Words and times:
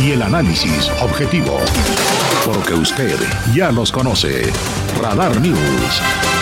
Y 0.00 0.12
el 0.12 0.22
análisis 0.22 0.90
objetivo. 1.02 1.58
Porque 2.44 2.74
usted 2.74 3.16
ya 3.52 3.72
los 3.72 3.90
conoce. 3.90 4.52
Radar 5.00 5.40
News. 5.40 6.37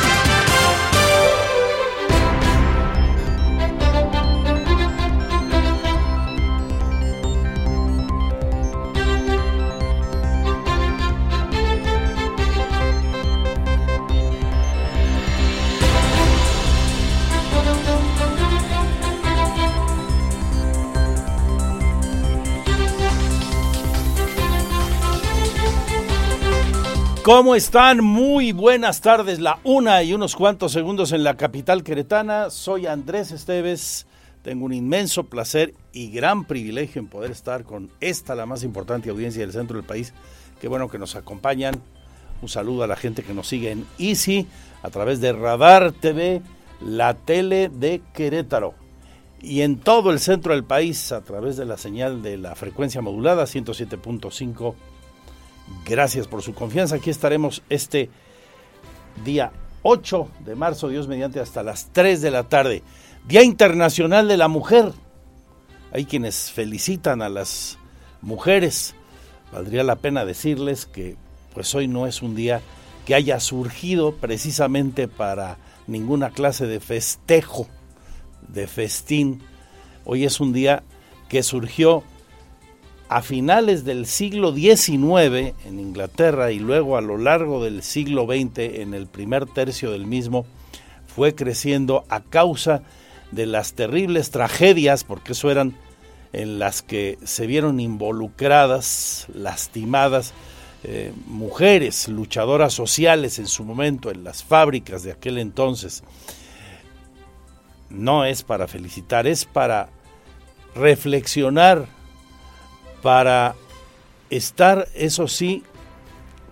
¿Cómo 27.26 27.56
están? 27.56 28.04
Muy 28.04 28.52
buenas 28.52 29.00
tardes, 29.00 29.40
la 29.40 29.58
una 29.64 30.00
y 30.04 30.14
unos 30.14 30.36
cuantos 30.36 30.70
segundos 30.70 31.10
en 31.10 31.24
la 31.24 31.36
capital 31.36 31.82
queretana. 31.82 32.50
Soy 32.50 32.86
Andrés 32.86 33.32
Esteves. 33.32 34.06
Tengo 34.42 34.64
un 34.64 34.72
inmenso 34.72 35.24
placer 35.24 35.74
y 35.92 36.12
gran 36.12 36.44
privilegio 36.44 37.00
en 37.00 37.08
poder 37.08 37.32
estar 37.32 37.64
con 37.64 37.90
esta, 37.98 38.36
la 38.36 38.46
más 38.46 38.62
importante 38.62 39.10
audiencia 39.10 39.42
del 39.42 39.50
centro 39.50 39.76
del 39.76 39.84
país. 39.84 40.14
Qué 40.60 40.68
bueno 40.68 40.88
que 40.88 41.00
nos 41.00 41.16
acompañan. 41.16 41.74
Un 42.42 42.48
saludo 42.48 42.84
a 42.84 42.86
la 42.86 42.94
gente 42.94 43.24
que 43.24 43.34
nos 43.34 43.48
sigue 43.48 43.72
en 43.72 43.86
Easy 43.98 44.46
a 44.84 44.90
través 44.90 45.20
de 45.20 45.32
Radar 45.32 45.90
TV, 45.90 46.42
la 46.80 47.14
tele 47.14 47.68
de 47.70 48.02
Querétaro. 48.14 48.74
Y 49.42 49.62
en 49.62 49.80
todo 49.80 50.12
el 50.12 50.20
centro 50.20 50.52
del 50.52 50.62
país 50.62 51.10
a 51.10 51.22
través 51.22 51.56
de 51.56 51.64
la 51.64 51.76
señal 51.76 52.22
de 52.22 52.36
la 52.36 52.54
frecuencia 52.54 53.02
modulada 53.02 53.46
107.5 53.46 54.76
Gracias 55.84 56.26
por 56.26 56.42
su 56.42 56.54
confianza. 56.54 56.96
Aquí 56.96 57.10
estaremos 57.10 57.62
este 57.68 58.10
día 59.24 59.52
8 59.82 60.28
de 60.44 60.54
marzo, 60.54 60.88
Dios 60.88 61.08
mediante, 61.08 61.40
hasta 61.40 61.62
las 61.62 61.92
3 61.92 62.20
de 62.20 62.30
la 62.30 62.44
tarde. 62.44 62.82
Día 63.26 63.42
Internacional 63.42 64.28
de 64.28 64.36
la 64.36 64.48
Mujer. 64.48 64.92
Hay 65.92 66.04
quienes 66.04 66.50
felicitan 66.50 67.22
a 67.22 67.28
las 67.28 67.78
mujeres. 68.20 68.94
Valdría 69.52 69.84
la 69.84 69.96
pena 69.96 70.24
decirles 70.24 70.86
que 70.86 71.16
pues 71.54 71.74
hoy 71.74 71.88
no 71.88 72.06
es 72.06 72.20
un 72.20 72.34
día 72.34 72.60
que 73.06 73.14
haya 73.14 73.40
surgido 73.40 74.14
precisamente 74.14 75.08
para 75.08 75.56
ninguna 75.86 76.30
clase 76.30 76.66
de 76.66 76.80
festejo, 76.80 77.68
de 78.48 78.66
festín. 78.66 79.42
Hoy 80.04 80.24
es 80.24 80.40
un 80.40 80.52
día 80.52 80.82
que 81.28 81.42
surgió 81.42 82.02
a 83.08 83.22
finales 83.22 83.84
del 83.84 84.06
siglo 84.06 84.52
XIX 84.52 85.54
en 85.64 85.80
Inglaterra 85.80 86.50
y 86.50 86.58
luego 86.58 86.96
a 86.96 87.00
lo 87.00 87.18
largo 87.18 87.62
del 87.62 87.82
siglo 87.82 88.26
XX 88.26 88.58
en 88.80 88.94
el 88.94 89.06
primer 89.06 89.46
tercio 89.46 89.92
del 89.92 90.06
mismo 90.06 90.44
fue 91.06 91.34
creciendo 91.34 92.04
a 92.08 92.20
causa 92.20 92.82
de 93.30 93.46
las 93.46 93.74
terribles 93.74 94.30
tragedias, 94.30 95.04
porque 95.04 95.32
eso 95.32 95.50
eran 95.50 95.76
en 96.32 96.58
las 96.58 96.82
que 96.82 97.18
se 97.24 97.46
vieron 97.46 97.80
involucradas, 97.80 99.26
lastimadas, 99.32 100.34
eh, 100.84 101.12
mujeres 101.26 102.08
luchadoras 102.08 102.74
sociales 102.74 103.38
en 103.38 103.46
su 103.46 103.64
momento 103.64 104.10
en 104.10 104.24
las 104.24 104.44
fábricas 104.44 105.02
de 105.02 105.12
aquel 105.12 105.38
entonces. 105.38 106.02
No 107.88 108.24
es 108.24 108.42
para 108.42 108.66
felicitar, 108.66 109.26
es 109.26 109.44
para 109.44 109.88
reflexionar 110.74 111.86
para 113.06 113.54
estar, 114.30 114.88
eso 114.96 115.28
sí, 115.28 115.62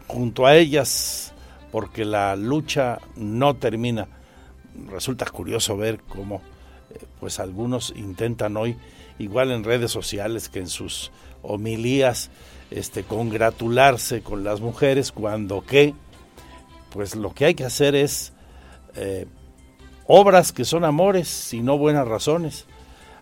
junto 0.06 0.47
a 0.47 0.54
ellas, 0.54 1.34
porque 1.72 2.04
la 2.04 2.37
lucha 2.37 3.00
no 3.16 3.56
termina. 3.56 4.06
Resulta 4.88 5.26
curioso 5.26 5.76
ver 5.76 5.98
cómo 6.09 6.42
eh, 6.94 7.00
pues 7.19 7.41
algunos 7.41 7.92
intentan 7.97 8.56
hoy, 8.56 8.76
igual 9.19 9.50
en 9.50 9.65
redes 9.65 9.91
sociales 9.91 10.48
que 10.48 10.60
en 10.60 10.69
sus 10.69 11.10
homilías, 11.42 12.31
este, 12.71 13.03
congratularse 13.03 14.22
con 14.22 14.44
las 14.44 14.60
mujeres 14.60 15.10
cuando 15.10 15.66
que, 15.66 15.92
pues 16.91 17.16
lo 17.16 17.34
que 17.34 17.47
hay 17.47 17.54
que 17.56 17.65
hacer 17.65 17.97
es 17.97 18.32
eh, 18.94 19.26
obras 20.06 20.53
que 20.53 20.65
son 20.65 20.84
amores 20.84 21.53
y 21.53 21.62
no 21.62 21.78
buenas 21.78 22.06
razones, 22.06 22.66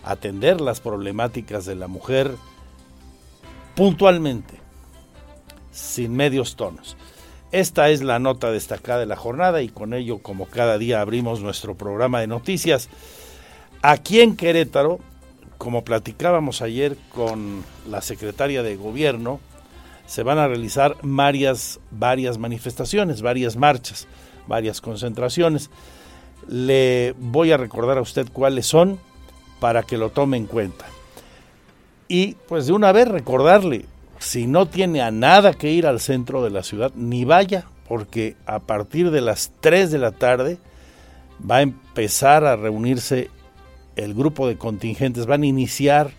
atender 0.04 0.60
las 0.60 0.80
problemáticas 0.80 1.64
de 1.64 1.76
la 1.76 1.86
mujer, 1.86 2.36
puntualmente, 3.74 4.54
sin 5.70 6.14
medios 6.14 6.56
tonos. 6.56 6.96
Esta 7.52 7.90
es 7.90 8.02
la 8.02 8.18
nota 8.18 8.50
destacada 8.50 9.00
de 9.00 9.06
la 9.06 9.16
jornada 9.16 9.60
y 9.60 9.68
con 9.68 9.92
ello, 9.92 10.18
como 10.18 10.46
cada 10.46 10.78
día, 10.78 11.00
abrimos 11.00 11.40
nuestro 11.42 11.74
programa 11.74 12.20
de 12.20 12.26
noticias. 12.26 12.88
Aquí 13.82 14.20
en 14.20 14.36
Querétaro, 14.36 15.00
como 15.58 15.84
platicábamos 15.84 16.62
ayer 16.62 16.96
con 17.14 17.62
la 17.88 18.00
secretaria 18.00 18.62
de 18.62 18.76
gobierno, 18.76 19.38
se 20.06 20.22
van 20.22 20.38
a 20.38 20.48
realizar 20.48 20.96
varias, 21.02 21.78
varias 21.90 22.38
manifestaciones, 22.38 23.22
varias 23.22 23.56
marchas, 23.56 24.08
varias 24.46 24.80
concentraciones. 24.80 25.70
Le 26.48 27.14
voy 27.18 27.52
a 27.52 27.56
recordar 27.56 27.98
a 27.98 28.02
usted 28.02 28.28
cuáles 28.32 28.66
son 28.66 28.98
para 29.60 29.82
que 29.82 29.98
lo 29.98 30.10
tome 30.10 30.38
en 30.38 30.46
cuenta. 30.46 30.86
Y 32.12 32.36
pues 32.46 32.66
de 32.66 32.74
una 32.74 32.92
vez 32.92 33.08
recordarle, 33.08 33.86
si 34.18 34.46
no 34.46 34.66
tiene 34.66 35.00
a 35.00 35.10
nada 35.10 35.54
que 35.54 35.70
ir 35.70 35.86
al 35.86 35.98
centro 35.98 36.44
de 36.44 36.50
la 36.50 36.62
ciudad, 36.62 36.92
ni 36.94 37.24
vaya, 37.24 37.64
porque 37.88 38.36
a 38.44 38.58
partir 38.58 39.10
de 39.10 39.22
las 39.22 39.50
3 39.60 39.90
de 39.90 39.96
la 39.96 40.10
tarde 40.12 40.58
va 41.50 41.56
a 41.56 41.62
empezar 41.62 42.44
a 42.44 42.54
reunirse 42.54 43.30
el 43.96 44.12
grupo 44.12 44.46
de 44.46 44.58
contingentes, 44.58 45.24
van 45.24 45.42
a 45.42 45.46
iniciar 45.46 46.10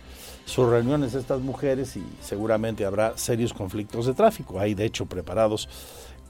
sus 0.46 0.68
reuniones 0.68 1.14
estas 1.14 1.40
mujeres 1.40 1.96
y 1.96 2.02
seguramente 2.20 2.84
habrá 2.84 3.16
serios 3.16 3.52
conflictos 3.52 4.06
de 4.06 4.14
tráfico. 4.14 4.58
Hay 4.58 4.74
de 4.74 4.86
hecho 4.86 5.06
preparados 5.06 5.68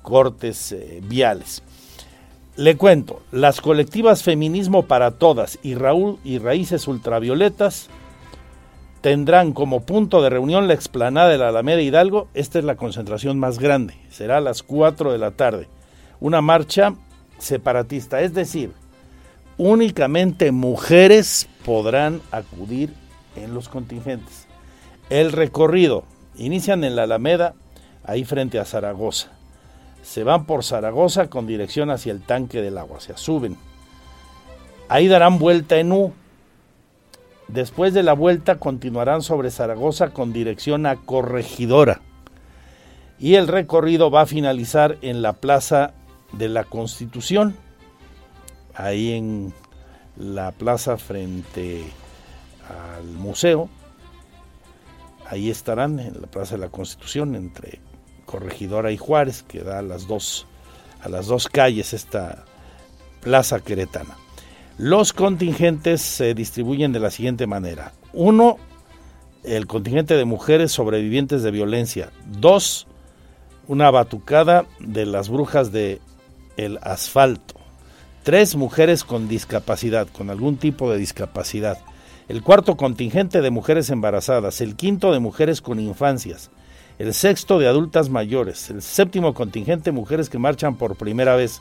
cortes 0.03 0.73
eh, 0.73 1.01
viales. 1.03 1.63
Le 2.57 2.77
cuento, 2.77 3.23
las 3.33 3.63
colectivas 3.63 4.25
Feminismo 4.25 4.83
para 4.83 5.13
Todas 5.13 5.59
y 5.63 5.75
Raúl 5.75 6.19
y 6.23 6.37
Raíces 6.37 6.87
Ultravioletas 6.87 7.89
tendrán 9.05 9.53
como 9.53 9.81
punto 9.81 10.23
de 10.23 10.31
reunión 10.31 10.67
la 10.67 10.73
explanada 10.73 11.29
de 11.29 11.37
la 11.37 11.49
Alameda 11.49 11.83
Hidalgo. 11.83 12.29
Esta 12.33 12.59
es 12.59 12.65
la 12.65 12.77
concentración 12.77 13.39
más 13.39 13.59
grande, 13.59 13.95
será 14.09 14.39
a 14.39 14.41
las 14.41 14.63
4 14.63 15.13
de 15.13 15.19
la 15.19 15.33
tarde. 15.33 15.69
Una 16.21 16.41
marcha 16.41 16.95
separatista, 17.37 18.23
es 18.23 18.33
decir, 18.33 18.73
únicamente 19.59 20.53
mujeres 20.53 21.51
podrán 21.67 22.23
acudir 22.31 22.95
en 23.37 23.53
los 23.53 23.69
contingentes. 23.69 24.47
El 25.11 25.33
recorrido, 25.33 26.05
inician 26.37 26.83
en 26.83 26.97
la 26.97 27.03
Alameda, 27.03 27.53
ahí 28.05 28.25
frente 28.25 28.59
a 28.59 28.65
Zaragoza. 28.65 29.33
Se 30.03 30.25
van 30.25 30.47
por 30.47 30.65
Zaragoza 30.65 31.29
con 31.29 31.47
dirección 31.47 31.91
hacia 31.91 32.11
el 32.11 32.23
tanque 32.23 32.63
del 32.63 32.79
agua, 32.79 33.03
se 33.03 33.15
suben. 33.19 33.59
Ahí 34.89 35.09
darán 35.09 35.39
vuelta 35.39 35.77
en 35.77 35.93
U, 35.93 36.15
Después 37.49 37.95
de 37.95 38.03
la 38.03 38.15
vuelta 38.15 38.57
continuarán 38.57 39.23
sobre 39.23 39.51
Zaragoza 39.51 40.11
con 40.11 40.33
dirección 40.33 40.87
a 40.87 40.97
Corregidora. 40.97 42.01
Y 43.19 43.35
el 43.35 43.49
recorrido 43.49 44.11
va 44.11 44.23
a 44.23 44.27
finalizar 44.27 44.99
en 45.03 45.23
la 45.23 45.35
Plaza 45.35 45.95
de 46.33 46.49
la 46.49 46.65
Constitución, 46.65 47.55
ahí 48.75 49.13
en 49.13 49.53
la 50.17 50.53
plaza 50.53 50.97
frente 50.97 51.85
al 52.97 53.05
museo. 53.05 53.69
Ahí 55.27 55.51
estarán 55.51 56.01
en 56.01 56.21
la 56.21 56.27
Plaza 56.27 56.57
de 56.57 56.63
la 56.63 56.69
Constitución 56.71 57.35
entre 57.35 57.81
Corregidora 58.27 58.91
y 58.91 58.97
Juárez, 58.97 59.43
que 59.43 59.61
da 59.61 59.79
a 59.79 59.83
las 59.83 60.07
dos, 60.07 60.47
a 61.01 61.09
las 61.09 61.27
dos 61.27 61.49
calles 61.49 61.93
esta 61.93 62.45
plaza 63.21 63.61
queretana. 63.61 64.17
Los 64.79 65.13
contingentes 65.13 66.03
se 66.03 66.35
distribuyen 66.35 66.93
de 66.93 66.99
la 66.99 67.13
siguiente 67.13 67.47
manera. 67.47 67.93
Uno, 68.13 68.57
el 69.45 69.69
contingente 69.69 70.17
de 70.17 70.25
mujeres 70.25 70.73
sobrevivientes 70.73 71.45
de 71.45 71.53
violencia. 71.53 72.11
Dos, 72.27 72.89
una 73.69 73.93
batucada 73.93 74.67
de 74.81 75.07
las 75.07 75.29
brujas 75.29 75.71
de 75.71 76.01
el 76.57 76.81
asfalto. 76.83 77.55
Tres 78.25 78.57
mujeres 78.57 79.05
con 79.05 79.29
discapacidad, 79.29 80.09
con 80.09 80.29
algún 80.29 80.57
tipo 80.57 80.91
de 80.91 80.99
discapacidad. 80.99 81.79
El 82.27 82.43
cuarto 82.43 82.77
contingente 82.77 83.43
de 83.43 83.51
mujeres 83.51 83.91
embarazadas. 83.91 84.61
El 84.61 84.75
quinto 84.75 85.13
de 85.13 85.21
mujeres 85.21 85.61
con 85.61 85.79
infancias. 85.79 86.51
El 86.99 87.15
sexto 87.15 87.61
de 87.61 87.69
adultas 87.69 88.09
mayores. 88.09 88.71
El 88.71 88.83
séptimo 88.83 89.35
contingente 89.35 89.93
mujeres 89.93 90.29
que 90.29 90.39
marchan 90.39 90.77
por 90.77 90.97
primera 90.97 91.37
vez. 91.37 91.61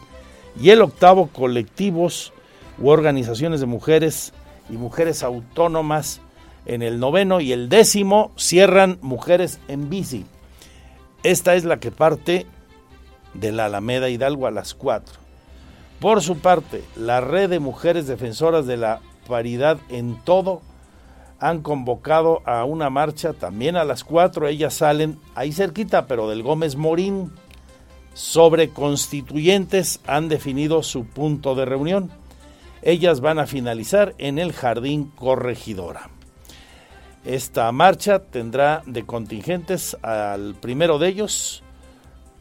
Y 0.60 0.72
el 0.72 0.82
octavo 0.82 1.28
colectivos 1.28 2.34
u 2.78 2.90
organizaciones 2.90 3.60
de 3.60 3.66
mujeres 3.66 4.34
y 4.70 4.74
mujeres 4.74 5.24
autónomas 5.24 6.22
en 6.66 6.82
el 6.82 7.00
noveno 7.00 7.42
y 7.42 7.52
el 7.52 7.70
décimo 7.70 8.32
cierran 8.38 8.98
mujeres 9.02 9.60
en 9.68 9.90
bici. 9.90 10.26
Esta 11.24 11.56
es 11.56 11.66
la 11.66 11.80
que 11.80 11.92
parte 11.92 12.46
de 13.34 13.52
la 13.52 13.66
Alameda 13.66 14.10
Hidalgo 14.10 14.48
a 14.48 14.52
las 14.52 14.74
4. 14.74 15.16
Por 16.00 16.22
su 16.22 16.38
parte, 16.38 16.84
la 16.96 17.22
red 17.22 17.50
de 17.50 17.60
mujeres 17.60 18.08
defensoras 18.08 18.66
de 18.66 18.78
la 18.78 19.00
paridad 19.28 19.78
en 19.90 20.18
todo 20.24 20.62
han 21.40 21.62
convocado 21.62 22.42
a 22.46 22.64
una 22.64 22.90
marcha 22.90 23.34
también 23.34 23.76
a 23.76 23.84
las 23.84 24.04
4. 24.04 24.48
Ellas 24.48 24.74
salen 24.74 25.20
ahí 25.36 25.52
cerquita, 25.52 26.08
pero 26.08 26.30
del 26.30 26.44
Gómez 26.44 26.76
Morín. 26.76 27.32
Sobre 28.14 28.70
constituyentes 28.70 30.00
han 30.06 30.30
definido 30.30 30.84
su 30.84 31.06
punto 31.06 31.56
de 31.56 31.66
reunión. 31.66 32.12
Ellas 32.86 33.22
van 33.22 33.40
a 33.40 33.48
finalizar 33.48 34.14
en 34.18 34.38
el 34.38 34.52
Jardín 34.52 35.06
Corregidora. 35.16 36.10
Esta 37.24 37.72
marcha 37.72 38.20
tendrá 38.20 38.84
de 38.86 39.06
contingentes 39.06 39.96
al 40.02 40.56
primero 40.56 41.00
de 41.00 41.08
ellos, 41.08 41.64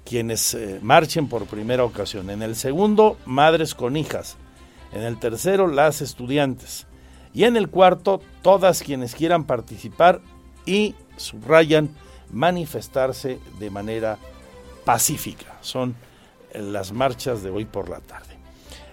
quienes 0.05 0.55
eh, 0.55 0.81
marchen 0.83 1.29
por 1.29 1.47
primera 1.47 1.85
ocasión. 1.85 2.29
En 2.29 2.43
el 2.43 2.57
segundo, 2.57 3.17
madres 3.25 3.77
con 3.77 3.97
hijas. 3.97 4.37
En 4.93 5.03
el 5.03 5.21
tercero, 5.21 5.69
las 5.69 6.03
estudiantes. 6.03 6.89
Y 7.33 7.45
en 7.45 7.57
el 7.57 7.69
cuarto, 7.69 8.21
todas 8.43 8.83
quienes 8.83 9.15
quieran 9.15 9.45
participar 9.45 10.21
y 10.67 10.97
subrayan 11.17 11.91
manifestarse 12.33 13.39
de 13.61 13.71
manera 13.71 14.19
pacífica. 14.85 15.57
Son 15.61 15.95
eh, 16.53 16.61
las 16.61 16.91
marchas 16.91 17.45
de 17.45 17.51
hoy 17.51 17.65
por 17.65 17.89
la 17.89 18.01
tarde. 18.01 18.32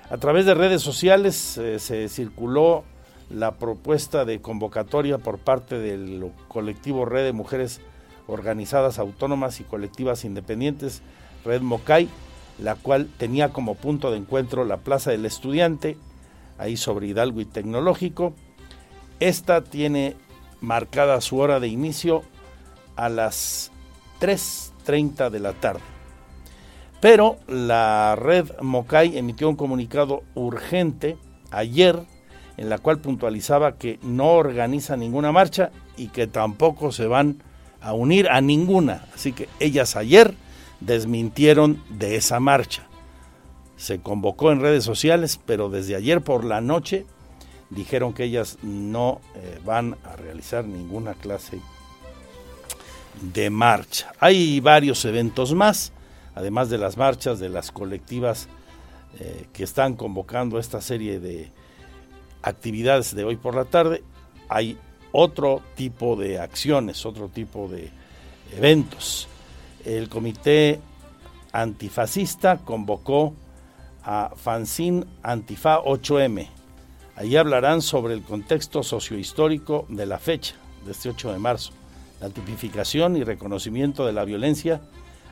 A 0.09 0.17
través 0.17 0.47
de 0.47 0.55
redes 0.55 0.81
sociales 0.81 1.57
eh, 1.59 1.77
se 1.77 2.09
circuló 2.09 2.83
la 3.29 3.51
propuesta 3.51 4.25
de 4.25 4.41
convocatoria 4.41 5.19
por 5.19 5.37
parte 5.37 5.77
del 5.77 6.31
colectivo 6.47 7.05
Red 7.05 7.25
de 7.25 7.33
Mujeres 7.33 7.79
Organizadas 8.25 8.97
Autónomas 8.97 9.59
y 9.59 9.65
Colectivas 9.65 10.25
Independientes, 10.25 11.03
Red 11.45 11.61
Mocay, 11.61 12.09
la 12.57 12.73
cual 12.73 13.07
tenía 13.17 13.49
como 13.49 13.75
punto 13.75 14.09
de 14.09 14.17
encuentro 14.17 14.65
la 14.65 14.77
Plaza 14.77 15.11
del 15.11 15.27
Estudiante, 15.27 15.95
ahí 16.57 16.75
sobre 16.75 17.05
Hidalgo 17.07 17.41
y 17.41 17.45
Tecnológico. 17.45 18.33
Esta 19.19 19.63
tiene 19.63 20.15
marcada 20.59 21.21
su 21.21 21.37
hora 21.37 21.59
de 21.59 21.67
inicio 21.67 22.23
a 22.95 23.09
las 23.09 23.71
3.30 24.19 25.29
de 25.29 25.39
la 25.39 25.53
tarde. 25.53 25.98
Pero 27.01 27.37
la 27.47 28.15
red 28.15 28.49
Mocay 28.61 29.17
emitió 29.17 29.49
un 29.49 29.55
comunicado 29.55 30.23
urgente 30.35 31.17
ayer 31.51 31.99
en 32.57 32.69
la 32.69 32.77
cual 32.77 32.99
puntualizaba 32.99 33.77
que 33.77 33.99
no 34.03 34.33
organiza 34.33 34.97
ninguna 34.97 35.31
marcha 35.31 35.71
y 35.95 36.07
que 36.09 36.27
tampoco 36.27 36.91
se 36.91 37.07
van 37.07 37.41
a 37.81 37.93
unir 37.93 38.27
a 38.29 38.41
ninguna. 38.41 39.05
Así 39.15 39.31
que 39.31 39.47
ellas 39.61 39.95
ayer 39.95 40.33
desmintieron 40.81 41.81
de 41.89 42.17
esa 42.17 42.41
marcha. 42.41 42.83
Se 43.77 44.01
convocó 44.01 44.51
en 44.51 44.59
redes 44.59 44.83
sociales, 44.83 45.39
pero 45.45 45.69
desde 45.69 45.95
ayer 45.95 46.21
por 46.21 46.43
la 46.43 46.59
noche 46.59 47.05
dijeron 47.69 48.13
que 48.13 48.25
ellas 48.25 48.57
no 48.61 49.21
eh, 49.35 49.59
van 49.63 49.95
a 50.03 50.17
realizar 50.17 50.65
ninguna 50.65 51.13
clase 51.13 51.61
de 53.21 53.49
marcha. 53.49 54.11
Hay 54.19 54.59
varios 54.59 55.05
eventos 55.05 55.53
más, 55.53 55.93
además 56.39 56.69
de 56.69 56.77
las 56.77 56.95
marchas 56.95 57.37
de 57.39 57.49
las 57.49 57.69
colectivas 57.69 58.47
eh, 59.19 59.47
que 59.51 59.65
están 59.65 59.97
convocando 59.97 60.57
esta 60.57 60.79
serie 60.79 61.19
de 61.19 61.51
actividades 62.41 63.13
de 63.13 63.25
hoy 63.25 63.35
por 63.35 63.55
la 63.55 63.65
tarde, 63.65 64.03
hay 64.47 64.77
otro 65.11 65.61
tipo 65.75 66.15
de 66.15 66.39
acciones, 66.39 67.05
otro 67.05 67.27
tipo 67.27 67.67
de 67.67 67.91
eventos. 68.55 69.27
El 69.83 70.07
comité 70.07 70.79
antifascista 71.51 72.59
convocó 72.59 73.33
a 74.05 74.31
Fanzine 74.33 75.03
Antifa 75.21 75.79
8M. 75.83 76.47
Allí 77.17 77.35
hablarán 77.35 77.81
sobre 77.81 78.13
el 78.13 78.23
contexto 78.23 78.81
sociohistórico 78.81 79.85
de 79.89 80.05
la 80.05 80.19
fecha, 80.19 80.55
de 80.85 80.93
este 80.93 81.09
8 81.09 81.33
de 81.33 81.39
marzo, 81.39 81.73
la 82.21 82.29
tipificación 82.29 83.17
y 83.17 83.25
reconocimiento 83.25 84.05
de 84.05 84.13
la 84.13 84.23
violencia, 84.23 84.79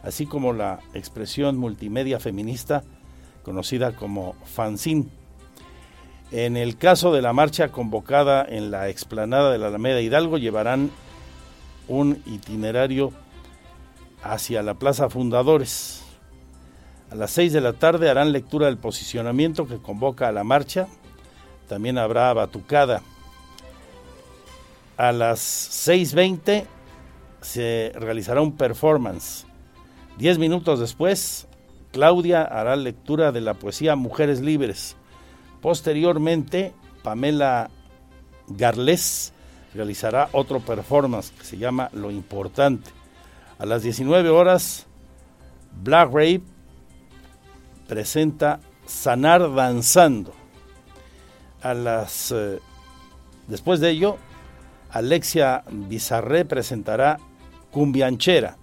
así 0.04 0.26
como 0.26 0.54
la 0.54 0.80
expresión 0.94 1.58
multimedia 1.58 2.20
feminista 2.20 2.84
conocida 3.44 3.96
como 3.96 4.36
Fanzine 4.46 5.10
en 6.32 6.58
el 6.58 6.78
caso 6.78 7.14
de 7.14 7.22
la 7.22 7.32
marcha 7.32 7.70
convocada 7.70 8.46
en 8.48 8.70
la 8.70 8.90
explanada 8.90 9.52
de 9.52 9.58
la 9.58 9.68
Alameda 9.68 10.02
Hidalgo, 10.02 10.38
llevarán 10.38 10.92
un 11.88 12.22
itinerario 12.26 13.14
hacia 14.22 14.62
la 14.62 14.74
Plaza 14.74 15.10
Fundadores. 15.10 16.04
A 17.12 17.16
las 17.16 17.32
6 17.32 17.54
de 17.54 17.62
la 17.62 17.74
tarde 17.74 18.10
harán 18.10 18.34
lectura 18.34 18.66
del 18.66 18.78
posicionamiento 18.78 19.68
que 19.68 19.78
convoca 19.78 20.28
a 20.28 20.34
la 20.34 20.44
marcha. 20.44 20.88
También 21.70 21.98
habrá 21.98 22.34
batucada. 22.34 23.02
A 24.98 25.14
las 25.14 25.40
6.20 25.88 26.66
se 27.40 27.94
realizará 27.96 28.42
un 28.42 28.58
performance. 28.58 29.47
Diez 30.18 30.38
minutos 30.40 30.80
después, 30.80 31.48
Claudia 31.92 32.42
hará 32.42 32.76
lectura 32.76 33.32
de 33.32 33.42
la 33.42 33.54
poesía 33.54 33.96
Mujeres 33.96 34.42
Libres 34.42 34.98
Posteriormente, 35.62 36.74
Pamela 37.04 37.70
Garles 38.48 39.34
realizará 39.74 40.30
otro 40.32 40.60
performance 40.60 41.32
que 41.32 41.44
se 41.44 41.58
llama 41.58 41.90
Lo 41.94 42.12
Importante. 42.12 42.92
A 43.60 43.66
las 43.66 43.84
19 43.84 44.30
horas, 44.30 44.86
Black 45.84 46.08
Rape 46.08 46.44
presenta 47.88 48.60
Sanar 48.86 49.54
Danzando. 49.54 50.34
A 51.62 51.74
las, 51.74 52.32
eh, 52.32 52.60
después 53.48 53.80
de 53.80 53.90
ello, 53.90 54.18
Alexia 54.92 55.64
Bizarré 55.70 56.46
presentará 56.46 57.20
Cumbianchera. 57.72 58.58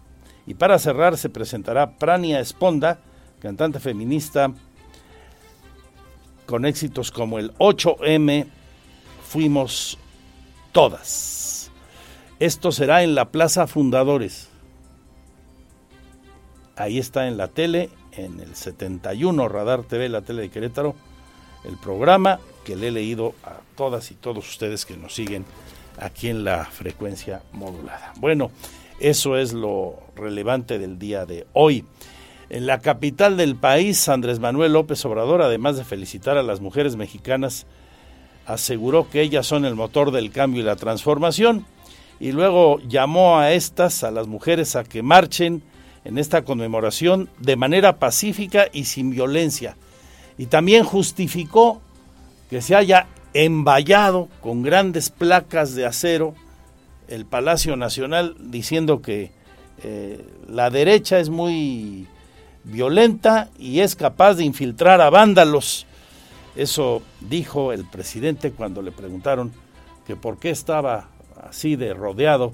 Y 0.47 0.55
para 0.55 0.79
cerrar 0.79 1.17
se 1.17 1.29
presentará 1.29 1.93
Prania 1.93 2.41
Esponda, 2.41 2.99
cantante 3.41 3.81
feminista 3.81 4.53
con 6.47 6.67
éxitos 6.67 7.11
como 7.11 7.39
el 7.39 7.55
8M, 7.55 8.47
fuimos 9.27 9.99
todas. 10.73 11.71
Esto 12.39 12.73
será 12.73 13.03
en 13.03 13.15
la 13.15 13.31
Plaza 13.31 13.67
Fundadores. 13.67 14.49
Ahí 16.77 16.99
está 16.99 17.29
en 17.29 17.37
la 17.37 17.49
tele, 17.49 17.89
en 18.13 18.41
el 18.41 18.55
71 18.55 19.49
Radar 19.49 19.85
TV, 19.85 20.09
la 20.09 20.23
tele 20.23 20.43
de 20.43 20.51
Querétaro, 20.51 20.95
el 21.65 21.79
programa 21.79 22.41
que 22.65 22.77
le 22.77 22.89
he 22.89 22.91
leído 22.91 23.35
a 23.45 23.61
todas 23.77 24.11
y 24.11 24.15
todos 24.15 24.49
ustedes 24.49 24.85
que 24.85 24.97
nos 24.97 25.15
siguen 25.15 25.45
aquí 25.99 26.29
en 26.29 26.45
la 26.45 26.65
frecuencia 26.65 27.43
modulada. 27.53 28.13
Bueno, 28.17 28.51
eso 29.01 29.37
es 29.37 29.53
lo 29.53 29.99
relevante 30.17 30.79
del 30.79 30.99
día 30.99 31.27
de 31.27 31.47
hoy. 31.53 31.85
En 32.51 32.67
la 32.67 32.79
capital 32.79 33.37
del 33.37 33.57
país, 33.57 34.09
Andrés 34.09 34.39
Manuel 34.39 34.75
López 34.75 35.05
Obrador, 35.05 35.43
además 35.43 35.77
de 35.77 35.85
felicitar 35.85 36.37
a 36.37 36.43
las 36.43 36.61
mujeres 36.61 36.97
mexicanas, 36.97 37.67
aseguró 38.47 39.09
que 39.09 39.23
ellas 39.23 39.47
son 39.47 39.65
el 39.65 39.75
motor 39.75 40.11
del 40.11 40.31
cambio 40.31 40.61
y 40.61 40.65
la 40.65 40.77
transformación 40.77 41.67
y 42.21 42.33
luego 42.33 42.79
llamó 42.81 43.39
a 43.39 43.53
estas, 43.53 44.05
a 44.05 44.11
las 44.11 44.27
mujeres, 44.27 44.77
a 44.77 44.85
que 44.85 45.03
marchen 45.03 45.63
en 46.05 46.19
esta 46.19 46.43
conmemoración 46.43 47.29
de 47.39 47.57
manera 47.57 47.99
pacífica 47.99 48.67
y 48.73 48.85
sin 48.85 49.11
violencia. 49.11 49.77
Y 50.39 50.47
también 50.47 50.85
justificó 50.85 51.81
que 52.51 52.61
se 52.61 52.77
haya 52.77 53.07
envallado 53.33 54.29
con 54.41 54.63
grandes 54.63 55.11
placas 55.11 55.75
de 55.75 55.87
acero 55.87 56.35
el 57.09 57.27
Palacio 57.27 57.77
Nacional 57.77 58.37
diciendo 58.39 59.03
que 59.03 59.33
eh, 59.83 60.25
la 60.49 60.71
derecha 60.71 61.19
es 61.19 61.29
muy 61.29 62.07
violenta 62.65 63.51
y 63.59 63.81
es 63.81 63.97
capaz 63.97 64.35
de 64.35 64.45
infiltrar 64.45 65.01
a 65.01 65.11
vándalos. 65.11 65.87
Eso 66.57 67.03
dijo 67.21 67.73
el 67.73 67.85
presidente 67.85 68.53
cuando 68.53 68.83
le 68.83 68.93
preguntaron 68.93 69.53
que 70.07 70.17
por 70.17 70.39
qué 70.39 70.51
estaba 70.51 71.09
así 71.43 71.77
de 71.77 71.95
rodeado 71.95 72.53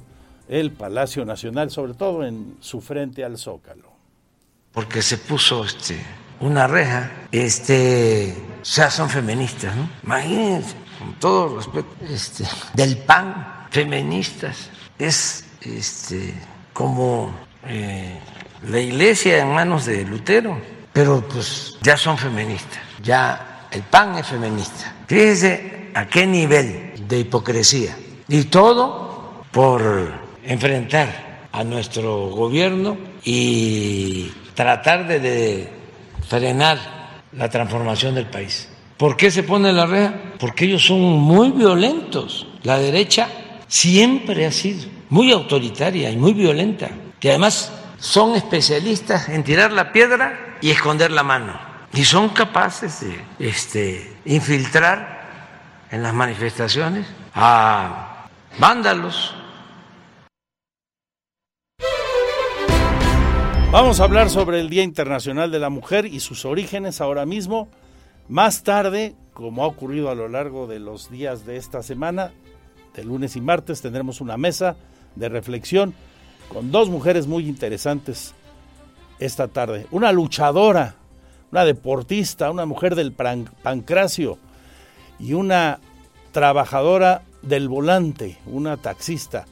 el 0.49 0.73
Palacio 0.73 1.25
Nacional, 1.25 1.71
sobre 1.71 1.95
todo 1.95 2.25
en 2.25 2.57
su 2.61 2.81
frente 2.81 3.25
al 3.25 3.39
Zócalo. 3.39 3.91
porque 4.73 5.03
se 5.03 5.19
puso 5.19 5.65
este, 5.65 6.01
una 6.41 6.67
reja, 6.67 7.11
este, 7.33 8.35
o 8.63 8.65
sea, 8.65 8.91
son 8.91 9.11
feministas, 9.11 9.75
¿no? 9.75 9.89
Imagínense, 10.05 10.75
con 10.99 11.15
todo 11.15 11.57
respeto, 11.57 11.89
este, 12.09 12.45
del 12.75 12.99
PAN, 12.99 13.60
feministas, 13.71 14.71
es 14.99 15.45
este, 15.63 16.35
como 16.73 17.33
eh, 17.67 18.19
la 18.69 18.81
iglesia 18.81 19.39
en 19.39 19.53
manos 19.53 19.87
de 19.87 20.05
Lutero, 20.05 20.61
pero 20.93 21.27
pues 21.27 21.77
ya 21.83 21.97
son 21.97 22.19
feministas, 22.19 22.81
ya 23.03 23.69
el 23.71 23.83
PAN 23.83 24.19
es 24.19 24.27
feminista. 24.27 24.95
Fíjense 25.07 25.91
a 25.95 26.07
qué 26.07 26.27
nivel 26.27 26.93
de 27.09 27.21
hipocresía. 27.21 27.97
Y 28.29 28.45
todo 28.45 29.45
por 29.51 30.13
enfrentar 30.45 31.49
a 31.53 31.65
nuestro 31.65 32.29
gobierno 32.29 32.97
y 33.25 34.31
tratar 34.55 35.07
de, 35.07 35.69
frenar 36.29 36.79
la 37.33 37.49
transformación 37.49 38.15
del 38.15 38.27
país. 38.27 38.69
¿Por 38.97 39.17
qué 39.17 39.31
se 39.31 39.43
pone 39.43 39.73
la 39.73 39.87
reja? 39.87 40.15
Porque 40.39 40.67
ellos 40.67 40.85
son 40.85 41.01
muy 41.01 41.51
violentos. 41.51 42.47
La 42.63 42.79
derecha 42.79 43.29
siempre 43.71 44.45
ha 44.45 44.53
sido 44.53 44.91
muy 45.09 45.33
autoritaria 45.33 46.11
y 46.11 46.17
muy 46.17 46.35
violenta, 46.35 46.91
que 47.19 47.31
además 47.31 47.73
son 47.99 48.35
especialistas 48.35 49.29
en 49.29 49.45
tirar 49.45 49.73
la 49.73 49.93
piedra 49.93 50.59
y 50.61 50.71
esconder 50.71 51.11
la 51.11 51.23
mano. 51.23 51.59
Y 51.95 52.05
son 52.05 52.29
capaces 52.31 53.01
de 53.01 53.49
este, 53.49 54.17
infiltrar 54.27 55.87
en 55.91 56.03
las 56.03 56.13
manifestaciones 56.13 57.07
a 57.35 58.27
vándalos, 58.59 59.35
Vamos 63.73 64.01
a 64.01 64.05
hablar 64.05 64.31
sobre 64.31 64.59
el 64.59 64.69
Día 64.69 64.83
Internacional 64.83 65.53
de 65.53 65.61
la 65.61 65.71
Mujer 65.71 66.05
y 66.05 66.19
sus 66.19 66.45
orígenes 66.45 67.01
ahora 67.01 67.25
mismo. 67.25 67.69
Más 68.29 68.65
tarde, 68.65 69.15
como 69.33 69.63
ha 69.63 69.69
ocurrido 69.69 70.11
a 70.11 70.17
lo 70.17 70.27
largo 70.27 70.67
de 70.67 70.81
los 70.81 71.09
días 71.09 71.47
de 71.47 71.57
esta 71.57 71.85
semana, 71.85 72.33
de 72.95 73.05
lunes 73.05 73.37
y 73.37 73.41
martes, 73.41 73.81
tendremos 73.81 74.21
una 74.21 74.37
mesa 74.37 74.77
de 75.17 75.29
reflexión 75.29 75.95
con 76.53 76.73
dos 76.73 76.89
mujeres 76.89 77.27
muy 77.27 77.49
interesantes 77.49 78.35
esta 79.19 79.49
tarde. 79.49 79.87
Una 79.91 80.13
luchadora, 80.13 80.97
una 81.53 81.65
deportista, 81.65 82.51
una 82.51 82.67
mujer 82.67 82.95
del 82.95 83.13
pancracio 83.13 84.39
y 85.19 85.35
una 85.35 85.79
trabajadora 86.33 87.23
del 87.43 87.69
volante, 87.69 88.39
una 88.47 88.77
taxista. 88.77 89.47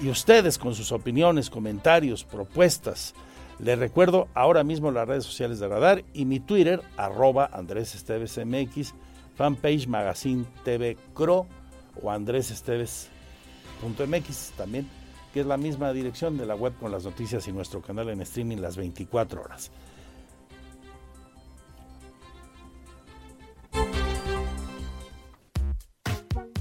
Y 0.00 0.08
ustedes 0.08 0.58
con 0.58 0.74
sus 0.74 0.92
opiniones, 0.92 1.50
comentarios, 1.50 2.24
propuestas, 2.24 3.14
les 3.58 3.78
recuerdo 3.78 4.28
ahora 4.34 4.64
mismo 4.64 4.90
las 4.90 5.06
redes 5.06 5.24
sociales 5.24 5.60
de 5.60 5.68
Radar 5.68 6.04
y 6.14 6.24
mi 6.24 6.40
Twitter, 6.40 6.82
arroba 6.96 7.50
Andrés 7.52 7.94
Esteves 7.94 8.40
fanpage 9.36 9.86
Magazine 9.86 10.44
TV 10.64 10.96
Cro 11.14 11.46
o 12.00 12.10
andresesteves.mx 12.10 14.52
también, 14.56 14.88
que 15.32 15.40
es 15.40 15.46
la 15.46 15.56
misma 15.56 15.92
dirección 15.92 16.38
de 16.38 16.46
la 16.46 16.54
web 16.54 16.74
con 16.78 16.92
las 16.92 17.04
noticias 17.04 17.48
y 17.48 17.52
nuestro 17.52 17.82
canal 17.82 18.10
en 18.10 18.20
streaming 18.20 18.58
las 18.58 18.76
24 18.76 19.42
horas. 19.42 19.72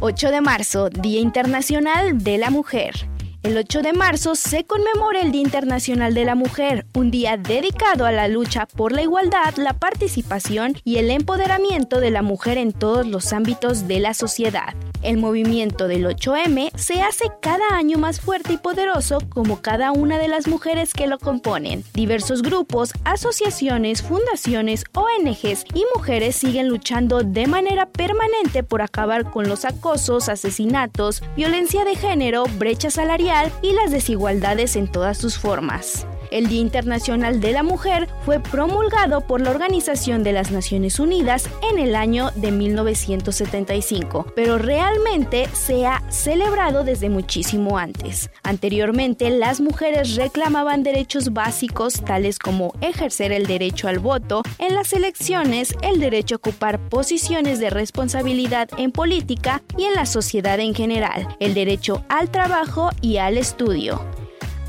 ...8 0.03 0.31
de 0.31 0.41
marzo, 0.41 0.89
Día 0.89 1.19
Internacional 1.19 2.23
de 2.23 2.39
la 2.39 2.49
Mujer. 2.49 3.10
El 3.43 3.57
8 3.57 3.81
de 3.81 3.93
marzo 3.93 4.35
se 4.35 4.65
conmemora 4.65 5.19
el 5.19 5.31
Día 5.31 5.41
Internacional 5.41 6.13
de 6.13 6.25
la 6.25 6.35
Mujer, 6.35 6.85
un 6.93 7.09
día 7.09 7.37
dedicado 7.37 8.05
a 8.05 8.11
la 8.11 8.27
lucha 8.27 8.67
por 8.67 8.91
la 8.91 9.01
igualdad, 9.01 9.55
la 9.55 9.73
participación 9.73 10.75
y 10.83 10.97
el 10.97 11.09
empoderamiento 11.09 11.99
de 11.99 12.11
la 12.11 12.21
mujer 12.21 12.59
en 12.59 12.71
todos 12.71 13.07
los 13.07 13.33
ámbitos 13.33 13.87
de 13.87 13.99
la 13.99 14.13
sociedad. 14.13 14.75
El 15.01 15.17
movimiento 15.17 15.87
del 15.87 16.05
8M 16.05 16.69
se 16.77 17.01
hace 17.01 17.31
cada 17.41 17.75
año 17.75 17.97
más 17.97 18.21
fuerte 18.21 18.53
y 18.53 18.57
poderoso 18.57 19.17
como 19.29 19.59
cada 19.59 19.91
una 19.91 20.19
de 20.19 20.27
las 20.27 20.47
mujeres 20.47 20.93
que 20.93 21.07
lo 21.07 21.17
componen. 21.17 21.83
Diversos 21.95 22.43
grupos, 22.43 22.91
asociaciones, 23.05 24.03
fundaciones, 24.03 24.83
ONGs 24.93 25.65
y 25.73 25.83
mujeres 25.95 26.35
siguen 26.35 26.69
luchando 26.69 27.23
de 27.23 27.47
manera 27.47 27.87
permanente 27.87 28.61
por 28.61 28.83
acabar 28.83 29.31
con 29.31 29.49
los 29.49 29.65
acosos, 29.65 30.29
asesinatos, 30.29 31.23
violencia 31.35 31.83
de 31.83 31.95
género, 31.95 32.43
brecha 32.59 32.91
salarial 32.91 33.30
y 33.61 33.71
las 33.73 33.91
desigualdades 33.91 34.75
en 34.75 34.91
todas 34.91 35.17
sus 35.17 35.37
formas. 35.37 36.05
El 36.31 36.47
Día 36.47 36.61
Internacional 36.61 37.41
de 37.41 37.51
la 37.51 37.61
Mujer 37.61 38.07
fue 38.25 38.39
promulgado 38.39 39.19
por 39.27 39.41
la 39.41 39.49
Organización 39.49 40.23
de 40.23 40.31
las 40.31 40.49
Naciones 40.49 40.97
Unidas 40.97 41.49
en 41.69 41.77
el 41.77 41.93
año 41.93 42.31
de 42.35 42.51
1975, 42.51 44.27
pero 44.33 44.57
realmente 44.57 45.49
se 45.53 45.85
ha 45.85 46.01
celebrado 46.09 46.85
desde 46.85 47.09
muchísimo 47.09 47.77
antes. 47.77 48.29
Anteriormente, 48.43 49.29
las 49.29 49.59
mujeres 49.59 50.15
reclamaban 50.15 50.83
derechos 50.83 51.33
básicos 51.33 52.01
tales 52.05 52.39
como 52.39 52.73
ejercer 52.79 53.33
el 53.33 53.45
derecho 53.45 53.89
al 53.89 53.99
voto 53.99 54.41
en 54.57 54.73
las 54.73 54.93
elecciones, 54.93 55.75
el 55.81 55.99
derecho 55.99 56.35
a 56.35 56.37
ocupar 56.37 56.79
posiciones 56.87 57.59
de 57.59 57.69
responsabilidad 57.69 58.69
en 58.77 58.93
política 58.93 59.63
y 59.77 59.83
en 59.83 59.95
la 59.95 60.05
sociedad 60.05 60.61
en 60.61 60.73
general, 60.73 61.27
el 61.41 61.53
derecho 61.53 62.05
al 62.07 62.31
trabajo 62.31 62.89
y 63.01 63.17
al 63.17 63.37
estudio. 63.37 64.01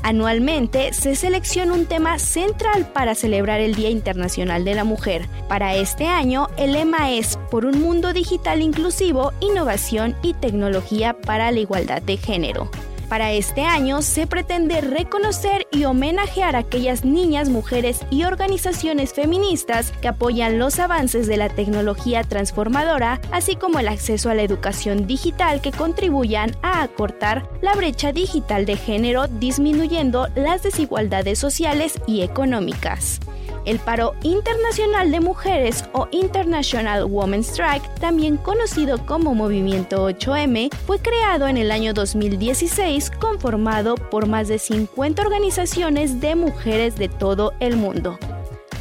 Anualmente 0.03 0.91
se 0.91 1.15
selecciona 1.15 1.73
un 1.73 1.85
tema 1.85 2.19
central 2.19 2.91
para 2.91 3.15
celebrar 3.15 3.61
el 3.61 3.73
Día 3.73 3.89
Internacional 3.89 4.65
de 4.65 4.75
la 4.75 4.83
Mujer. 4.83 5.27
Para 5.47 5.75
este 5.75 6.07
año, 6.07 6.49
el 6.57 6.73
lema 6.73 7.11
es 7.11 7.39
Por 7.49 7.65
un 7.65 7.79
mundo 7.79 8.11
digital 8.11 8.61
inclusivo, 8.61 9.31
innovación 9.39 10.15
y 10.21 10.33
tecnología 10.33 11.13
para 11.13 11.51
la 11.51 11.59
igualdad 11.61 12.01
de 12.01 12.17
género. 12.17 12.69
Para 13.09 13.31
este 13.31 13.61
año 13.61 14.01
se 14.01 14.27
pretende 14.27 14.81
reconocer 14.81 15.67
y 15.71 15.85
homenajear 15.85 16.55
a 16.55 16.59
aquellas 16.59 17.05
niñas, 17.05 17.49
mujeres 17.49 18.01
y 18.09 18.23
organizaciones 18.23 19.13
feministas 19.13 19.91
que 20.01 20.07
apoyan 20.07 20.57
los 20.57 20.79
avances 20.79 21.27
de 21.27 21.37
la 21.37 21.49
tecnología 21.49 22.23
transformadora, 22.23 23.21
así 23.31 23.55
como 23.55 23.79
el 23.79 23.87
acceso 23.87 24.29
a 24.29 24.35
la 24.35 24.43
educación 24.43 25.05
digital 25.05 25.61
que 25.61 25.71
contribuyan 25.71 26.55
a 26.61 26.81
acortar 26.81 27.49
la 27.61 27.75
brecha 27.75 28.11
digital 28.11 28.65
de 28.65 28.77
género, 28.77 29.27
disminuyendo 29.27 30.27
las 30.35 30.63
desigualdades 30.63 31.39
sociales 31.39 31.99
y 32.07 32.21
económicas. 32.21 33.19
El 33.65 33.79
paro 33.79 34.13
internacional 34.23 35.11
de 35.11 35.19
mujeres 35.21 35.85
o 35.93 36.07
International 36.11 37.05
Women's 37.05 37.49
Strike, 37.49 37.87
también 37.95 38.37
conocido 38.37 39.05
como 39.05 39.33
Movimiento 39.33 40.09
8M, 40.09 40.73
fue 40.85 40.99
creado 40.99 41.47
en 41.47 41.57
el 41.57 41.71
año 41.71 41.93
2016 41.93 43.11
conformado 43.11 43.95
por 43.95 44.27
más 44.27 44.49
de 44.49 44.59
50 44.59 45.21
organizaciones 45.21 46.19
de 46.19 46.35
mujeres 46.35 46.97
de 46.97 47.07
todo 47.07 47.53
el 47.59 47.77
mundo 47.77 48.19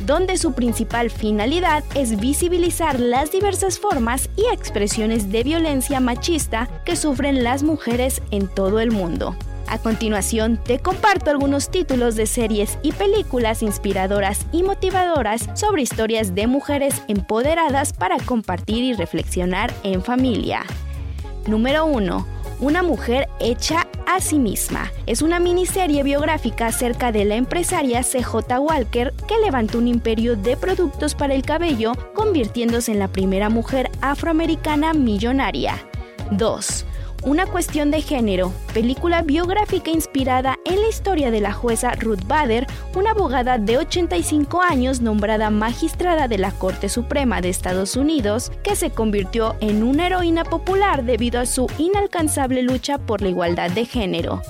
donde 0.07 0.37
su 0.37 0.53
principal 0.53 1.11
finalidad 1.11 1.85
es 1.95 2.19
visibilizar 2.19 2.99
las 2.99 3.31
diversas 3.31 3.79
formas 3.79 4.29
y 4.37 4.53
expresiones 4.53 5.31
de 5.31 5.45
violencia 5.45 6.01
machista 6.01 6.69
que 6.85 6.97
sufren 6.97 7.45
las 7.45 7.63
mujeres 7.63 8.21
en 8.31 8.49
todo 8.49 8.81
el 8.81 8.91
mundo. 8.91 9.37
A 9.69 9.79
continuación, 9.79 10.59
te 10.63 10.79
comparto 10.79 11.31
algunos 11.31 11.71
títulos 11.71 12.15
de 12.15 12.27
series 12.27 12.79
y 12.83 12.93
películas 12.93 13.63
inspiradoras 13.63 14.47
y 14.53 14.63
motivadoras 14.63 15.49
sobre 15.55 15.83
historias 15.83 16.35
de 16.35 16.47
mujeres 16.47 17.03
empoderadas 17.09 17.93
para 17.93 18.19
compartir 18.19 18.85
y 18.85 18.93
reflexionar 18.93 19.73
en 19.83 20.03
familia. 20.03 20.63
Número 21.47 21.87
1. 21.87 22.27
Una 22.61 22.83
mujer 22.83 23.29
hecha 23.41 23.89
a 24.07 24.21
sí 24.21 24.39
misma. 24.39 24.91
Es 25.07 25.23
una 25.23 25.41
miniserie 25.41 26.03
biográfica 26.03 26.67
acerca 26.67 27.11
de 27.11 27.25
la 27.25 27.35
empresaria 27.35 28.03
CJ 28.03 28.59
Walker 28.61 29.13
que 29.27 29.41
levantó 29.45 29.79
un 29.79 29.89
imperio 29.89 30.37
de 30.37 30.57
productos 30.57 31.15
para 31.15 31.35
el 31.35 31.43
cabello, 31.43 31.93
convirtiéndose 32.15 32.93
en 32.93 32.99
la 32.99 33.09
primera 33.09 33.49
mujer 33.49 33.91
afroamericana 34.01 34.93
millonaria. 34.93 35.83
2. 36.31 36.87
Una 37.25 37.47
cuestión 37.47 37.93
de 37.93 38.03
género, 38.03 38.53
película 38.75 39.23
biográfica 39.23 39.93
inspirada 39.93 40.59
en 40.65 40.81
la 40.81 40.89
historia 40.89 41.31
de 41.31 41.41
la 41.41 41.53
jueza 41.53 41.95
Ruth 41.95 42.27
Bader, 42.27 42.67
una 42.97 43.13
abogada 43.13 43.59
de 43.59 43.79
85 43.79 44.61
años 44.61 45.01
nombrada 45.01 45.49
magistrada 45.49 46.27
de 46.27 46.39
la 46.39 46.51
Corte 46.51 46.89
Suprema 46.89 47.41
de 47.41 47.49
Estados 47.49 47.95
Unidos, 47.95 48.51
que 48.65 48.75
se 48.75 48.91
convirtió 48.91 49.55
en 49.61 49.85
una 49.85 50.09
heroína 50.09 50.43
popular 50.43 51.05
debido 51.05 51.39
a 51.39 51.47
su 51.47 51.69
inalcanzable 51.79 52.63
lucha 52.63 52.99
por 52.99 53.23
la 53.23 53.29
igualdad 53.29 53.71
de 53.71 53.85
género. 53.85 54.43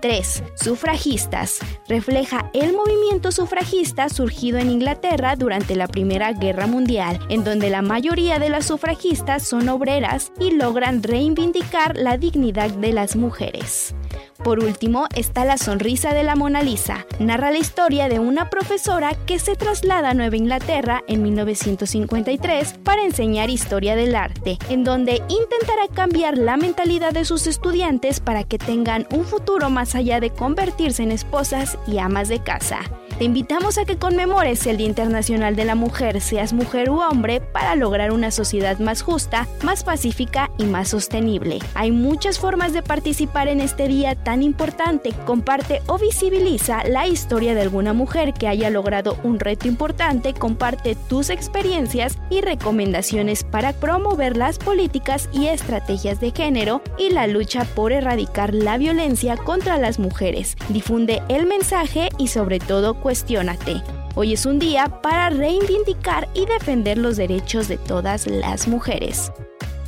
3. 0.00 0.42
Sufragistas. 0.54 1.58
Refleja 1.88 2.50
el 2.54 2.72
movimiento 2.72 3.32
sufragista 3.32 4.08
surgido 4.08 4.58
en 4.58 4.70
Inglaterra 4.70 5.36
durante 5.36 5.76
la 5.76 5.88
Primera 5.88 6.32
Guerra 6.32 6.66
Mundial, 6.66 7.18
en 7.28 7.44
donde 7.44 7.70
la 7.70 7.82
mayoría 7.82 8.38
de 8.38 8.48
las 8.48 8.66
sufragistas 8.66 9.42
son 9.46 9.68
obreras 9.68 10.32
y 10.38 10.52
logran 10.52 11.02
reivindicar 11.02 11.96
la 11.96 12.16
dignidad 12.16 12.70
de 12.70 12.92
las 12.92 13.16
mujeres. 13.16 13.94
Por 14.42 14.62
último, 14.62 15.06
está 15.14 15.44
La 15.44 15.56
sonrisa 15.56 16.12
de 16.12 16.22
la 16.22 16.36
Mona 16.36 16.62
Lisa. 16.62 17.06
Narra 17.18 17.50
la 17.50 17.58
historia 17.58 18.08
de 18.08 18.18
una 18.18 18.50
profesora 18.50 19.14
que 19.26 19.38
se 19.38 19.56
traslada 19.56 20.10
a 20.10 20.14
Nueva 20.14 20.36
Inglaterra 20.36 21.02
en 21.08 21.22
1953 21.22 22.74
para 22.84 23.04
enseñar 23.04 23.50
historia 23.50 23.96
del 23.96 24.14
arte, 24.14 24.58
en 24.68 24.84
donde 24.84 25.22
intentará 25.28 25.88
cambiar 25.92 26.36
la 26.36 26.56
mentalidad 26.56 27.12
de 27.12 27.24
sus 27.24 27.46
estudiantes 27.46 28.20
para 28.20 28.44
que 28.44 28.58
tengan 28.58 29.06
un 29.10 29.24
futuro 29.24 29.70
más 29.70 29.94
allá 29.94 30.20
de 30.20 30.30
convertirse 30.30 31.02
en 31.02 31.12
esposas 31.12 31.78
y 31.86 31.98
amas 31.98 32.28
de 32.28 32.42
casa. 32.42 32.80
Te 33.18 33.24
invitamos 33.24 33.78
a 33.78 33.84
que 33.84 33.96
conmemores 33.96 34.66
el 34.66 34.76
Día 34.76 34.88
Internacional 34.88 35.54
de 35.54 35.64
la 35.64 35.76
Mujer, 35.76 36.20
seas 36.20 36.52
mujer 36.52 36.90
u 36.90 37.00
hombre, 37.00 37.40
para 37.40 37.76
lograr 37.76 38.10
una 38.10 38.32
sociedad 38.32 38.80
más 38.80 39.02
justa, 39.02 39.46
más 39.62 39.84
pacífica 39.84 40.50
y 40.58 40.64
más 40.64 40.88
sostenible. 40.88 41.60
Hay 41.74 41.92
muchas 41.92 42.40
formas 42.40 42.72
de 42.72 42.82
participar 42.82 43.46
en 43.46 43.60
este 43.60 43.86
día 43.86 44.16
tan 44.16 44.42
importante. 44.42 45.12
Comparte 45.26 45.80
o 45.86 45.96
visibiliza 45.96 46.82
la 46.88 47.06
historia 47.06 47.54
de 47.54 47.60
alguna 47.60 47.92
mujer 47.92 48.34
que 48.34 48.48
haya 48.48 48.68
logrado 48.68 49.16
un 49.22 49.38
reto 49.38 49.68
importante, 49.68 50.34
comparte 50.34 50.96
tus 51.08 51.30
experiencias 51.30 52.18
y 52.30 52.40
recomendaciones 52.40 53.44
para 53.44 53.74
promover 53.74 54.36
las 54.36 54.58
políticas 54.58 55.28
y 55.32 55.46
estrategias 55.46 56.18
de 56.18 56.32
género 56.32 56.82
y 56.98 57.10
la 57.10 57.28
lucha 57.28 57.64
por 57.76 57.92
erradicar 57.92 58.54
la 58.54 58.76
violencia 58.76 59.36
contra 59.36 59.78
las 59.78 60.00
mujeres. 60.00 60.56
Difunde 60.68 61.22
el 61.28 61.46
mensaje 61.46 62.08
y 62.18 62.26
sobre 62.26 62.58
todo 62.58 63.03
cuestiónate. 63.04 63.82
Hoy 64.14 64.32
es 64.32 64.46
un 64.46 64.58
día 64.58 64.86
para 65.02 65.28
reivindicar 65.28 66.26
y 66.32 66.46
defender 66.46 66.96
los 66.96 67.18
derechos 67.18 67.68
de 67.68 67.76
todas 67.76 68.26
las 68.26 68.66
mujeres. 68.66 69.30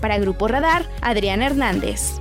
Para 0.03 0.19
Grupo 0.19 0.49
Radar, 0.49 0.85
Adriana 1.01 1.47
Hernández. 1.47 2.21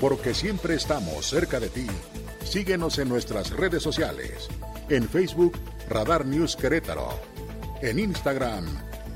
Porque 0.00 0.34
siempre 0.34 0.74
estamos 0.74 1.24
cerca 1.24 1.60
de 1.60 1.68
ti. 1.68 1.86
Síguenos 2.42 2.98
en 2.98 3.08
nuestras 3.08 3.50
redes 3.50 3.84
sociales. 3.84 4.48
En 4.88 5.08
Facebook, 5.08 5.56
Radar 5.88 6.26
News 6.26 6.56
Querétaro. 6.56 7.20
En 7.82 8.00
Instagram, 8.00 8.66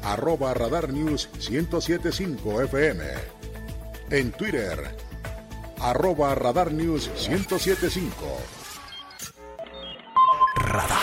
arroba 0.06 0.54
Radar 0.54 0.92
News 0.92 1.28
1075 1.50 2.62
FM. 2.62 3.04
En 4.10 4.30
Twitter, 4.32 4.78
arroba 5.80 6.34
Radar 6.34 6.72
News 6.72 7.10
1075. 7.28 8.12
Radar. 10.56 11.02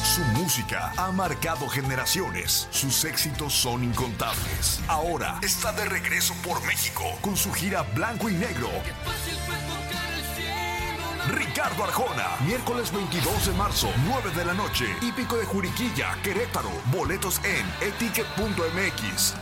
Su 0.04 0.20
música 0.40 0.92
ha 0.96 1.10
marcado 1.10 1.66
generaciones. 1.68 2.68
Sus 2.70 3.04
éxitos 3.04 3.52
son 3.54 3.82
incontables. 3.82 4.80
Ahora 4.86 5.40
está 5.42 5.72
de 5.72 5.84
regreso 5.86 6.34
por 6.44 6.64
México 6.64 7.02
con 7.22 7.36
su 7.36 7.52
gira 7.52 7.82
Blanco 7.94 8.28
y 8.28 8.34
Negro. 8.34 8.68
Ricardo 11.28 11.84
Arjona, 11.84 12.36
miércoles 12.46 12.92
22 12.92 13.46
de 13.46 13.52
marzo, 13.54 13.88
9 14.06 14.30
de 14.36 14.44
la 14.44 14.54
noche, 14.54 14.86
hípico 15.00 15.36
de 15.36 15.44
Juriquilla, 15.44 16.16
Querétaro. 16.22 16.70
Boletos 16.92 17.40
en 17.44 17.66
eticket.mx. 17.88 19.34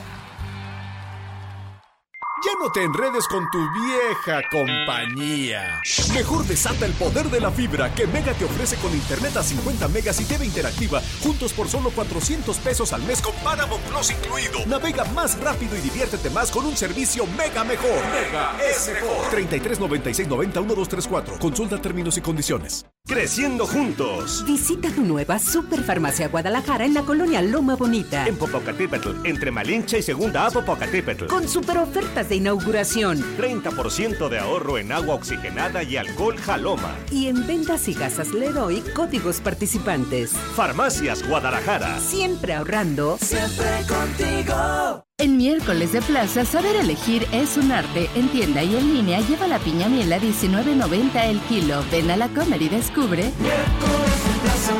Ya 2.42 2.52
no 2.58 2.72
te 2.72 2.82
enredes 2.82 3.28
con 3.28 3.46
tu 3.50 3.58
vieja 3.58 4.40
compañía. 4.50 5.82
Mejor 6.14 6.46
desata 6.46 6.86
el 6.86 6.92
poder 6.94 7.28
de 7.28 7.38
la 7.38 7.50
fibra 7.50 7.94
que 7.94 8.06
Mega 8.06 8.32
te 8.32 8.46
ofrece 8.46 8.76
con 8.76 8.94
internet 8.94 9.36
a 9.36 9.42
50 9.42 9.88
megas 9.88 10.18
y 10.22 10.24
TV 10.24 10.46
interactiva, 10.46 11.02
juntos 11.22 11.52
por 11.52 11.68
solo 11.68 11.90
400 11.90 12.56
pesos 12.58 12.94
al 12.94 13.02
mes 13.02 13.20
con 13.20 13.34
Paramount 13.44 13.82
Plus 13.84 14.10
incluido. 14.12 14.64
Navega 14.66 15.04
más 15.12 15.38
rápido 15.38 15.76
y 15.76 15.82
diviértete 15.82 16.30
más 16.30 16.50
con 16.50 16.64
un 16.64 16.76
servicio 16.78 17.26
Mega 17.36 17.62
mejor. 17.62 17.90
Mega 17.90 18.56
es 18.70 18.88
mejor. 18.88 19.28
33 19.30 19.78
96 19.78 20.28
90 20.28 20.60
1234. 20.60 21.38
Consulta 21.38 21.78
términos 21.78 22.16
y 22.16 22.22
condiciones. 22.22 22.86
Creciendo 23.06 23.66
juntos. 23.66 24.44
Visita 24.46 24.88
tu 24.90 25.02
nueva 25.02 25.38
Superfarmacia 25.38 26.28
Guadalajara 26.28 26.84
en 26.84 26.94
la 26.94 27.02
colonia 27.02 27.42
Loma 27.42 27.74
Bonita. 27.74 28.26
En 28.26 28.36
Popocatépetl, 28.36 29.26
entre 29.26 29.50
Malinche 29.50 29.98
y 29.98 30.02
Segunda 30.02 30.46
a 30.46 30.50
Popocatépetl. 30.50 31.26
Con 31.26 31.48
super 31.48 31.78
ofertas 31.78 32.29
de 32.30 32.36
inauguración. 32.36 33.22
30% 33.36 34.28
de 34.30 34.38
ahorro 34.38 34.78
en 34.78 34.92
agua 34.92 35.16
oxigenada 35.16 35.82
y 35.82 35.98
alcohol 35.98 36.38
Jaloma. 36.38 36.96
Y 37.10 37.26
en 37.26 37.46
ventas 37.46 37.86
y 37.88 37.92
gasas 37.92 38.28
Leroy, 38.28 38.80
códigos 38.94 39.40
participantes. 39.40 40.32
Farmacias 40.54 41.26
Guadalajara. 41.28 41.98
Siempre 41.98 42.54
ahorrando. 42.54 43.18
Siempre 43.20 43.66
contigo. 43.86 45.04
En 45.18 45.36
miércoles 45.36 45.92
de 45.92 46.00
plaza, 46.00 46.46
saber 46.46 46.76
elegir 46.76 47.26
es 47.32 47.58
un 47.58 47.72
arte. 47.72 48.08
En 48.14 48.28
tienda 48.28 48.62
y 48.62 48.76
en 48.76 48.94
línea 48.94 49.20
lleva 49.20 49.46
la 49.46 49.58
piña 49.58 49.88
miel 49.88 50.10
a 50.12 50.18
19.90 50.18 51.24
el 51.24 51.40
kilo. 51.40 51.84
Ven 51.90 52.10
a 52.10 52.16
la 52.16 52.28
comer 52.28 52.62
y 52.62 52.68
descubre. 52.70 53.24
Miércoles 53.40 54.24
de 54.24 54.40
plaza. 54.40 54.74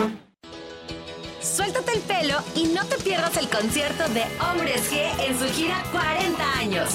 Suéltate 1.43 1.93
el 1.95 2.01
pelo 2.01 2.39
y 2.55 2.69
no 2.69 2.85
te 2.87 2.97
pierdas 3.03 3.37
el 3.37 3.49
concierto 3.49 4.09
de 4.11 4.23
Hombres 4.41 4.91
G 4.91 5.01
en 5.27 5.39
su 5.39 5.47
gira 5.53 5.83
40 5.91 6.59
años. 6.59 6.91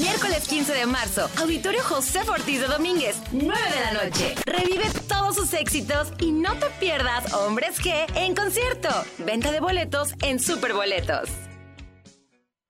Miércoles 0.00 0.48
15 0.48 0.72
de 0.72 0.86
marzo, 0.86 1.28
Auditorio 1.38 1.82
José 1.82 2.20
Ortiz 2.28 2.60
de 2.60 2.66
Domínguez, 2.66 3.16
9 3.32 3.60
de 3.70 3.80
la 3.80 4.04
noche. 4.04 4.34
Revive 4.46 4.88
todos 5.08 5.36
sus 5.36 5.52
éxitos 5.52 6.08
y 6.18 6.32
no 6.32 6.54
te 6.54 6.66
pierdas 6.80 7.32
Hombres 7.34 7.78
G 7.80 7.92
en 8.14 8.34
concierto. 8.34 8.88
Venta 9.18 9.50
de 9.50 9.60
boletos 9.60 10.14
en 10.22 10.40
Superboletos. 10.40 11.28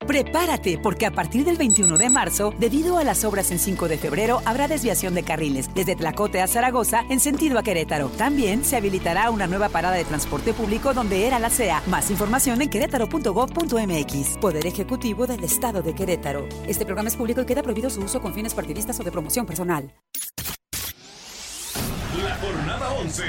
Prepárate, 0.06 0.78
porque 0.78 1.06
a 1.06 1.10
partir 1.10 1.44
del 1.44 1.56
21 1.56 1.96
de 1.96 2.10
marzo, 2.10 2.52
debido 2.58 2.98
a 2.98 3.04
las 3.04 3.24
obras 3.24 3.50
en 3.50 3.58
5 3.58 3.88
de 3.88 3.96
febrero, 3.96 4.42
habrá 4.44 4.68
desviación 4.68 5.14
de 5.14 5.22
carriles 5.22 5.70
desde 5.74 5.96
Tlacote 5.96 6.42
a 6.42 6.46
Zaragoza 6.46 7.04
en 7.08 7.20
sentido 7.20 7.58
a 7.58 7.62
Querétaro. 7.62 8.08
También 8.10 8.64
se 8.64 8.76
habilitará 8.76 9.30
una 9.30 9.46
nueva 9.46 9.70
parada 9.70 9.96
de 9.96 10.04
transporte 10.04 10.52
público 10.52 10.92
donde 10.92 11.26
era 11.26 11.38
la 11.38 11.48
CEA. 11.48 11.82
Más 11.86 12.10
información 12.10 12.60
en 12.60 12.68
querétaro.gov.mx. 12.68 14.38
Poder 14.38 14.66
Ejecutivo 14.66 15.26
del 15.26 15.42
Estado 15.42 15.80
de 15.80 15.94
Querétaro. 15.94 16.46
Este 16.66 16.84
programa 16.84 17.08
es 17.08 17.16
público 17.16 17.40
y 17.40 17.46
queda 17.46 17.62
prohibido 17.62 17.88
su 17.88 18.02
uso 18.02 18.20
con 18.20 18.34
fines 18.34 18.52
partidistas 18.52 19.00
o 19.00 19.04
de 19.04 19.10
promoción 19.10 19.46
personal. 19.46 19.90
La 22.22 22.36
jornada 22.36 22.92
11 23.00 23.22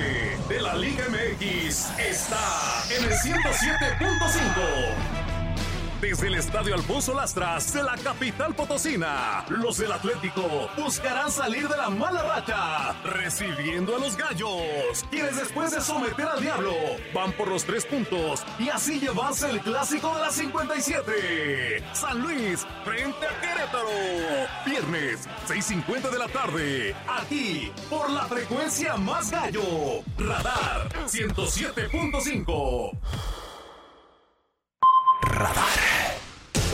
de 0.49 0.61
la 0.61 0.75
Liga 0.75 1.05
MX 1.09 1.89
está 1.99 2.83
en 2.97 3.05
el 3.05 3.11
107.5. 3.11 5.34
Desde 6.01 6.27
el 6.27 6.35
Estadio 6.35 6.75
Alfonso 6.75 7.13
Lastras 7.13 7.71
de 7.73 7.81
la 7.81 7.95
capital 7.95 8.53
potosina, 8.53 9.45
los 9.49 9.77
del 9.77 9.93
Atlético 9.93 10.69
buscarán 10.77 11.31
salir 11.31 11.69
de 11.69 11.77
la 11.77 11.89
mala 11.89 12.21
racha, 12.21 12.91
recibiendo 13.03 13.95
a 13.95 13.99
los 13.99 14.17
gallos, 14.17 15.05
quienes 15.09 15.37
después 15.37 15.71
de 15.71 15.79
someter 15.79 16.27
al 16.27 16.41
diablo 16.41 16.73
van 17.13 17.31
por 17.31 17.47
los 17.47 17.63
tres 17.63 17.85
puntos 17.85 18.43
y 18.59 18.67
así 18.69 18.99
llevarse 18.99 19.49
el 19.49 19.61
clásico 19.61 20.13
de 20.15 20.21
la 20.21 20.31
57. 20.31 21.83
San 21.93 22.19
Luis 22.19 22.67
frente 22.83 23.25
a 23.25 23.41
Querétaro. 23.41 23.87
Viernes, 24.65 25.29
6.50 25.47 26.09
de 26.11 26.19
la 26.19 26.27
tarde, 26.27 26.93
aquí 27.07 27.71
por 27.89 28.09
la 28.09 28.25
frecuencia 28.25 28.97
más 28.97 29.31
gallo. 29.31 29.63
Radar 30.17 30.89
107.5. 31.07 33.44
Radar. 35.35 35.67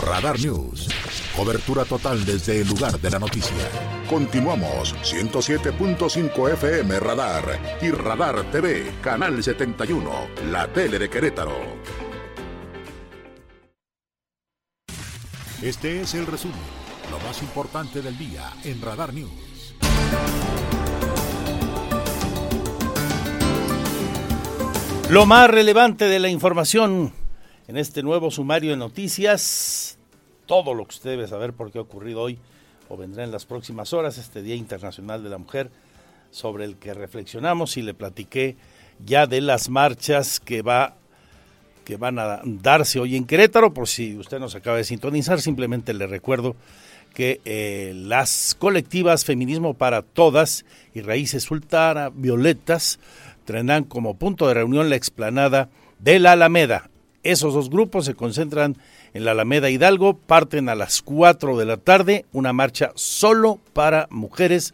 Radar 0.05 0.39
News. 0.39 0.87
Cobertura 1.35 1.83
total 1.83 2.23
desde 2.23 2.61
el 2.61 2.67
lugar 2.67 2.99
de 2.99 3.09
la 3.09 3.17
noticia. 3.17 3.57
Continuamos 4.07 4.93
107.5 5.01 6.53
FM 6.53 6.99
Radar 6.99 7.79
y 7.81 7.89
Radar 7.89 8.51
TV, 8.51 8.93
Canal 9.01 9.43
71, 9.43 10.11
la 10.51 10.67
tele 10.67 10.99
de 10.99 11.09
Querétaro. 11.09 11.57
Este 15.63 16.01
es 16.01 16.13
el 16.13 16.27
resumen, 16.27 16.57
lo 17.09 17.19
más 17.27 17.41
importante 17.41 18.03
del 18.03 18.15
día 18.15 18.47
en 18.63 18.79
Radar 18.79 19.11
News. 19.11 19.75
Lo 25.09 25.25
más 25.25 25.49
relevante 25.49 26.05
de 26.05 26.19
la 26.19 26.29
información 26.29 27.20
en 27.71 27.77
este 27.77 28.03
nuevo 28.03 28.31
sumario 28.31 28.71
de 28.71 28.75
noticias, 28.75 29.97
todo 30.45 30.73
lo 30.73 30.83
que 30.83 30.95
usted 30.95 31.11
debe 31.11 31.25
saber 31.25 31.53
por 31.53 31.71
qué 31.71 31.77
ha 31.77 31.81
ocurrido 31.81 32.19
hoy 32.19 32.37
o 32.89 32.97
vendrá 32.97 33.23
en 33.23 33.31
las 33.31 33.45
próximas 33.45 33.93
horas, 33.93 34.17
este 34.17 34.41
Día 34.41 34.55
Internacional 34.55 35.23
de 35.23 35.29
la 35.29 35.37
Mujer, 35.37 35.69
sobre 36.31 36.65
el 36.65 36.75
que 36.75 36.93
reflexionamos 36.93 37.77
y 37.77 37.81
le 37.81 37.93
platiqué 37.93 38.57
ya 39.05 39.25
de 39.25 39.39
las 39.39 39.69
marchas 39.69 40.41
que 40.41 40.61
va 40.61 40.97
que 41.85 41.95
van 41.95 42.19
a 42.19 42.41
darse 42.43 42.99
hoy 42.99 43.15
en 43.15 43.23
Querétaro, 43.23 43.73
por 43.73 43.87
si 43.87 44.17
usted 44.17 44.39
nos 44.39 44.53
acaba 44.53 44.75
de 44.75 44.83
sintonizar, 44.83 45.39
simplemente 45.39 45.93
le 45.93 46.07
recuerdo 46.07 46.57
que 47.13 47.39
eh, 47.45 47.93
las 47.95 48.53
colectivas 48.59 49.23
Feminismo 49.23 49.75
para 49.75 50.01
Todas 50.01 50.65
y 50.93 50.99
Raíces 50.99 51.43
Sultana 51.43 52.09
Violetas 52.13 52.99
tendrán 53.45 53.85
como 53.85 54.17
punto 54.17 54.49
de 54.49 54.55
reunión 54.55 54.89
la 54.89 54.97
explanada 54.97 55.69
de 55.99 56.19
la 56.19 56.33
Alameda. 56.33 56.90
Esos 57.23 57.53
dos 57.53 57.69
grupos 57.69 58.05
se 58.05 58.15
concentran 58.15 58.77
en 59.13 59.25
la 59.25 59.31
Alameda 59.31 59.69
Hidalgo, 59.69 60.15
parten 60.15 60.69
a 60.69 60.75
las 60.75 61.01
4 61.03 61.57
de 61.57 61.65
la 61.65 61.77
tarde, 61.77 62.25
una 62.33 62.51
marcha 62.51 62.91
solo 62.95 63.59
para 63.73 64.07
mujeres, 64.09 64.73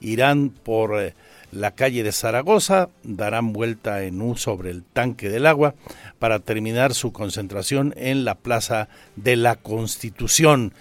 irán 0.00 0.50
por 0.50 1.00
eh, 1.00 1.14
la 1.52 1.70
calle 1.70 2.02
de 2.02 2.10
Zaragoza, 2.10 2.88
darán 3.04 3.52
vuelta 3.52 4.02
en 4.02 4.20
U 4.20 4.36
sobre 4.36 4.70
el 4.70 4.82
tanque 4.82 5.28
del 5.28 5.46
agua 5.46 5.74
para 6.18 6.40
terminar 6.40 6.92
su 6.92 7.12
concentración 7.12 7.94
en 7.96 8.24
la 8.24 8.34
Plaza 8.34 8.88
de 9.14 9.36
la 9.36 9.54
Constitución. 9.54 10.72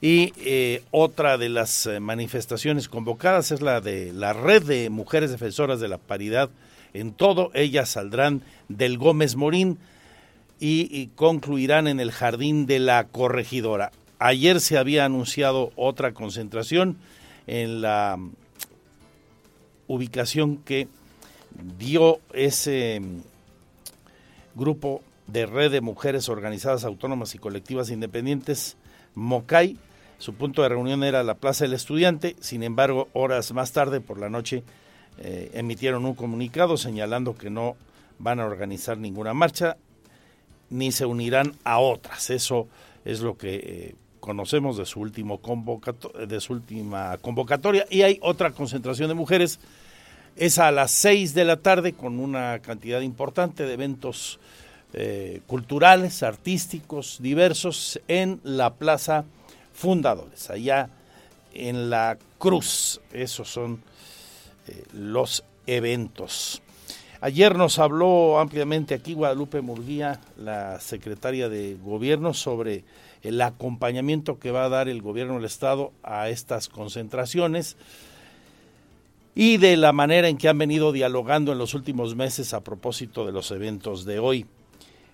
Y 0.00 0.32
eh, 0.44 0.82
otra 0.90 1.38
de 1.38 1.48
las 1.48 1.86
eh, 1.86 2.00
manifestaciones 2.00 2.88
convocadas 2.88 3.50
es 3.50 3.62
la 3.62 3.80
de 3.80 4.12
la 4.12 4.32
Red 4.32 4.64
de 4.64 4.90
Mujeres 4.90 5.30
Defensoras 5.30 5.80
de 5.80 5.88
la 5.88 5.98
Paridad 5.98 6.50
en 6.94 7.12
todo. 7.12 7.50
Ellas 7.54 7.90
saldrán 7.90 8.42
del 8.68 8.98
Gómez 8.98 9.36
Morín 9.36 9.78
y, 10.64 11.08
concluirán 11.16 11.88
en 11.88 11.98
el 11.98 12.12
Jardín 12.12 12.66
de 12.66 12.78
la 12.78 13.08
Corregidora. 13.08 13.90
Ayer 14.20 14.60
se 14.60 14.78
había 14.78 15.04
anunciado 15.04 15.72
otra 15.74 16.14
concentración 16.14 16.98
en 17.48 17.82
la 17.82 18.16
ubicación 19.88 20.58
que 20.58 20.86
dio 21.78 22.20
ese 22.32 23.00
mm, 23.00 23.22
grupo 24.54 25.02
de 25.26 25.46
red 25.46 25.72
de 25.72 25.80
mujeres 25.80 26.28
organizadas 26.28 26.84
autónomas 26.84 27.34
y 27.34 27.38
colectivas 27.38 27.90
independientes, 27.90 28.76
MOCAI. 29.16 29.76
Su 30.18 30.34
punto 30.34 30.62
de 30.62 30.68
reunión 30.68 31.02
era 31.02 31.24
la 31.24 31.34
Plaza 31.34 31.64
del 31.64 31.74
Estudiante, 31.74 32.36
sin 32.38 32.62
embargo, 32.62 33.08
horas 33.14 33.52
más 33.52 33.72
tarde 33.72 34.00
por 34.00 34.20
la 34.20 34.30
noche 34.30 34.62
eh, 35.18 35.50
emitieron 35.54 36.06
un 36.06 36.14
comunicado 36.14 36.76
señalando 36.76 37.34
que 37.34 37.50
no 37.50 37.74
van 38.20 38.38
a 38.38 38.46
organizar 38.46 38.96
ninguna 38.96 39.34
marcha 39.34 39.76
ni 40.72 40.90
se 40.90 41.06
unirán 41.06 41.54
a 41.64 41.78
otras. 41.78 42.30
Eso 42.30 42.66
es 43.04 43.20
lo 43.20 43.36
que 43.36 43.54
eh, 43.54 43.94
conocemos 44.20 44.76
de 44.76 44.86
su, 44.86 45.00
último 45.00 45.40
de 46.26 46.40
su 46.40 46.52
última 46.54 47.18
convocatoria. 47.18 47.86
Y 47.90 48.02
hay 48.02 48.18
otra 48.22 48.52
concentración 48.52 49.08
de 49.08 49.14
mujeres. 49.14 49.60
Es 50.34 50.58
a 50.58 50.70
las 50.70 50.90
seis 50.90 51.34
de 51.34 51.44
la 51.44 51.58
tarde 51.58 51.92
con 51.92 52.18
una 52.18 52.60
cantidad 52.60 53.02
importante 53.02 53.66
de 53.66 53.74
eventos 53.74 54.40
eh, 54.94 55.42
culturales, 55.46 56.22
artísticos, 56.22 57.18
diversos 57.20 58.00
en 58.08 58.40
la 58.42 58.74
Plaza 58.74 59.24
Fundadores, 59.74 60.48
allá 60.48 60.88
en 61.52 61.90
la 61.90 62.16
Cruz. 62.38 63.00
Esos 63.12 63.48
son 63.48 63.82
eh, 64.68 64.84
los 64.94 65.44
eventos. 65.66 66.61
Ayer 67.24 67.54
nos 67.54 67.78
habló 67.78 68.40
ampliamente 68.40 68.94
aquí 68.94 69.14
Guadalupe 69.14 69.60
Murguía, 69.60 70.18
la 70.36 70.80
secretaria 70.80 71.48
de 71.48 71.76
Gobierno, 71.80 72.34
sobre 72.34 72.82
el 73.22 73.40
acompañamiento 73.40 74.40
que 74.40 74.50
va 74.50 74.64
a 74.64 74.68
dar 74.68 74.88
el 74.88 75.02
gobierno 75.02 75.34
del 75.34 75.44
Estado 75.44 75.92
a 76.02 76.30
estas 76.30 76.68
concentraciones 76.68 77.76
y 79.36 79.58
de 79.58 79.76
la 79.76 79.92
manera 79.92 80.26
en 80.26 80.36
que 80.36 80.48
han 80.48 80.58
venido 80.58 80.90
dialogando 80.90 81.52
en 81.52 81.58
los 81.58 81.74
últimos 81.74 82.16
meses 82.16 82.54
a 82.54 82.60
propósito 82.62 83.24
de 83.24 83.30
los 83.30 83.52
eventos 83.52 84.04
de 84.04 84.18
hoy. 84.18 84.46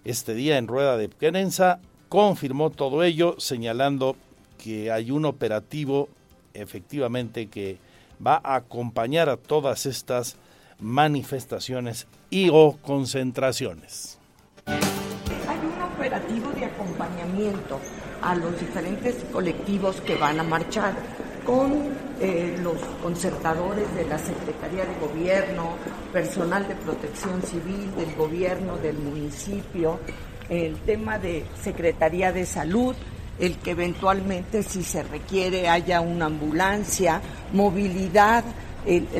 Este 0.06 0.32
día 0.32 0.56
en 0.56 0.66
Rueda 0.66 0.96
de 0.96 1.10
Querenza 1.10 1.78
confirmó 2.08 2.70
todo 2.70 3.02
ello, 3.02 3.34
señalando 3.36 4.16
que 4.56 4.90
hay 4.90 5.10
un 5.10 5.26
operativo 5.26 6.08
efectivamente 6.54 7.48
que 7.48 7.76
va 8.26 8.40
a 8.42 8.54
acompañar 8.54 9.28
a 9.28 9.36
todas 9.36 9.84
estas 9.84 10.38
manifestaciones 10.80 12.06
y 12.30 12.50
o 12.52 12.78
concentraciones. 12.82 14.18
Hay 14.66 15.58
un 15.58 15.82
operativo 15.82 16.50
de 16.52 16.64
acompañamiento 16.66 17.80
a 18.22 18.34
los 18.34 18.58
diferentes 18.58 19.16
colectivos 19.32 20.00
que 20.00 20.16
van 20.16 20.40
a 20.40 20.42
marchar 20.42 20.94
con 21.44 21.72
eh, 22.20 22.58
los 22.62 22.78
concertadores 23.02 23.94
de 23.94 24.04
la 24.06 24.18
Secretaría 24.18 24.84
de 24.84 24.94
Gobierno, 25.00 25.76
personal 26.12 26.68
de 26.68 26.74
protección 26.74 27.42
civil 27.42 27.94
del 27.96 28.14
gobierno 28.16 28.76
del 28.76 28.98
municipio, 28.98 29.98
el 30.50 30.76
tema 30.80 31.18
de 31.18 31.44
Secretaría 31.62 32.32
de 32.32 32.44
Salud, 32.44 32.94
el 33.38 33.56
que 33.58 33.70
eventualmente 33.70 34.62
si 34.62 34.82
se 34.82 35.02
requiere 35.02 35.68
haya 35.68 36.00
una 36.00 36.26
ambulancia, 36.26 37.22
movilidad 37.52 38.44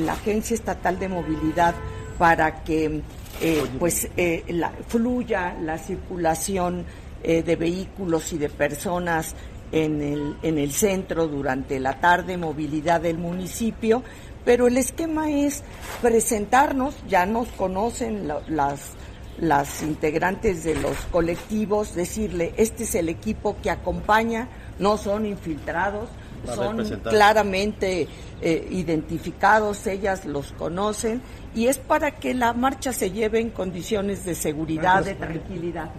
la 0.01 0.13
Agencia 0.13 0.55
Estatal 0.55 0.99
de 0.99 1.09
Movilidad 1.09 1.75
para 2.19 2.65
que 2.65 3.03
eh, 3.41 3.65
pues 3.79 4.09
eh, 4.17 4.45
fluya 4.89 5.55
la 5.63 5.79
circulación 5.79 6.85
eh, 7.23 7.43
de 7.43 7.57
vehículos 7.57 8.33
y 8.33 8.39
de 8.39 8.49
personas 8.49 9.35
en 9.71 10.03
el, 10.03 10.37
en 10.43 10.59
el 10.59 10.73
centro 10.73 11.29
durante 11.29 11.79
la 11.79 12.01
tarde, 12.01 12.37
movilidad 12.37 13.01
del 13.01 13.19
municipio, 13.19 14.03
pero 14.45 14.67
el 14.67 14.77
esquema 14.77 15.31
es 15.31 15.63
presentarnos, 16.01 16.95
ya 17.07 17.27
nos 17.27 17.49
conocen 17.49 18.29
las, 18.49 18.93
las 19.39 19.83
integrantes 19.83 20.65
de 20.65 20.75
los 20.75 20.97
colectivos, 21.13 21.95
decirle, 21.95 22.55
este 22.57 22.85
es 22.85 22.95
el 22.95 23.09
equipo 23.09 23.57
que 23.63 23.71
acompaña, 23.71 24.49
no 24.79 24.97
son 24.97 25.27
infiltrados, 25.27 26.09
son 26.47 26.85
claramente 27.01 28.09
eh, 28.41 28.69
identificados, 28.71 29.87
ellas 29.87 30.25
los 30.25 30.53
conocen 30.53 31.23
y 31.55 31.67
es 31.67 31.79
para 31.79 32.13
que 32.13 32.35
la 32.35 32.53
marcha 32.53 32.93
se 32.93 33.11
lleve 33.11 33.41
en 33.41 33.51
condiciones 33.51 34.25
de 34.25 34.35
seguridad, 34.35 35.05
de 35.05 35.15
tranquilidad. 35.15 35.93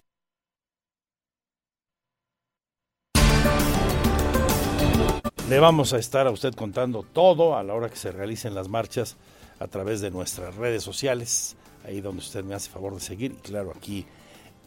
Le 5.49 5.59
vamos 5.59 5.93
a 5.93 5.97
estar 5.97 6.27
a 6.27 6.31
usted 6.31 6.53
contando 6.53 7.01
todo 7.01 7.57
a 7.57 7.63
la 7.63 7.73
hora 7.73 7.89
que 7.89 7.95
se 7.95 8.11
realicen 8.11 8.53
las 8.53 8.67
marchas 8.67 9.17
a 9.59 9.67
través 9.67 9.99
de 9.99 10.11
nuestras 10.11 10.55
redes 10.55 10.83
sociales, 10.83 11.55
ahí 11.83 12.01
donde 12.01 12.19
usted 12.19 12.43
me 12.43 12.53
hace 12.53 12.69
favor 12.69 12.93
de 12.93 12.99
seguir, 12.99 13.31
y 13.31 13.41
claro, 13.41 13.73
aquí 13.75 14.05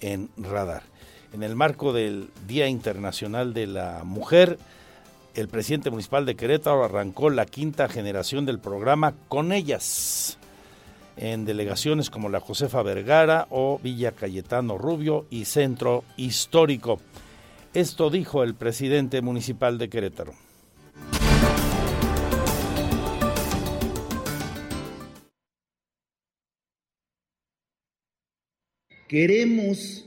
en 0.01 0.29
Radar. 0.37 0.83
En 1.33 1.45
el 1.45 1.55
marco 1.55 1.93
del 1.93 2.31
Día 2.49 2.67
Internacional 2.67 3.55
de 3.55 3.69
la 3.69 4.03
Mujer, 4.05 4.59
el 5.35 5.49
presidente 5.49 5.90
municipal 5.90 6.27
de 6.27 6.35
Querétaro 6.35 6.85
arrancó 6.85 7.31
la 7.31 7.47
quinta 7.47 7.88
generación 7.88 8.45
del 8.45 8.59
programa 8.59 9.14
Con 9.29 9.53
ellas 9.53 10.38
en 11.16 11.45
delegaciones 11.45 12.11
como 12.11 12.29
la 12.29 12.40
Josefa 12.40 12.83
Vergara 12.83 13.47
o 13.51 13.79
Villa 13.83 14.12
Cayetano 14.12 14.79
Rubio 14.79 15.27
y 15.31 15.45
Centro 15.45 16.05
Histórico. 16.16 17.01
Esto 17.75 18.11
dijo 18.11 18.42
el 18.42 18.55
presidente 18.55 19.23
municipal 19.23 19.79
de 19.79 19.88
Querétaro. 19.88 20.35
Queremos 29.09 30.07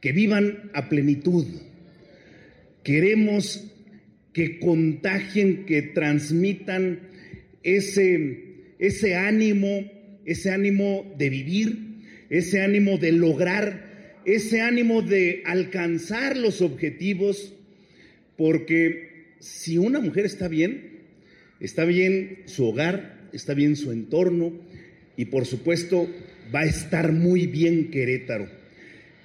que 0.00 0.12
vivan 0.12 0.70
a 0.74 0.88
plenitud. 0.88 1.46
Queremos 2.82 3.64
que 4.32 4.58
contagien, 4.58 5.64
que 5.66 5.82
transmitan 5.82 7.00
ese, 7.62 8.74
ese 8.78 9.14
ánimo, 9.14 9.90
ese 10.24 10.50
ánimo 10.50 11.14
de 11.18 11.30
vivir, 11.30 11.78
ese 12.28 12.60
ánimo 12.60 12.98
de 12.98 13.12
lograr 13.12 13.90
ese 14.24 14.60
ánimo 14.60 15.02
de 15.02 15.42
alcanzar 15.44 16.36
los 16.36 16.60
objetivos, 16.62 17.54
porque 18.36 19.34
si 19.38 19.78
una 19.78 20.00
mujer 20.00 20.26
está 20.26 20.48
bien, 20.48 21.00
está 21.58 21.84
bien 21.84 22.42
su 22.46 22.66
hogar, 22.66 23.28
está 23.32 23.54
bien 23.54 23.76
su 23.76 23.92
entorno 23.92 24.52
y 25.16 25.26
por 25.26 25.46
supuesto 25.46 26.08
va 26.54 26.60
a 26.60 26.66
estar 26.66 27.12
muy 27.12 27.46
bien 27.46 27.90
Querétaro. 27.90 28.48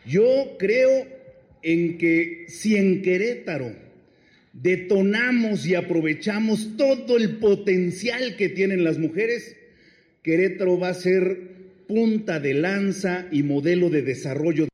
Yo 0.06 0.56
creo 0.60 1.08
en 1.62 1.98
que 1.98 2.46
si 2.48 2.76
en 2.76 3.02
Querétaro 3.02 3.74
detonamos 4.62 5.66
y 5.66 5.76
aprovechamos 5.76 6.78
todo 6.78 7.18
el 7.18 7.38
potencial 7.38 8.36
que 8.38 8.50
tienen 8.50 8.84
las 8.84 8.98
mujeres, 8.98 9.56
Querétaro 10.24 10.80
va 10.80 10.90
a 10.90 10.94
ser 10.94 11.56
punta 11.88 12.40
de 12.40 12.56
lanza 12.56 13.28
y 13.32 13.44
modelo 13.44 13.90
de 13.90 14.02
desarrollo. 14.02 14.68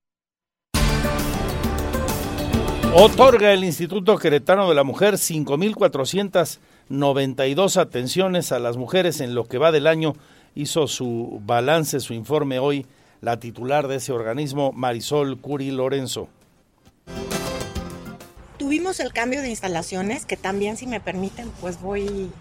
Otorga 2.94 3.54
el 3.54 3.64
Instituto 3.64 4.18
Queretano 4.18 4.70
de 4.70 4.76
la 4.76 4.84
Mujer 4.84 5.16
5.492 5.16 7.78
atenciones 7.78 8.52
a 8.52 8.60
las 8.60 8.78
mujeres 8.78 9.20
en 9.22 9.34
lo 9.34 9.46
que 9.46 9.58
va 9.58 9.72
del 9.72 9.88
año. 9.88 10.14
Hizo 10.56 10.88
su 10.88 11.42
balance, 11.46 12.02
su 12.02 12.14
informe 12.14 12.60
hoy, 12.60 12.86
la 13.22 13.40
titular 13.40 13.88
de 13.88 13.96
ese 13.96 14.12
organismo, 14.12 14.74
Marisol 14.74 15.40
Curi 15.40 15.72
Lorenzo. 15.72 16.28
Tuvimos 18.72 19.02
el 19.02 19.12
cambio 19.12 19.42
de 19.42 19.50
instalaciones, 19.50 20.26
que 20.26 20.38
también, 20.38 20.78
si 20.78 20.88
me 20.88 21.02
permiten, 21.02 21.52
pues 21.60 21.82
voy 21.82 22.32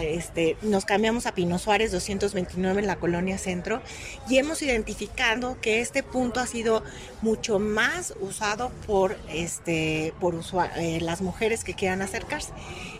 este, 0.00 0.56
nos 0.62 0.86
cambiamos 0.86 1.26
a 1.26 1.34
Pino 1.34 1.58
Suárez 1.58 1.92
229 1.92 2.80
en 2.80 2.86
la 2.86 2.96
colonia 2.96 3.36
centro 3.36 3.82
y 4.26 4.38
hemos 4.38 4.62
identificado 4.62 5.60
que 5.60 5.82
este 5.82 6.02
punto 6.02 6.40
ha 6.40 6.46
sido 6.46 6.82
mucho 7.20 7.58
más 7.58 8.14
usado 8.22 8.70
por, 8.86 9.18
este, 9.28 10.14
por 10.18 10.34
eh, 10.78 10.98
las 11.02 11.20
mujeres 11.20 11.62
que 11.62 11.74
quieran 11.74 12.00
acercarse. 12.00 12.54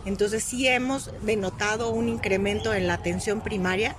Entonces 0.05 0.45
sí 0.45 0.69
hemos 0.69 1.11
denotado 1.25 1.89
un 1.89 2.11
incremento 2.11 2.75
en 2.75 2.89
la 2.89 2.93
atención 2.93 3.41
primaria. 3.41 3.97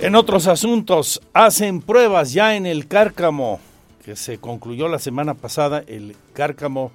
En 0.00 0.14
otros 0.14 0.46
asuntos, 0.46 1.20
hacen 1.32 1.82
pruebas 1.82 2.32
ya 2.32 2.54
en 2.54 2.64
el 2.64 2.86
Cárcamo, 2.86 3.60
que 4.06 4.14
se 4.14 4.38
concluyó 4.38 4.86
la 4.86 5.00
semana 5.00 5.34
pasada, 5.34 5.82
el 5.84 6.14
Cárcamo 6.32 6.92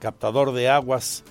captador 0.00 0.52
de 0.52 0.68
aguas 0.68 1.22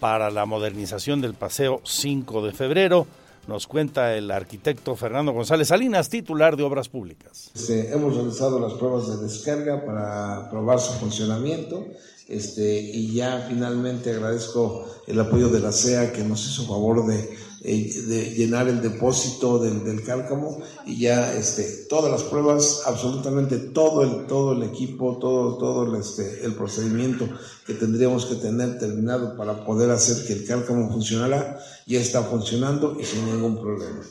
para 0.00 0.30
la 0.30 0.46
modernización 0.46 1.20
del 1.20 1.34
Paseo 1.34 1.82
5 1.84 2.46
de 2.46 2.52
febrero. 2.54 3.06
Nos 3.46 3.66
cuenta 3.66 4.16
el 4.16 4.30
arquitecto 4.30 4.96
Fernando 4.96 5.32
González 5.32 5.68
Salinas, 5.68 6.08
titular 6.08 6.56
de 6.56 6.62
Obras 6.62 6.88
Públicas. 6.88 7.50
Este, 7.54 7.92
hemos 7.92 8.16
realizado 8.16 8.58
las 8.58 8.72
pruebas 8.72 9.06
de 9.06 9.22
descarga 9.22 9.84
para 9.84 10.48
probar 10.48 10.80
su 10.80 10.94
funcionamiento 10.94 11.84
este, 12.26 12.80
y 12.80 13.12
ya 13.12 13.44
finalmente 13.46 14.12
agradezco 14.12 14.86
el 15.06 15.20
apoyo 15.20 15.50
de 15.50 15.60
la 15.60 15.72
CEA 15.72 16.10
que 16.10 16.24
nos 16.24 16.42
hizo 16.48 16.66
favor 16.66 17.04
de 17.04 17.36
eh, 17.66 18.02
de 18.06 18.30
llenar 18.34 18.68
el 18.68 18.82
depósito 18.82 19.58
del, 19.58 19.84
del, 19.84 20.04
cálcamo 20.04 20.60
y 20.84 20.98
ya 20.98 21.32
este, 21.32 21.86
todas 21.88 22.10
las 22.10 22.22
pruebas, 22.24 22.82
absolutamente 22.84 23.56
todo 23.56 24.02
el, 24.02 24.26
todo 24.26 24.52
el 24.52 24.64
equipo, 24.64 25.16
todo, 25.18 25.56
todo 25.56 25.84
el, 25.84 25.98
este, 25.98 26.44
el 26.44 26.54
procedimiento 26.56 27.26
que 27.66 27.72
tendríamos 27.72 28.26
que 28.26 28.34
tener 28.34 28.78
terminado 28.78 29.34
para 29.38 29.64
poder 29.64 29.90
hacer 29.90 30.26
que 30.26 30.34
el 30.34 30.46
cálcamo 30.46 30.90
funcionara, 30.90 31.58
ya 31.86 32.00
está 32.00 32.22
funcionando 32.22 32.98
y 33.00 33.04
sin 33.04 33.24
ningún 33.24 33.58
problema. 33.58 34.02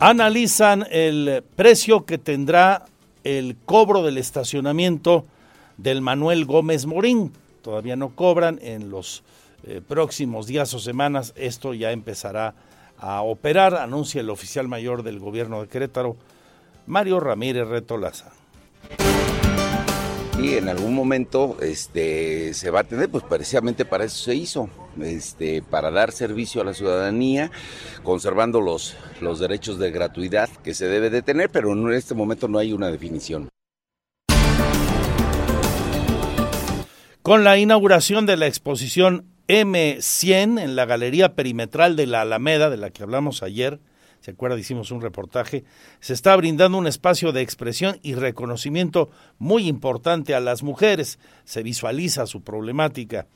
Analizan 0.00 0.86
el 0.90 1.44
precio 1.56 2.06
que 2.06 2.16
tendrá 2.16 2.86
el 3.22 3.54
cobro 3.66 4.02
del 4.02 4.16
estacionamiento 4.16 5.26
del 5.76 6.00
Manuel 6.00 6.46
Gómez 6.46 6.86
Morín. 6.86 7.32
Todavía 7.60 7.96
no 7.96 8.14
cobran 8.14 8.58
en 8.62 8.88
los 8.88 9.22
eh, 9.66 9.80
próximos 9.86 10.46
días 10.46 10.72
o 10.74 10.78
semanas 10.78 11.32
esto 11.36 11.74
ya 11.74 11.90
empezará 11.90 12.54
a 12.98 13.22
operar, 13.22 13.74
anuncia 13.74 14.20
el 14.20 14.30
oficial 14.30 14.68
mayor 14.68 15.02
del 15.02 15.18
gobierno 15.18 15.60
de 15.60 15.68
Querétaro, 15.68 16.16
Mario 16.86 17.20
Ramírez 17.20 17.66
Retolaza. 17.66 18.32
Y 20.38 20.54
en 20.54 20.68
algún 20.68 20.94
momento 20.94 21.56
este, 21.62 22.52
se 22.52 22.70
va 22.70 22.80
a 22.80 22.84
tener, 22.84 23.08
pues 23.08 23.24
precisamente 23.24 23.84
para 23.84 24.04
eso 24.04 24.22
se 24.22 24.34
hizo, 24.34 24.68
este, 25.00 25.62
para 25.62 25.90
dar 25.90 26.12
servicio 26.12 26.60
a 26.60 26.64
la 26.64 26.74
ciudadanía, 26.74 27.50
conservando 28.02 28.60
los, 28.60 28.96
los 29.20 29.38
derechos 29.38 29.78
de 29.78 29.90
gratuidad 29.90 30.48
que 30.62 30.74
se 30.74 30.86
debe 30.86 31.10
de 31.10 31.22
tener, 31.22 31.50
pero 31.50 31.72
en 31.72 31.90
este 31.92 32.14
momento 32.14 32.48
no 32.48 32.58
hay 32.58 32.72
una 32.72 32.90
definición. 32.90 33.48
Con 37.22 37.42
la 37.42 37.58
inauguración 37.58 38.26
de 38.26 38.36
la 38.36 38.46
exposición 38.46 39.35
M100 39.48 40.60
en 40.60 40.76
la 40.76 40.86
galería 40.86 41.34
perimetral 41.34 41.96
de 41.96 42.06
la 42.06 42.22
Alameda, 42.22 42.70
de 42.70 42.76
la 42.76 42.90
que 42.90 43.02
hablamos 43.02 43.42
ayer, 43.42 43.78
se 44.20 44.32
acuerda, 44.32 44.58
hicimos 44.58 44.90
un 44.90 45.00
reportaje, 45.00 45.62
se 46.00 46.12
está 46.12 46.34
brindando 46.34 46.78
un 46.78 46.88
espacio 46.88 47.30
de 47.30 47.42
expresión 47.42 48.00
y 48.02 48.14
reconocimiento 48.14 49.08
muy 49.38 49.68
importante 49.68 50.34
a 50.34 50.40
las 50.40 50.64
mujeres. 50.64 51.20
Se 51.44 51.62
visualiza 51.62 52.26
su 52.26 52.42
problemática, 52.42 53.28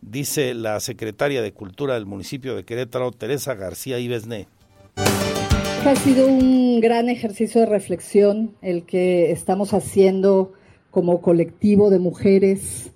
dice 0.00 0.54
la 0.54 0.80
secretaria 0.80 1.42
de 1.42 1.52
Cultura 1.52 1.92
del 1.92 2.06
municipio 2.06 2.56
de 2.56 2.64
Querétaro, 2.64 3.10
Teresa 3.10 3.54
García 3.54 3.98
Ibesné. 3.98 4.48
Ha 5.84 5.96
sido 5.96 6.26
un 6.26 6.80
gran 6.80 7.10
ejercicio 7.10 7.60
de 7.60 7.66
reflexión 7.66 8.54
el 8.62 8.84
que 8.84 9.32
estamos 9.32 9.74
haciendo 9.74 10.54
como 10.90 11.20
colectivo 11.20 11.90
de 11.90 11.98
mujeres 11.98 12.92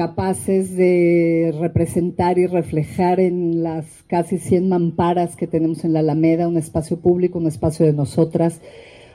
capaces 0.00 0.78
de 0.78 1.54
representar 1.60 2.38
y 2.38 2.46
reflejar 2.46 3.20
en 3.20 3.62
las 3.62 3.84
casi 4.06 4.38
100 4.38 4.66
mamparas 4.66 5.36
que 5.36 5.46
tenemos 5.46 5.84
en 5.84 5.92
la 5.92 5.98
Alameda, 5.98 6.48
un 6.48 6.56
espacio 6.56 7.00
público, 7.00 7.38
un 7.38 7.46
espacio 7.46 7.84
de 7.84 7.92
nosotras, 7.92 8.62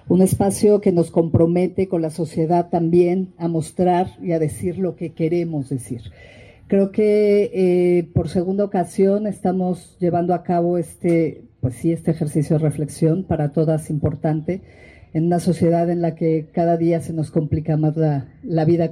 un 0.09 0.21
espacio 0.21 0.81
que 0.81 0.91
nos 0.91 1.09
compromete 1.09 1.87
con 1.87 2.03
la 2.03 2.11
sociedad 2.11 2.69
también 2.69 3.33
a 3.39 3.47
mostrar 3.47 4.11
y 4.21 4.33
a 4.33 4.37
decir 4.37 4.77
lo 4.77 4.95
que 4.95 5.13
queremos 5.13 5.69
decir. 5.69 6.01
Creo 6.67 6.91
que 6.91 7.49
eh, 7.51 8.07
por 8.13 8.29
segunda 8.29 8.63
ocasión 8.63 9.25
estamos 9.25 9.97
llevando 9.99 10.35
a 10.35 10.43
cabo 10.43 10.77
este, 10.77 11.45
pues 11.61 11.73
sí, 11.77 11.93
este 11.93 12.11
ejercicio 12.11 12.59
de 12.59 12.63
reflexión 12.63 13.23
para 13.23 13.53
todas 13.53 13.89
importante 13.89 14.61
en 15.13 15.25
una 15.25 15.39
sociedad 15.39 15.89
en 15.89 16.03
la 16.03 16.13
que 16.13 16.45
cada 16.53 16.77
día 16.77 17.01
se 17.01 17.11
nos 17.11 17.31
complica 17.31 17.75
más 17.75 17.97
la, 17.97 18.27
la 18.43 18.65
vida. 18.65 18.91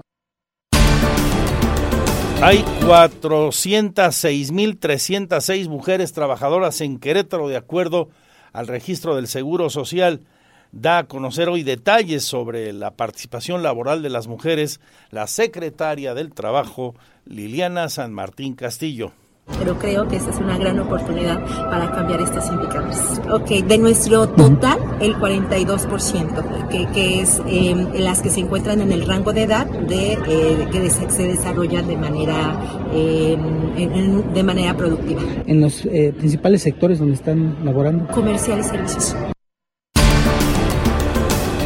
Hay 2.46 2.58
406.306 2.82 5.70
mujeres 5.70 6.12
trabajadoras 6.12 6.82
en 6.82 7.00
Querétaro, 7.00 7.48
de 7.48 7.56
acuerdo 7.56 8.10
al 8.52 8.68
registro 8.68 9.16
del 9.16 9.30
Seguro 9.30 9.70
Social. 9.70 10.26
Da 10.74 10.98
a 10.98 11.06
conocer 11.06 11.48
hoy 11.48 11.64
detalles 11.64 12.26
sobre 12.26 12.74
la 12.74 12.98
participación 12.98 13.64
laboral 13.64 14.02
de 14.02 14.10
las 14.10 14.28
mujeres 14.28 14.82
la 15.10 15.28
secretaria 15.28 16.14
del 16.16 16.34
Trabajo, 16.34 16.96
Liliana 17.24 17.88
San 17.88 18.12
Martín 18.12 18.56
Castillo 18.56 19.14
pero 19.60 19.78
creo 19.78 20.08
que 20.08 20.18
esta 20.18 20.32
es 20.32 20.38
una 20.38 20.58
gran 20.58 20.80
oportunidad 20.80 21.40
para 21.70 21.92
cambiar 21.92 22.22
estos 22.22 22.48
indicadores. 22.48 23.00
Ok, 23.32 23.66
de 23.66 23.78
nuestro 23.78 24.28
total, 24.28 24.80
el 25.00 25.16
42%, 25.16 26.68
que, 26.70 26.86
que 26.88 27.22
es 27.22 27.42
em, 27.48 27.94
las 27.94 28.22
que 28.22 28.30
se 28.30 28.42
encuentran 28.42 28.82
en 28.82 28.92
el 28.92 29.06
rango 29.06 29.34
de 29.34 29.44
edad 29.44 29.66
de 29.66 30.14
eh, 30.28 30.68
que 30.72 30.90
se 30.90 31.28
desarrollan 31.28 31.88
de 31.88 31.98
manera, 31.98 32.60
em, 32.94 34.34
de 34.34 34.44
manera 34.44 34.76
productiva. 34.76 35.22
En 35.46 35.62
los 35.62 35.86
eh, 35.86 36.14
principales 36.18 36.62
sectores 36.62 37.00
donde 37.00 37.16
están 37.16 37.64
laborando. 37.64 38.08
Comercial 38.08 38.60
y 38.60 38.64
servicios. 38.64 39.16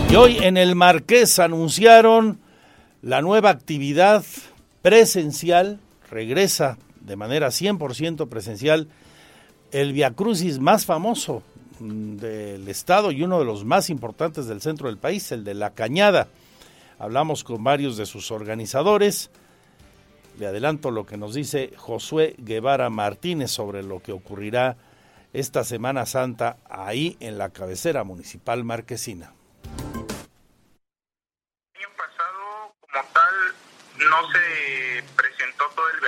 Y 0.09 0.15
hoy 0.15 0.37
en 0.41 0.57
el 0.57 0.75
Marqués 0.75 1.37
anunciaron 1.39 2.39
la 3.01 3.21
nueva 3.21 3.49
actividad 3.49 4.23
presencial, 4.81 5.79
regresa 6.09 6.77
de 7.07 7.15
manera 7.15 7.47
100% 7.47 8.27
presencial 8.27 8.89
el 9.71 9.93
Via 9.93 10.11
Crucis 10.11 10.59
más 10.59 10.85
famoso 10.85 11.41
mm, 11.79 12.17
del 12.17 12.67
estado 12.67 13.11
y 13.11 13.23
uno 13.23 13.39
de 13.39 13.45
los 13.45 13.63
más 13.63 13.89
importantes 13.89 14.45
del 14.47 14.61
centro 14.61 14.87
del 14.87 14.97
país, 14.97 15.31
el 15.31 15.43
de 15.43 15.53
La 15.53 15.73
Cañada. 15.73 16.27
Hablamos 16.99 17.43
con 17.43 17.63
varios 17.63 17.95
de 17.95 18.05
sus 18.05 18.29
organizadores. 18.31 19.29
Le 20.37 20.47
adelanto 20.47 20.91
lo 20.91 21.05
que 21.05 21.17
nos 21.17 21.33
dice 21.33 21.71
Josué 21.77 22.35
Guevara 22.39 22.89
Martínez 22.89 23.51
sobre 23.51 23.83
lo 23.83 24.01
que 24.01 24.11
ocurrirá 24.11 24.75
esta 25.31 25.63
Semana 25.63 26.05
Santa 26.05 26.57
ahí 26.69 27.15
en 27.21 27.37
la 27.37 27.49
cabecera 27.49 28.03
municipal 28.03 28.63
marquesina. 28.63 29.33
El 31.73 31.81
año 31.81 31.89
pasado, 31.95 32.75
como 32.79 33.03
tal, 33.13 33.33
no 33.97 34.31
se 34.31 35.03
presentó 35.15 35.63
todo 35.75 35.89
el 35.89 36.01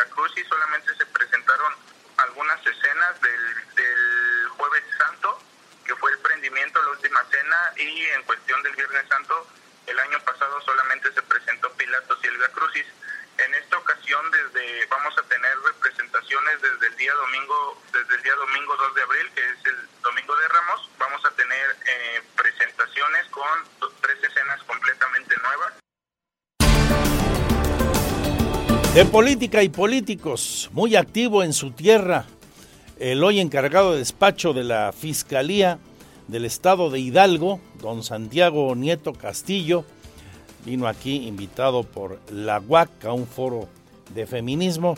y 7.79 8.05
en 8.15 8.23
cuestión 8.23 8.61
del 8.63 8.75
Viernes 8.75 9.07
Santo, 9.07 9.47
el 9.87 9.97
año 9.99 10.19
pasado 10.25 10.61
solamente 10.61 11.11
se 11.13 11.21
presentó 11.23 11.71
Pilatos 11.73 12.19
y 12.23 12.27
el 12.27 12.37
Via 12.37 12.49
Crucis. 12.49 12.85
En 13.37 13.53
esta 13.55 13.77
ocasión 13.77 14.19
desde 14.31 14.85
vamos 14.87 15.17
a 15.17 15.23
tener 15.23 15.51
representaciones 15.65 16.61
desde 16.61 16.87
el 16.87 16.95
día 16.97 17.13
domingo, 17.13 17.81
desde 17.93 18.15
el 18.15 18.23
día 18.23 18.35
domingo 18.35 18.75
2 18.75 18.95
de 18.95 19.01
abril, 19.01 19.31
que 19.33 19.41
es 19.41 19.65
el 19.65 20.01
domingo 20.03 20.35
de 20.35 20.47
Ramos, 20.49 20.89
vamos 20.99 21.25
a 21.25 21.31
tener 21.31 21.75
eh, 21.87 22.21
presentaciones 22.35 23.25
con 23.29 23.47
tres 24.01 24.17
escenas 24.23 24.61
completamente 24.63 25.35
nuevas. 25.37 25.73
De 28.93 29.05
política 29.05 29.63
y 29.63 29.69
políticos, 29.69 30.69
muy 30.73 30.97
activo 30.97 31.43
en 31.43 31.53
su 31.53 31.71
tierra, 31.71 32.25
el 32.99 33.23
hoy 33.23 33.39
encargado 33.39 33.93
de 33.93 33.99
despacho 33.99 34.51
de 34.51 34.65
la 34.65 34.91
Fiscalía 34.91 35.79
del 36.27 36.45
Estado 36.45 36.89
de 36.89 36.99
Hidalgo, 36.99 37.59
don 37.81 38.03
Santiago 38.03 38.75
Nieto 38.75 39.13
Castillo, 39.13 39.85
vino 40.65 40.87
aquí 40.87 41.27
invitado 41.27 41.83
por 41.83 42.19
la 42.31 42.59
UAC 42.59 43.05
a 43.05 43.13
un 43.13 43.25
foro 43.25 43.67
de 44.13 44.25
feminismo 44.25 44.95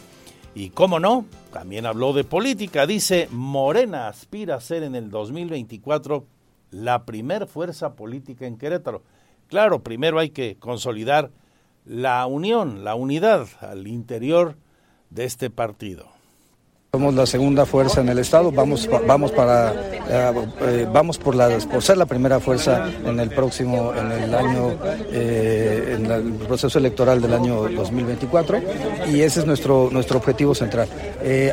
y, 0.54 0.70
cómo 0.70 1.00
no, 1.00 1.26
también 1.54 1.86
habló 1.86 2.13
de 2.13 2.24
política. 2.24 2.86
Dice, 2.86 3.28
Morena 3.32 4.08
aspira 4.08 4.56
a 4.56 4.62
ser 4.62 4.84
en 4.84 4.96
el 4.96 5.10
2024 5.10 6.26
la 6.72 7.06
primer 7.06 7.48
fuerza 7.48 7.96
política 7.96 8.46
en 8.46 8.58
Querétaro. 8.58 9.04
Claro, 9.48 9.84
primero 9.84 10.20
hay 10.20 10.30
que 10.30 10.58
consolidar 10.58 11.32
la 11.86 12.26
unión, 12.26 12.84
la 12.84 12.96
unidad 12.96 13.48
al 13.60 13.88
interior 13.88 14.56
de 15.10 15.26
este 15.26 15.50
partido. 15.50 16.11
Somos 16.94 17.14
la 17.14 17.26
segunda 17.26 17.66
fuerza 17.66 18.02
en 18.02 18.10
el 18.10 18.20
estado, 18.20 18.52
vamos 18.52 18.90
vamos 19.08 19.32
para 19.32 19.72
eh, 19.72 20.34
eh, 20.60 20.88
vamos 20.92 21.18
por 21.18 21.36
la 21.36 21.48
por 21.72 21.82
ser 21.82 21.96
la 21.96 22.06
primera 22.06 22.42
fuerza 22.42 22.86
en 23.06 23.18
el 23.18 23.30
próximo 23.30 23.94
en 23.96 24.12
el 24.12 24.36
año 24.36 24.78
eh, 25.10 25.96
en 25.96 26.12
el 26.12 26.34
proceso 26.34 26.80
electoral 26.80 27.22
del 27.22 27.34
año 27.34 27.70
2024 27.70 28.60
y 29.10 29.22
ese 29.22 29.40
es 29.40 29.46
nuestro 29.46 29.88
nuestro 29.90 30.18
objetivo 30.18 30.54
central. 30.54 30.90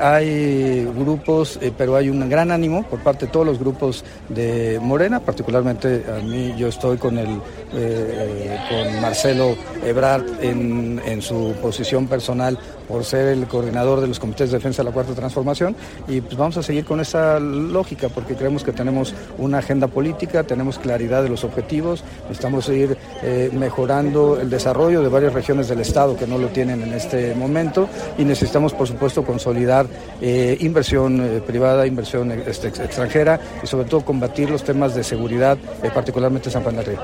hay 0.03 0.85
grupos, 0.87 1.61
pero 1.79 1.95
hay 1.95 2.11
un 2.11 2.29
gran 2.29 2.51
ánimo 2.51 2.83
por 2.83 2.99
parte 2.99 3.27
de 3.27 3.31
todos 3.31 3.47
los 3.47 3.61
grupos 3.61 4.05
de 4.29 4.81
Morena, 4.83 5.21
particularmente 5.21 6.05
a 6.19 6.21
mí 6.21 6.53
yo 6.59 6.67
estoy 6.67 6.97
con 6.97 7.17
el 7.17 7.29
con 7.29 9.01
Marcelo 9.01 9.57
Ebrard 9.85 10.43
en, 10.43 11.01
en 11.07 11.23
su 11.23 11.55
posición 11.63 12.09
personal 12.09 12.59
por 12.89 13.05
ser 13.05 13.29
el 13.29 13.47
coordinador 13.47 14.01
de 14.01 14.09
los 14.09 14.19
comités 14.19 14.51
de 14.51 14.57
defensa 14.57 14.83
de 14.83 14.89
la 14.89 14.95
cuarta 14.95 15.15
transformación 15.15 15.77
y 16.09 16.21
pues 16.21 16.37
vamos 16.37 16.57
a 16.57 16.63
seguir 16.63 16.85
con 16.85 17.01
esa 17.01 17.39
lógica 17.39 18.09
porque 18.09 18.35
creemos 18.35 18.65
que 18.65 18.73
tenemos 18.73 19.15
una 19.37 19.59
agenda 19.59 19.87
política, 19.87 20.43
tenemos 20.45 20.79
claridad 20.79 21.23
de 21.23 21.29
los 21.29 21.45
objetivos, 21.45 22.03
necesitamos 22.23 22.65
seguir 22.65 22.97
eh, 23.23 23.51
mejorando 23.53 24.41
el 24.41 24.51
desarrollo 24.51 25.03
de 25.03 25.09
varias 25.09 25.35
regiones 25.35 25.69
del 25.69 25.81
Estado 25.81 26.17
que 26.17 26.27
no 26.27 26.39
lo 26.39 26.49
tienen 26.49 26.83
en 26.83 26.95
este 26.95 27.35
momento 27.35 27.89
y 28.17 28.25
necesitamos 28.25 28.73
por 28.73 28.89
supuesto 28.89 29.25
consolidar 29.25 29.87
eh, 30.21 30.57
inversión 30.61 31.21
eh, 31.21 31.41
privada, 31.47 31.87
inversión 31.87 32.31
este, 32.31 32.69
extranjera 32.69 33.39
y 33.63 33.67
sobre 33.67 33.87
todo 33.87 34.05
combatir 34.05 34.51
los 34.51 34.65
temas 34.65 34.95
de 34.95 35.05
seguridad, 35.05 35.59
particularmente 35.95 36.51
San 36.51 36.63
Juan 36.63 36.77
del. 36.77 36.99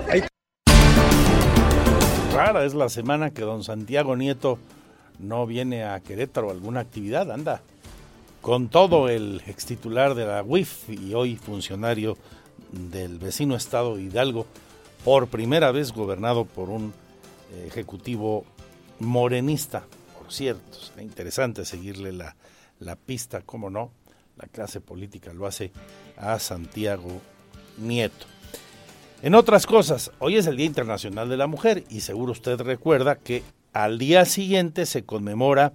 Rara 2.35 2.65
es 2.65 2.75
la 2.75 2.89
semana 2.89 3.31
que 3.31 3.43
don 3.43 3.63
Santiago 3.63 4.17
Nieto 4.17 4.59
no 5.19 5.47
viene 5.47 5.85
a 5.85 6.01
Querétaro 6.01 6.51
alguna 6.51 6.81
actividad, 6.81 7.31
anda 7.31 7.63
con 8.41 8.69
todo 8.69 9.09
el 9.09 9.43
ex 9.47 9.65
titular 9.65 10.15
de 10.15 10.27
la 10.27 10.43
UIF 10.43 10.91
y 10.91 11.15
hoy 11.15 11.37
funcionario 11.37 12.19
del 12.73 13.19
vecino 13.19 13.57
estado 13.57 13.99
Hidalgo, 13.99 14.47
por 15.05 15.29
primera 15.29 15.71
vez 15.73 15.93
gobernado 15.93 16.45
por 16.45 16.71
un 16.71 16.93
ejecutivo 17.67 18.45
morenista. 18.99 19.85
Por 20.19 20.33
cierto, 20.33 20.79
es 20.79 20.93
interesante 21.03 21.65
seguirle 21.65 22.13
la, 22.13 22.37
la 22.81 22.97
pista, 22.97 23.43
cómo 23.43 23.71
no, 23.71 23.91
la 24.37 24.49
clase 24.49 24.81
política 24.81 25.33
lo 25.33 25.47
hace 25.47 25.73
a 26.17 26.39
Santiago 26.39 27.21
Nieto. 27.79 28.27
En 29.23 29.35
otras 29.35 29.67
cosas, 29.67 30.11
hoy 30.19 30.37
es 30.37 30.47
el 30.47 30.57
Día 30.57 30.67
Internacional 30.67 31.29
de 31.29 31.37
la 31.37 31.47
Mujer 31.47 31.85
y 31.89 32.01
seguro 32.01 32.33
usted 32.33 32.61
recuerda 32.61 33.17
que 33.17 33.43
al 33.75 33.99
día 33.99 34.25
siguiente 34.25 34.87
se 34.87 35.05
conmemora 35.05 35.73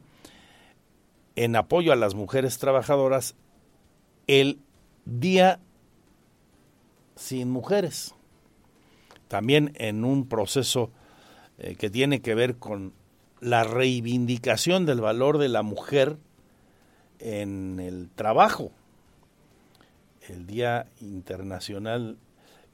en 1.35 1.55
apoyo 1.57 1.91
a 1.91 1.97
las 1.97 2.15
mujeres 2.15 2.57
trabajadoras 2.57 3.35
el 4.25 4.59
Día 5.05 5.59
sin 7.15 7.51
Mujeres. 7.51 8.15
También 9.27 9.73
en 9.75 10.05
un 10.05 10.27
proceso 10.27 10.91
eh, 11.57 11.75
que 11.75 11.89
tiene 11.89 12.21
que 12.21 12.35
ver 12.35 12.55
con 12.55 12.93
la 13.41 13.65
reivindicación 13.65 14.85
del 14.85 15.01
valor 15.01 15.37
de 15.37 15.49
la 15.49 15.61
mujer 15.61 16.17
en 17.19 17.81
el 17.81 18.09
trabajo. 18.15 18.71
El 20.29 20.47
Día 20.47 20.87
Internacional 21.01 22.17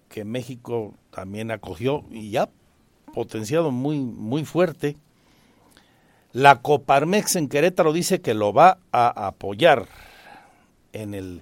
que 0.08 0.24
México 0.24 0.94
también 1.10 1.50
acogió 1.50 2.06
y 2.12 2.30
ya 2.30 2.50
potenciado 3.14 3.72
muy, 3.72 4.00
muy 4.00 4.46
fuerte 4.46 4.98
la 6.36 6.62
Coparmex 6.62 7.38
en 7.38 7.48
Querétaro 7.48 7.94
dice 7.94 8.20
que 8.20 8.34
lo 8.34 8.52
va 8.52 8.80
a 8.92 9.28
apoyar 9.28 9.88
en 10.92 11.14
el 11.14 11.42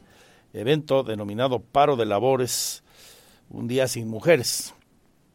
evento 0.54 1.02
denominado 1.02 1.64
Paro 1.64 1.96
de 1.96 2.06
Labores, 2.06 2.84
un 3.50 3.68
día 3.68 3.88
sin 3.88 4.08
mujeres. 4.08 4.76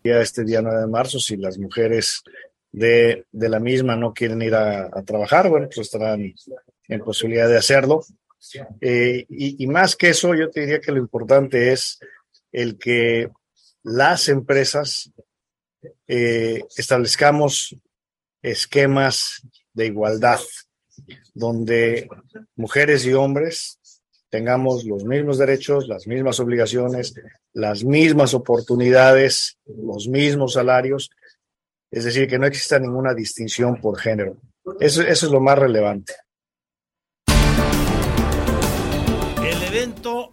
Este 0.04 0.44
día 0.44 0.62
9 0.62 0.82
de 0.82 0.86
marzo, 0.86 1.18
si 1.18 1.36
las 1.36 1.58
mujeres 1.58 2.22
de, 2.70 3.26
la 3.32 3.58
misma 3.58 3.96
no 3.96 4.14
quieren 4.14 4.42
ir 4.42 4.54
a, 4.54 4.90
trabajar, 5.04 5.48
bueno, 5.48 5.66
pues 5.66 5.78
estarán 5.78 6.32
en 6.86 7.00
posibilidad 7.00 7.48
de 7.48 7.58
hacerlo. 7.58 8.04
Eh, 8.80 9.26
y, 9.28 9.66
más 9.66 9.96
que 9.96 10.10
eso, 10.10 10.36
yo 10.36 10.50
te 10.50 10.60
diría 10.60 10.80
que 10.80 10.92
lo 10.92 10.98
importante 10.98 11.72
es 11.72 11.98
el 12.52 12.78
que 12.78 13.28
las 13.82 14.28
empresas 14.28 15.10
eh, 16.06 16.62
establezcamos 16.76 17.76
esquemas 18.50 19.42
de 19.72 19.86
igualdad, 19.86 20.40
donde 21.34 22.08
mujeres 22.56 23.06
y 23.06 23.12
hombres 23.12 23.78
tengamos 24.30 24.84
los 24.84 25.04
mismos 25.04 25.38
derechos, 25.38 25.88
las 25.88 26.06
mismas 26.06 26.40
obligaciones, 26.40 27.14
las 27.52 27.84
mismas 27.84 28.34
oportunidades, 28.34 29.58
los 29.66 30.08
mismos 30.08 30.54
salarios, 30.54 31.10
es 31.90 32.04
decir, 32.04 32.28
que 32.28 32.38
no 32.38 32.46
exista 32.46 32.78
ninguna 32.78 33.14
distinción 33.14 33.80
por 33.80 33.98
género. 33.98 34.36
Eso, 34.80 35.02
eso 35.02 35.26
es 35.26 35.32
lo 35.32 35.40
más 35.40 35.58
relevante. 35.58 36.14
El 39.42 39.62
evento 39.62 40.30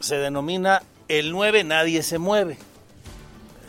se 0.00 0.16
denomina 0.16 0.82
El 1.08 1.32
9 1.32 1.64
Nadie 1.64 2.02
se 2.02 2.18
mueve. 2.18 2.56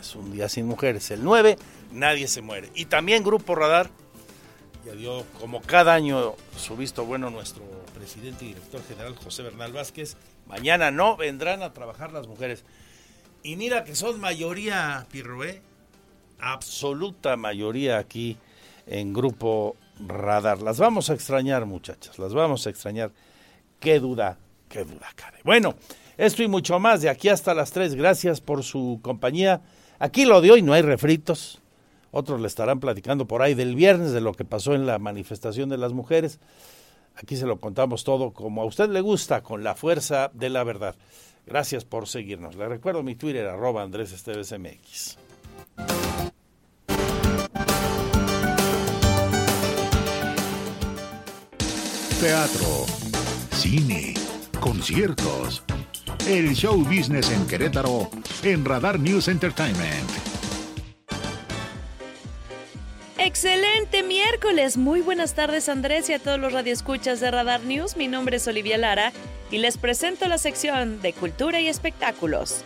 Es 0.00 0.14
un 0.14 0.32
día 0.32 0.48
sin 0.48 0.66
mujeres. 0.66 1.10
El 1.10 1.22
9 1.22 1.58
nadie 1.92 2.28
se 2.28 2.42
muere. 2.42 2.70
Y 2.74 2.86
también 2.86 3.22
Grupo 3.22 3.54
Radar, 3.54 3.90
ya 4.84 4.92
dio 4.92 5.24
como 5.38 5.60
cada 5.60 5.94
año 5.94 6.34
su 6.56 6.76
visto 6.76 7.04
bueno 7.04 7.30
nuestro 7.30 7.62
presidente 7.94 8.44
y 8.44 8.48
director 8.48 8.82
general 8.84 9.16
José 9.16 9.42
Bernal 9.42 9.72
Vázquez. 9.72 10.16
Mañana 10.46 10.90
no 10.90 11.16
vendrán 11.16 11.62
a 11.62 11.72
trabajar 11.72 12.12
las 12.12 12.26
mujeres. 12.26 12.64
Y 13.42 13.56
mira 13.56 13.84
que 13.84 13.94
son 13.94 14.20
mayoría, 14.20 15.06
Pirroé, 15.10 15.62
absoluta 16.38 17.36
mayoría 17.36 17.98
aquí 17.98 18.36
en 18.86 19.12
Grupo 19.12 19.76
Radar. 19.98 20.60
Las 20.62 20.78
vamos 20.78 21.10
a 21.10 21.14
extrañar, 21.14 21.66
muchachas, 21.66 22.18
las 22.18 22.34
vamos 22.34 22.66
a 22.66 22.70
extrañar. 22.70 23.12
Qué 23.78 23.98
duda, 23.98 24.38
qué 24.68 24.84
duda 24.84 25.08
cabe. 25.14 25.38
Bueno, 25.44 25.74
esto 26.18 26.42
y 26.42 26.48
mucho 26.48 26.78
más 26.78 27.00
de 27.00 27.08
aquí 27.08 27.28
hasta 27.28 27.54
las 27.54 27.70
3. 27.70 27.94
Gracias 27.94 28.40
por 28.40 28.62
su 28.62 29.00
compañía. 29.02 29.62
Aquí 29.98 30.24
lo 30.24 30.40
de 30.40 30.50
hoy 30.50 30.62
no 30.62 30.72
hay 30.72 30.82
refritos 30.82 31.60
otros 32.10 32.40
le 32.40 32.46
estarán 32.46 32.80
platicando 32.80 33.26
por 33.26 33.42
ahí 33.42 33.54
del 33.54 33.74
viernes 33.74 34.12
de 34.12 34.20
lo 34.20 34.34
que 34.34 34.44
pasó 34.44 34.74
en 34.74 34.86
la 34.86 34.98
manifestación 34.98 35.68
de 35.68 35.78
las 35.78 35.92
mujeres. 35.92 36.40
Aquí 37.14 37.36
se 37.36 37.46
lo 37.46 37.60
contamos 37.60 38.04
todo 38.04 38.32
como 38.32 38.62
a 38.62 38.64
usted 38.64 38.88
le 38.88 39.00
gusta, 39.00 39.42
con 39.42 39.62
la 39.62 39.74
fuerza 39.74 40.30
de 40.34 40.50
la 40.50 40.64
verdad. 40.64 40.96
Gracias 41.46 41.84
por 41.84 42.08
seguirnos. 42.08 42.56
Le 42.56 42.68
recuerdo 42.68 43.02
mi 43.02 43.14
Twitter, 43.14 43.46
arroba 43.46 43.82
Andrés 43.82 44.12
Esteves 44.12 44.52
MX. 44.58 45.18
Teatro, 52.20 52.86
cine, 53.52 54.14
conciertos. 54.60 55.62
El 56.28 56.54
show 56.54 56.76
business 56.84 57.30
en 57.30 57.46
Querétaro 57.46 58.10
en 58.42 58.64
Radar 58.64 59.00
News 59.00 59.28
Entertainment. 59.28 60.39
Excelente 63.22 64.02
miércoles. 64.02 64.78
Muy 64.78 65.02
buenas 65.02 65.34
tardes 65.34 65.68
Andrés 65.68 66.08
y 66.08 66.14
a 66.14 66.18
todos 66.18 66.40
los 66.40 66.54
radioescuchas 66.54 67.20
de 67.20 67.30
Radar 67.30 67.60
News. 67.60 67.98
Mi 67.98 68.08
nombre 68.08 68.38
es 68.38 68.48
Olivia 68.48 68.78
Lara 68.78 69.12
y 69.50 69.58
les 69.58 69.76
presento 69.76 70.26
la 70.26 70.38
sección 70.38 71.02
de 71.02 71.12
Cultura 71.12 71.60
y 71.60 71.68
Espectáculos. 71.68 72.64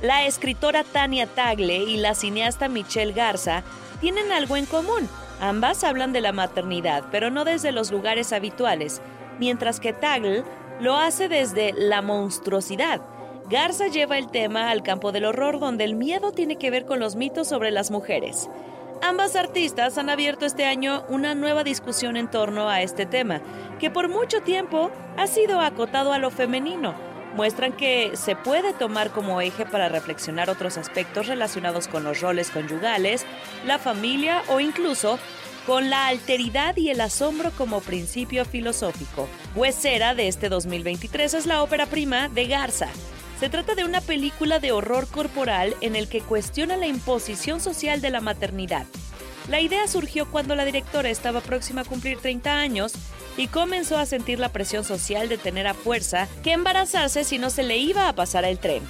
La 0.00 0.26
escritora 0.26 0.84
Tania 0.84 1.26
Tagle 1.26 1.78
y 1.78 1.96
la 1.96 2.14
cineasta 2.14 2.68
Michelle 2.68 3.12
Garza 3.12 3.64
tienen 4.00 4.30
algo 4.30 4.56
en 4.56 4.66
común. 4.66 5.08
Ambas 5.40 5.82
hablan 5.82 6.12
de 6.12 6.20
la 6.20 6.30
maternidad, 6.30 7.06
pero 7.10 7.32
no 7.32 7.44
desde 7.44 7.72
los 7.72 7.90
lugares 7.90 8.32
habituales, 8.32 9.02
mientras 9.40 9.80
que 9.80 9.92
Tagle 9.92 10.44
lo 10.78 10.98
hace 10.98 11.26
desde 11.26 11.72
la 11.72 12.00
monstruosidad. 12.00 13.00
Garza 13.48 13.88
lleva 13.88 14.18
el 14.18 14.30
tema 14.30 14.70
al 14.70 14.84
campo 14.84 15.10
del 15.10 15.24
horror 15.24 15.58
donde 15.58 15.82
el 15.82 15.96
miedo 15.96 16.30
tiene 16.30 16.58
que 16.58 16.70
ver 16.70 16.86
con 16.86 17.00
los 17.00 17.16
mitos 17.16 17.48
sobre 17.48 17.72
las 17.72 17.90
mujeres. 17.90 18.48
Ambas 19.02 19.34
artistas 19.34 19.96
han 19.96 20.10
abierto 20.10 20.44
este 20.44 20.66
año 20.66 21.04
una 21.08 21.34
nueva 21.34 21.64
discusión 21.64 22.18
en 22.18 22.30
torno 22.30 22.68
a 22.68 22.82
este 22.82 23.06
tema, 23.06 23.40
que 23.78 23.90
por 23.90 24.10
mucho 24.10 24.42
tiempo 24.42 24.90
ha 25.16 25.26
sido 25.26 25.60
acotado 25.60 26.12
a 26.12 26.18
lo 26.18 26.30
femenino. 26.30 26.94
Muestran 27.34 27.72
que 27.72 28.10
se 28.14 28.36
puede 28.36 28.74
tomar 28.74 29.10
como 29.10 29.40
eje 29.40 29.64
para 29.64 29.88
reflexionar 29.88 30.50
otros 30.50 30.76
aspectos 30.76 31.28
relacionados 31.28 31.88
con 31.88 32.04
los 32.04 32.20
roles 32.20 32.50
conyugales, 32.50 33.24
la 33.66 33.78
familia 33.78 34.42
o 34.48 34.60
incluso 34.60 35.18
con 35.66 35.88
la 35.88 36.08
alteridad 36.08 36.76
y 36.76 36.90
el 36.90 37.00
asombro 37.00 37.52
como 37.52 37.80
principio 37.80 38.44
filosófico. 38.44 39.28
Huesera 39.54 40.14
de 40.14 40.28
este 40.28 40.50
2023 40.50 41.34
es 41.34 41.46
la 41.46 41.62
ópera 41.62 41.86
prima 41.86 42.28
de 42.28 42.46
Garza. 42.46 42.88
Se 43.40 43.48
trata 43.48 43.74
de 43.74 43.84
una 43.84 44.02
película 44.02 44.58
de 44.58 44.70
horror 44.70 45.08
corporal 45.08 45.74
en 45.80 45.96
el 45.96 46.08
que 46.08 46.20
cuestiona 46.20 46.76
la 46.76 46.86
imposición 46.86 47.62
social 47.62 48.02
de 48.02 48.10
la 48.10 48.20
maternidad. 48.20 48.84
La 49.48 49.62
idea 49.62 49.88
surgió 49.88 50.30
cuando 50.30 50.54
la 50.54 50.66
directora 50.66 51.08
estaba 51.08 51.40
próxima 51.40 51.80
a 51.80 51.84
cumplir 51.86 52.18
30 52.18 52.60
años 52.60 52.92
y 53.38 53.46
comenzó 53.46 53.96
a 53.96 54.04
sentir 54.04 54.38
la 54.38 54.50
presión 54.50 54.84
social 54.84 55.30
de 55.30 55.38
tener 55.38 55.66
a 55.66 55.72
fuerza 55.72 56.28
que 56.42 56.52
embarazarse 56.52 57.24
si 57.24 57.38
no 57.38 57.48
se 57.48 57.62
le 57.62 57.78
iba 57.78 58.10
a 58.10 58.14
pasar 58.14 58.44
el 58.44 58.58
tren. 58.58 58.82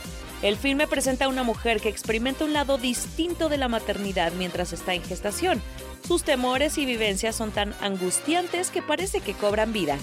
El 0.42 0.56
filme 0.56 0.88
presenta 0.88 1.26
a 1.26 1.28
una 1.28 1.44
mujer 1.44 1.80
que 1.80 1.88
experimenta 1.88 2.44
un 2.44 2.52
lado 2.52 2.76
distinto 2.76 3.48
de 3.48 3.56
la 3.56 3.68
maternidad 3.68 4.32
mientras 4.32 4.72
está 4.72 4.94
en 4.94 5.04
gestación. 5.04 5.62
Sus 6.08 6.24
temores 6.24 6.76
y 6.76 6.86
vivencias 6.86 7.36
son 7.36 7.52
tan 7.52 7.72
angustiantes 7.80 8.70
que 8.70 8.82
parece 8.82 9.20
que 9.20 9.34
cobran 9.34 9.72
vida. 9.72 9.96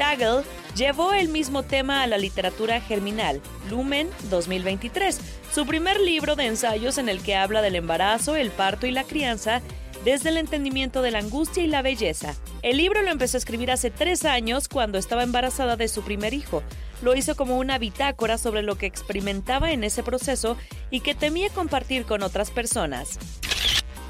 Taggle 0.00 0.44
llevó 0.74 1.12
el 1.12 1.28
mismo 1.28 1.62
tema 1.62 2.02
a 2.02 2.06
la 2.06 2.16
literatura 2.16 2.80
germinal, 2.80 3.42
Lumen 3.68 4.08
2023, 4.30 5.20
su 5.52 5.66
primer 5.66 6.00
libro 6.00 6.36
de 6.36 6.46
ensayos 6.46 6.96
en 6.96 7.10
el 7.10 7.22
que 7.22 7.36
habla 7.36 7.60
del 7.60 7.76
embarazo, 7.76 8.34
el 8.34 8.50
parto 8.50 8.86
y 8.86 8.92
la 8.92 9.04
crianza 9.04 9.60
desde 10.02 10.30
el 10.30 10.38
entendimiento 10.38 11.02
de 11.02 11.10
la 11.10 11.18
angustia 11.18 11.62
y 11.62 11.66
la 11.66 11.82
belleza. 11.82 12.34
El 12.62 12.78
libro 12.78 13.02
lo 13.02 13.10
empezó 13.10 13.36
a 13.36 13.40
escribir 13.40 13.70
hace 13.70 13.90
tres 13.90 14.24
años 14.24 14.68
cuando 14.68 14.96
estaba 14.96 15.22
embarazada 15.22 15.76
de 15.76 15.88
su 15.88 16.00
primer 16.00 16.32
hijo. 16.32 16.62
Lo 17.02 17.14
hizo 17.14 17.36
como 17.36 17.58
una 17.58 17.76
bitácora 17.76 18.38
sobre 18.38 18.62
lo 18.62 18.76
que 18.76 18.86
experimentaba 18.86 19.70
en 19.72 19.84
ese 19.84 20.02
proceso 20.02 20.56
y 20.90 21.00
que 21.00 21.14
temía 21.14 21.50
compartir 21.50 22.06
con 22.06 22.22
otras 22.22 22.50
personas. 22.50 23.18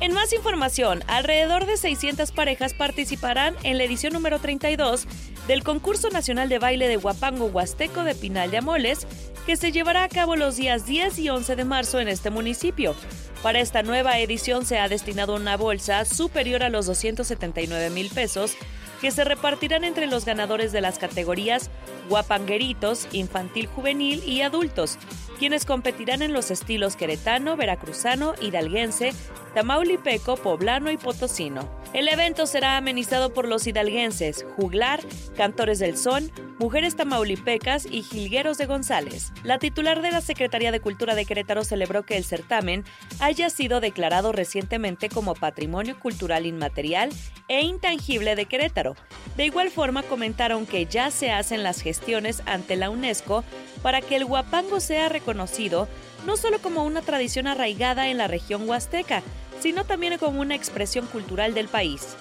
En 0.01 0.14
más 0.14 0.32
información, 0.32 1.05
alrededor 1.09 1.66
de 1.66 1.76
600 1.76 2.32
parejas 2.32 2.72
participarán 2.72 3.55
en 3.64 3.76
la 3.76 3.84
edición 3.84 4.14
número 4.14 4.38
32 4.38 5.07
del 5.46 5.62
Concurso 5.62 6.09
Nacional 6.09 6.48
de 6.48 6.59
Baile 6.59 6.88
de 6.88 6.96
Huapango 6.96 7.46
Huasteco 7.46 8.03
de 8.03 8.14
Pinal 8.14 8.51
de 8.51 8.59
Amoles, 8.59 9.07
que 9.44 9.57
se 9.57 9.72
llevará 9.72 10.05
a 10.05 10.09
cabo 10.09 10.36
los 10.36 10.57
días 10.57 10.86
10 10.86 11.18
y 11.18 11.28
11 11.28 11.55
de 11.55 11.64
marzo 11.66 12.01
en 12.01 12.09
este 12.09 12.30
municipio. 12.30 12.94
Para 13.42 13.61
esta 13.61 13.82
nueva 13.82 14.18
edición 14.18 14.64
se 14.64 14.78
ha 14.78 14.88
destinado 14.88 15.34
una 15.34 15.59
bolsa 15.59 16.07
superior 16.07 16.62
a 16.62 16.70
los 16.70 16.86
279 16.86 17.90
mil 17.90 18.09
pesos 18.09 18.57
que 19.03 19.11
se 19.11 19.24
repartirán 19.24 19.84
entre 19.84 20.07
los 20.07 20.24
ganadores 20.24 20.72
de 20.72 20.80
las 20.80 20.98
categorías 20.98 21.70
guapangueritos, 22.09 23.07
infantil 23.12 23.66
juvenil 23.66 24.22
y 24.26 24.42
adultos, 24.42 24.98
quienes 25.41 25.64
competirán 25.64 26.20
en 26.20 26.34
los 26.34 26.51
estilos 26.51 26.97
queretano, 26.97 27.57
veracruzano, 27.57 28.34
hidalguense, 28.43 29.14
tamaulipeco, 29.55 30.36
poblano 30.36 30.91
y 30.91 30.99
potosino. 30.99 31.80
El 31.95 32.09
evento 32.09 32.47
será 32.47 32.76
amenizado 32.76 33.32
por 33.32 33.49
los 33.49 33.66
hidalguenses, 33.66 34.45
juglar, 34.55 35.01
cantores 35.38 35.78
del 35.78 35.97
son, 35.97 36.30
mujeres 36.59 36.95
tamaulipecas 36.95 37.86
y 37.86 38.03
jilgueros 38.03 38.59
de 38.59 38.66
González. 38.66 39.32
La 39.43 39.59
titular 39.59 40.03
de 40.03 40.11
la 40.11 40.20
Secretaría 40.20 40.72
de 40.72 40.80
Cultura 40.80 41.14
de 41.14 41.24
Querétaro 41.24 41.64
celebró 41.64 42.05
que 42.05 42.18
el 42.18 42.24
certamen 42.24 42.84
haya 43.18 43.49
sido 43.49 43.80
declarado 43.80 44.32
recientemente 44.32 45.09
como 45.09 45.34
Patrimonio 45.34 45.99
Cultural 45.99 46.45
Inmaterial 46.45 47.09
e 47.49 47.62
Intangible 47.62 48.36
de 48.36 48.45
Querétaro. 48.45 48.95
De 49.38 49.47
igual 49.47 49.70
forma 49.70 50.03
comentaron 50.03 50.66
que 50.66 50.84
ya 50.84 51.11
se 51.11 51.32
hacen 51.32 51.62
las 51.62 51.80
gestiones 51.80 52.43
ante 52.45 52.76
la 52.76 52.91
UNESCO 52.91 53.43
para 53.82 54.03
que 54.03 54.16
el 54.16 54.24
huapango 54.24 54.80
sea 54.80 55.09
reconocido 55.09 55.30
no 55.35 56.37
solo 56.37 56.59
como 56.61 56.85
una 56.85 57.03
tradición 57.03 57.47
arraigada 57.47 58.09
en 58.09 58.18
la 58.18 58.28
región 58.28 58.68
huasteca, 58.68 59.22
sino 59.61 59.85
también 59.85 60.18
como 60.18 60.41
una 60.41 60.55
expresión 60.55 61.07
cultural 61.07 61.55
del 61.55 61.68
país. 61.68 62.16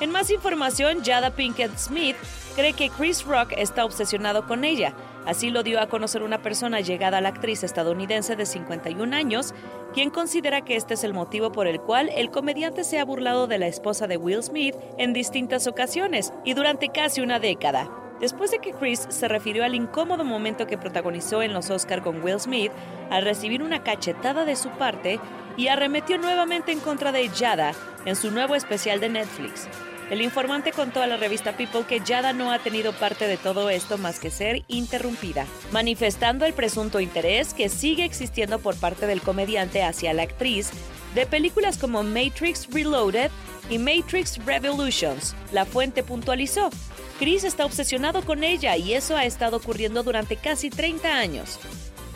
En 0.00 0.10
más 0.10 0.30
información, 0.30 1.02
Jada 1.02 1.30
Pinkett 1.30 1.76
Smith 1.78 2.16
cree 2.54 2.74
que 2.74 2.90
Chris 2.90 3.24
Rock 3.24 3.52
está 3.56 3.84
obsesionado 3.84 4.46
con 4.46 4.64
ella. 4.64 4.94
Así 5.24 5.50
lo 5.50 5.62
dio 5.62 5.80
a 5.80 5.88
conocer 5.88 6.22
una 6.22 6.42
persona 6.42 6.80
llegada 6.80 7.18
a 7.18 7.20
la 7.20 7.30
actriz 7.30 7.64
estadounidense 7.64 8.36
de 8.36 8.46
51 8.46 9.16
años, 9.16 9.54
quien 9.94 10.10
considera 10.10 10.60
que 10.60 10.76
este 10.76 10.94
es 10.94 11.02
el 11.02 11.14
motivo 11.14 11.50
por 11.50 11.66
el 11.66 11.80
cual 11.80 12.10
el 12.14 12.30
comediante 12.30 12.84
se 12.84 13.00
ha 13.00 13.04
burlado 13.04 13.46
de 13.46 13.58
la 13.58 13.66
esposa 13.66 14.06
de 14.06 14.18
Will 14.18 14.42
Smith 14.42 14.76
en 14.98 15.14
distintas 15.14 15.66
ocasiones 15.66 16.32
y 16.44 16.52
durante 16.52 16.90
casi 16.90 17.22
una 17.22 17.40
década. 17.40 18.05
Después 18.20 18.50
de 18.50 18.58
que 18.58 18.72
Chris 18.72 19.06
se 19.10 19.28
refirió 19.28 19.64
al 19.64 19.74
incómodo 19.74 20.24
momento 20.24 20.66
que 20.66 20.78
protagonizó 20.78 21.42
en 21.42 21.52
los 21.52 21.70
Oscar 21.70 22.02
con 22.02 22.22
Will 22.22 22.40
Smith 22.40 22.72
al 23.10 23.24
recibir 23.24 23.62
una 23.62 23.82
cachetada 23.82 24.44
de 24.44 24.56
su 24.56 24.70
parte 24.70 25.20
y 25.56 25.68
arremetió 25.68 26.18
nuevamente 26.18 26.72
en 26.72 26.80
contra 26.80 27.12
de 27.12 27.28
Jada 27.28 27.72
en 28.04 28.16
su 28.16 28.30
nuevo 28.30 28.54
especial 28.54 29.00
de 29.00 29.10
Netflix. 29.10 29.68
El 30.10 30.22
informante 30.22 30.70
contó 30.70 31.02
a 31.02 31.06
la 31.08 31.16
revista 31.16 31.56
People 31.56 31.82
que 31.82 32.00
Jada 32.00 32.32
no 32.32 32.52
ha 32.52 32.60
tenido 32.60 32.92
parte 32.92 33.26
de 33.26 33.36
todo 33.36 33.70
esto 33.70 33.98
más 33.98 34.20
que 34.20 34.30
ser 34.30 34.62
interrumpida, 34.68 35.46
manifestando 35.72 36.46
el 36.46 36.52
presunto 36.52 37.00
interés 37.00 37.54
que 37.54 37.68
sigue 37.68 38.04
existiendo 38.04 38.60
por 38.60 38.76
parte 38.76 39.06
del 39.06 39.20
comediante 39.20 39.82
hacia 39.82 40.14
la 40.14 40.22
actriz 40.22 40.70
de 41.16 41.26
películas 41.26 41.76
como 41.76 42.04
Matrix 42.04 42.68
Reloaded 42.70 43.30
y 43.68 43.78
Matrix 43.78 44.38
Revolutions. 44.44 45.34
La 45.50 45.64
fuente 45.64 46.04
puntualizó, 46.04 46.70
Chris 47.18 47.44
está 47.44 47.64
obsesionado 47.64 48.22
con 48.22 48.44
ella 48.44 48.76
y 48.76 48.92
eso 48.92 49.16
ha 49.16 49.24
estado 49.24 49.56
ocurriendo 49.56 50.02
durante 50.02 50.36
casi 50.36 50.68
30 50.68 51.16
años. 51.16 51.58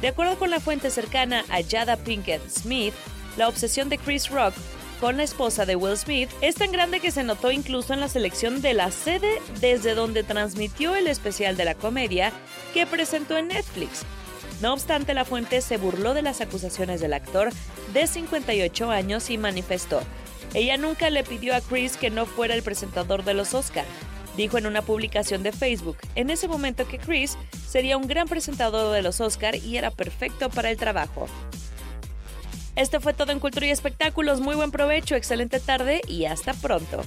De 0.03 0.09
acuerdo 0.09 0.39
con 0.39 0.51
la 0.51 0.61
fuente 0.61 0.91
cercana 0.91 1.45
a 1.49 1.61
Jada 1.63 1.97
Pinkett 1.97 2.47
Smith, 2.49 2.95
la 3.37 3.49
obsesión 3.49 3.89
de 3.89 3.99
Chris 3.99 4.29
Rock 4.29 4.55
con 5.01 5.17
la 5.17 5.23
esposa 5.23 5.65
de 5.65 5.77
Will 5.77 5.97
Smith 5.97 6.29
es 6.43 6.57
tan 6.57 6.73
grande 6.73 7.01
que 7.01 7.11
se 7.11 7.25
notó 7.25 7.51
incluso 7.51 7.95
en 7.95 8.01
la 8.01 8.09
selección 8.09 8.61
de 8.61 8.75
la 8.75 8.91
sede 8.91 9.41
desde 9.61 9.95
donde 9.95 10.23
transmitió 10.23 10.95
el 10.95 11.07
especial 11.07 11.57
de 11.57 11.65
la 11.65 11.75
comedia 11.75 12.33
que 12.75 12.87
presentó 12.87 13.39
en 13.39 13.49
Netflix. 13.49 14.03
No 14.61 14.75
obstante, 14.75 15.15
la 15.15 15.25
fuente 15.25 15.63
se 15.63 15.79
burló 15.79 16.13
de 16.13 16.21
las 16.21 16.43
acusaciones 16.43 17.01
del 17.01 17.15
actor 17.15 17.51
de 17.95 18.07
58 18.07 18.91
años 18.91 19.31
y 19.31 19.39
manifestó, 19.39 20.03
ella 20.53 20.77
nunca 20.77 21.11
le 21.11 21.23
pidió 21.23 21.55
a 21.55 21.61
Chris 21.61 21.97
que 21.97 22.11
no 22.11 22.27
fuera 22.27 22.55
el 22.55 22.63
presentador 22.63 23.25
de 23.25 23.35
los 23.35 23.55
Oscar, 23.55 23.85
dijo 24.37 24.59
en 24.59 24.67
una 24.67 24.83
publicación 24.83 25.43
de 25.43 25.53
Facebook 25.53 25.97
en 26.15 26.31
ese 26.31 26.49
momento 26.49 26.87
que 26.87 26.99
Chris 26.99 27.37
sería 27.69 27.97
un 27.97 28.07
gran 28.07 28.29
presentador 28.29 28.93
de 28.93 29.03
los 29.03 29.21
Oscar 29.21 29.57
y 29.57 29.77
era 29.77 29.91
perfecto 29.91 30.51
para 30.51 30.71
el 30.71 30.77
trabajo. 30.77 31.27
Esto 32.77 33.01
fue 33.01 33.13
todo 33.13 33.33
en 33.33 33.41
Cultura 33.41 33.67
y 33.67 33.71
Espectáculos. 33.71 34.41
Muy 34.41 34.55
buen 34.55 34.71
provecho, 34.71 35.15
excelente 35.15 35.61
tarde 35.61 36.01
y 36.07 36.25
hasta 36.25 36.55
pronto. 36.55 37.03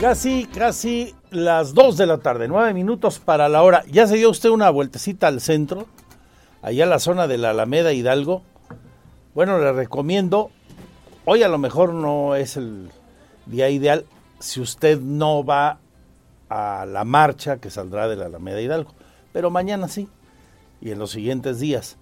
Casi, 0.00 0.46
casi 0.46 1.14
las 1.30 1.74
2 1.74 1.96
de 1.96 2.06
la 2.06 2.18
tarde, 2.18 2.48
9 2.48 2.74
minutos 2.74 3.20
para 3.20 3.48
la 3.48 3.62
hora. 3.62 3.84
¿Ya 3.88 4.08
se 4.08 4.16
dio 4.16 4.30
usted 4.30 4.48
una 4.48 4.68
vueltecita 4.68 5.28
al 5.28 5.40
centro? 5.40 5.86
Allá 6.60 6.82
en 6.82 6.90
la 6.90 6.98
zona 6.98 7.28
de 7.28 7.38
la 7.38 7.50
Alameda 7.50 7.92
Hidalgo. 7.92 8.42
Bueno, 9.32 9.58
le 9.58 9.72
recomiendo 9.72 10.50
Hoy 11.24 11.44
a 11.44 11.48
lo 11.48 11.56
mejor 11.56 11.94
no 11.94 12.34
es 12.34 12.56
el 12.56 12.90
día 13.46 13.70
ideal 13.70 14.06
si 14.40 14.60
usted 14.60 14.98
no 15.00 15.44
va 15.44 15.78
a 16.48 16.84
la 16.84 17.04
marcha 17.04 17.58
que 17.58 17.70
saldrá 17.70 18.08
de 18.08 18.16
la 18.16 18.26
Alameda 18.26 18.60
Hidalgo, 18.60 18.92
pero 19.32 19.48
mañana 19.48 19.86
sí, 19.86 20.08
y 20.80 20.90
en 20.90 20.98
los 20.98 21.12
siguientes 21.12 21.60
días. 21.60 21.96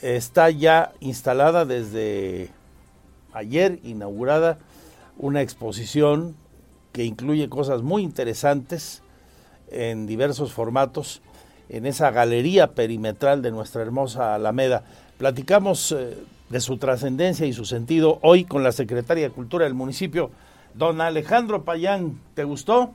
Está 0.00 0.50
ya 0.50 0.92
instalada 0.98 1.64
desde 1.64 2.50
ayer, 3.32 3.78
inaugurada, 3.84 4.58
una 5.16 5.42
exposición 5.42 6.34
que 6.90 7.04
incluye 7.04 7.48
cosas 7.48 7.82
muy 7.82 8.02
interesantes 8.02 9.00
en 9.70 10.08
diversos 10.08 10.52
formatos 10.52 11.22
en 11.68 11.86
esa 11.86 12.10
galería 12.10 12.72
perimetral 12.72 13.42
de 13.42 13.52
nuestra 13.52 13.82
hermosa 13.82 14.34
Alameda. 14.34 14.82
Platicamos 15.18 15.92
eh, 15.92 16.16
de 16.50 16.60
su 16.60 16.76
trascendencia 16.76 17.46
y 17.46 17.52
su 17.52 17.64
sentido 17.64 18.18
hoy 18.22 18.44
con 18.44 18.62
la 18.62 18.72
secretaria 18.72 19.28
de 19.28 19.34
Cultura 19.34 19.64
del 19.64 19.74
municipio, 19.74 20.30
don 20.74 21.00
Alejandro 21.00 21.64
Payán. 21.64 22.20
¿Te 22.34 22.44
gustó? 22.44 22.92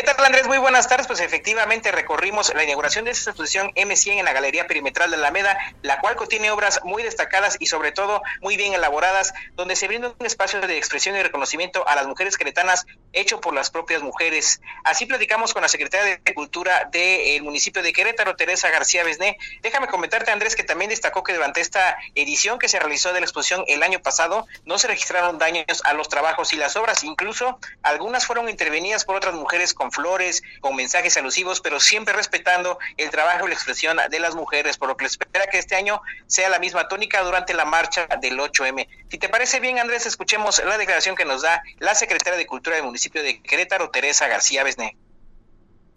Tal 0.00 0.24
Andrés? 0.24 0.46
Muy 0.46 0.58
buenas 0.58 0.88
tardes. 0.88 1.06
Pues 1.06 1.20
efectivamente 1.20 1.92
recorrimos 1.92 2.54
la 2.54 2.64
inauguración 2.64 3.04
de 3.04 3.10
esta 3.10 3.30
exposición 3.30 3.72
M100 3.74 4.20
en 4.20 4.24
la 4.24 4.32
Galería 4.32 4.66
Perimetral 4.66 5.10
de 5.10 5.16
Alameda, 5.16 5.58
la 5.82 6.00
cual 6.00 6.16
contiene 6.16 6.50
obras 6.50 6.80
muy 6.82 7.02
destacadas 7.02 7.56
y 7.60 7.66
sobre 7.66 7.92
todo 7.92 8.22
muy 8.40 8.56
bien 8.56 8.72
elaboradas, 8.72 9.34
donde 9.54 9.76
se 9.76 9.88
brinda 9.88 10.14
un 10.18 10.26
espacio 10.26 10.60
de 10.60 10.78
expresión 10.78 11.16
y 11.16 11.22
reconocimiento 11.22 11.86
a 11.86 11.94
las 11.94 12.06
mujeres 12.06 12.38
queretanas 12.38 12.86
hecho 13.12 13.40
por 13.40 13.52
las 13.52 13.70
propias 13.70 14.02
mujeres. 14.02 14.60
Así 14.84 15.04
platicamos 15.04 15.52
con 15.52 15.60
la 15.60 15.68
secretaria 15.68 16.20
de 16.24 16.34
Cultura 16.34 16.88
del 16.90 17.42
municipio 17.42 17.82
de 17.82 17.92
Querétaro, 17.92 18.34
Teresa 18.36 18.70
García 18.70 19.04
Besné. 19.04 19.36
Déjame 19.60 19.88
comentarte 19.88 20.30
Andrés 20.30 20.56
que 20.56 20.64
también 20.64 20.88
destacó 20.88 21.22
que 21.22 21.34
durante 21.34 21.60
esta 21.60 21.98
edición 22.14 22.58
que 22.58 22.68
se 22.68 22.78
realizó 22.78 23.12
de 23.12 23.20
la 23.20 23.26
exposición 23.26 23.64
el 23.66 23.82
año 23.82 24.00
pasado 24.00 24.46
no 24.64 24.78
se 24.78 24.88
registraron 24.88 25.38
daños 25.38 25.82
a 25.84 25.92
los 25.92 26.08
trabajos 26.08 26.52
y 26.52 26.56
las 26.56 26.76
obras, 26.76 27.04
incluso 27.04 27.58
algunas 27.82 28.24
fueron 28.24 28.48
intervenidas 28.48 29.04
por 29.04 29.16
otras 29.16 29.34
mujeres 29.34 29.74
con 29.82 29.90
flores, 29.90 30.44
con 30.60 30.76
mensajes 30.76 31.16
alusivos, 31.16 31.60
pero 31.60 31.80
siempre 31.80 32.14
respetando 32.14 32.78
el 32.96 33.10
trabajo 33.10 33.46
y 33.46 33.48
la 33.48 33.54
expresión 33.54 33.96
de 34.08 34.20
las 34.20 34.36
mujeres, 34.36 34.78
por 34.78 34.88
lo 34.88 34.96
que 34.96 35.06
espera 35.06 35.48
que 35.50 35.58
este 35.58 35.74
año 35.74 36.00
sea 36.28 36.48
la 36.48 36.60
misma 36.60 36.86
tónica 36.86 37.20
durante 37.22 37.52
la 37.52 37.64
marcha 37.64 38.06
del 38.20 38.38
8M. 38.38 38.86
Si 39.10 39.18
te 39.18 39.28
parece 39.28 39.58
bien, 39.58 39.80
Andrés, 39.80 40.06
escuchemos 40.06 40.62
la 40.64 40.78
declaración 40.78 41.16
que 41.16 41.24
nos 41.24 41.42
da 41.42 41.62
la 41.80 41.96
secretaria 41.96 42.38
de 42.38 42.46
Cultura 42.46 42.76
del 42.76 42.84
municipio 42.84 43.24
de 43.24 43.42
Querétaro, 43.42 43.90
Teresa 43.90 44.28
García 44.28 44.62
Besné. 44.62 44.96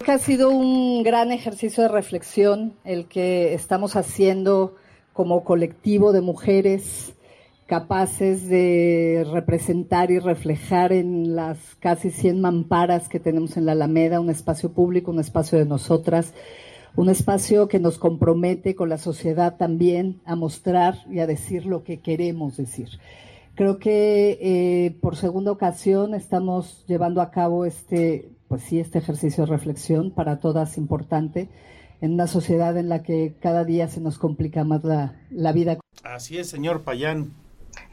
Ha 0.07 0.17
sido 0.17 0.49
un 0.49 1.03
gran 1.03 1.31
ejercicio 1.31 1.83
de 1.83 1.89
reflexión 1.89 2.75
el 2.85 3.07
que 3.07 3.53
estamos 3.53 3.95
haciendo 3.95 4.77
como 5.13 5.43
colectivo 5.43 6.11
de 6.11 6.21
mujeres 6.21 7.13
capaces 7.67 8.47
de 8.47 9.25
representar 9.31 10.11
y 10.11 10.19
reflejar 10.19 10.93
en 10.93 11.35
las 11.35 11.57
casi 11.79 12.11
100 12.11 12.39
mamparas 12.39 13.09
que 13.09 13.19
tenemos 13.19 13.57
en 13.57 13.65
la 13.65 13.71
Alameda 13.71 14.19
un 14.19 14.29
espacio 14.29 14.71
público, 14.71 15.11
un 15.11 15.19
espacio 15.19 15.57
de 15.57 15.65
nosotras, 15.65 16.33
un 16.95 17.09
espacio 17.09 17.67
que 17.67 17.79
nos 17.79 17.97
compromete 17.97 18.75
con 18.75 18.89
la 18.89 18.97
sociedad 18.97 19.57
también 19.57 20.21
a 20.25 20.35
mostrar 20.35 20.99
y 21.09 21.19
a 21.19 21.27
decir 21.27 21.65
lo 21.65 21.83
que 21.83 21.99
queremos 21.99 22.57
decir. 22.57 22.89
Creo 23.55 23.79
que 23.79 24.37
eh, 24.41 24.95
por 25.01 25.15
segunda 25.15 25.51
ocasión 25.51 26.13
estamos 26.13 26.85
llevando 26.87 27.21
a 27.21 27.31
cabo 27.31 27.65
este, 27.65 28.29
pues 28.47 28.61
sí, 28.61 28.79
este 28.79 28.99
ejercicio 28.99 29.45
de 29.45 29.51
reflexión 29.51 30.11
para 30.11 30.39
todas 30.39 30.77
importante 30.77 31.49
en 32.01 32.13
una 32.13 32.27
sociedad 32.27 32.77
en 32.77 32.89
la 32.89 33.01
que 33.01 33.33
cada 33.39 33.63
día 33.63 33.87
se 33.87 34.01
nos 34.01 34.19
complica 34.19 34.63
más 34.63 34.83
la, 34.83 35.15
la 35.31 35.51
vida. 35.51 35.79
Así 36.03 36.37
es, 36.37 36.47
señor 36.47 36.83
Payán. 36.83 37.44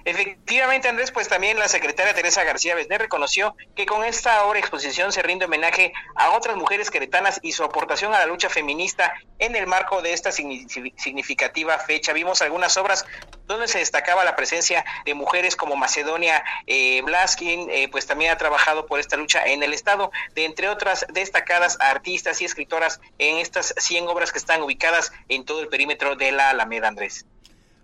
Efectivamente, 0.05 0.89
Andrés, 0.89 1.13
pues 1.13 1.29
también 1.29 1.59
la 1.59 1.69
secretaria 1.69 2.15
Teresa 2.15 2.43
García 2.43 2.75
Besné 2.75 2.99
reconoció 2.99 3.55
que 3.77 3.87
con 3.87 4.05
esta 4.05 4.45
obra 4.47 4.59
exposición 4.59 5.13
se 5.13 5.23
rinde 5.23 5.45
homenaje 5.45 5.93
a 6.17 6.31
otras 6.31 6.57
mujeres 6.57 6.91
queretanas 6.91 7.39
y 7.43 7.53
su 7.53 7.63
aportación 7.63 8.13
a 8.13 8.19
la 8.19 8.27
lucha 8.27 8.49
feminista 8.49 9.13
en 9.39 9.55
el 9.55 9.67
marco 9.67 10.03
de 10.03 10.13
esta 10.13 10.33
significativa 10.33 11.79
fecha. 11.79 12.13
Vimos 12.13 12.43
algunas 12.43 12.77
obras 12.77 13.07
donde 13.47 13.69
se 13.69 13.79
destacaba 13.79 14.25
la 14.25 14.35
presencia 14.35 14.85
de 15.05 15.15
mujeres 15.15 15.55
como 15.55 15.77
Macedonia 15.77 16.43
eh, 16.67 17.03
Blaskin, 17.03 17.69
eh, 17.71 17.89
pues 17.91 18.07
también 18.07 18.33
ha 18.33 18.37
trabajado 18.37 18.87
por 18.87 18.99
esta 18.99 19.17
lucha 19.17 19.47
en 19.47 19.63
el 19.63 19.73
Estado, 19.73 20.11
de 20.35 20.45
entre 20.45 20.69
otras 20.69 21.07
destacadas 21.13 21.79
artistas 21.81 22.41
y 22.43 22.45
escritoras 22.45 23.01
en 23.19 23.39
estas 23.39 23.75
100 23.79 24.09
obras 24.09 24.33
que 24.33 24.39
están 24.39 24.63
ubicadas 24.63 25.13
en 25.29 25.45
todo 25.45 25.61
el 25.61 25.69
perímetro 25.69 26.17
de 26.17 26.33
la 26.33 26.51
Alameda, 26.51 26.89
Andrés. 26.89 27.27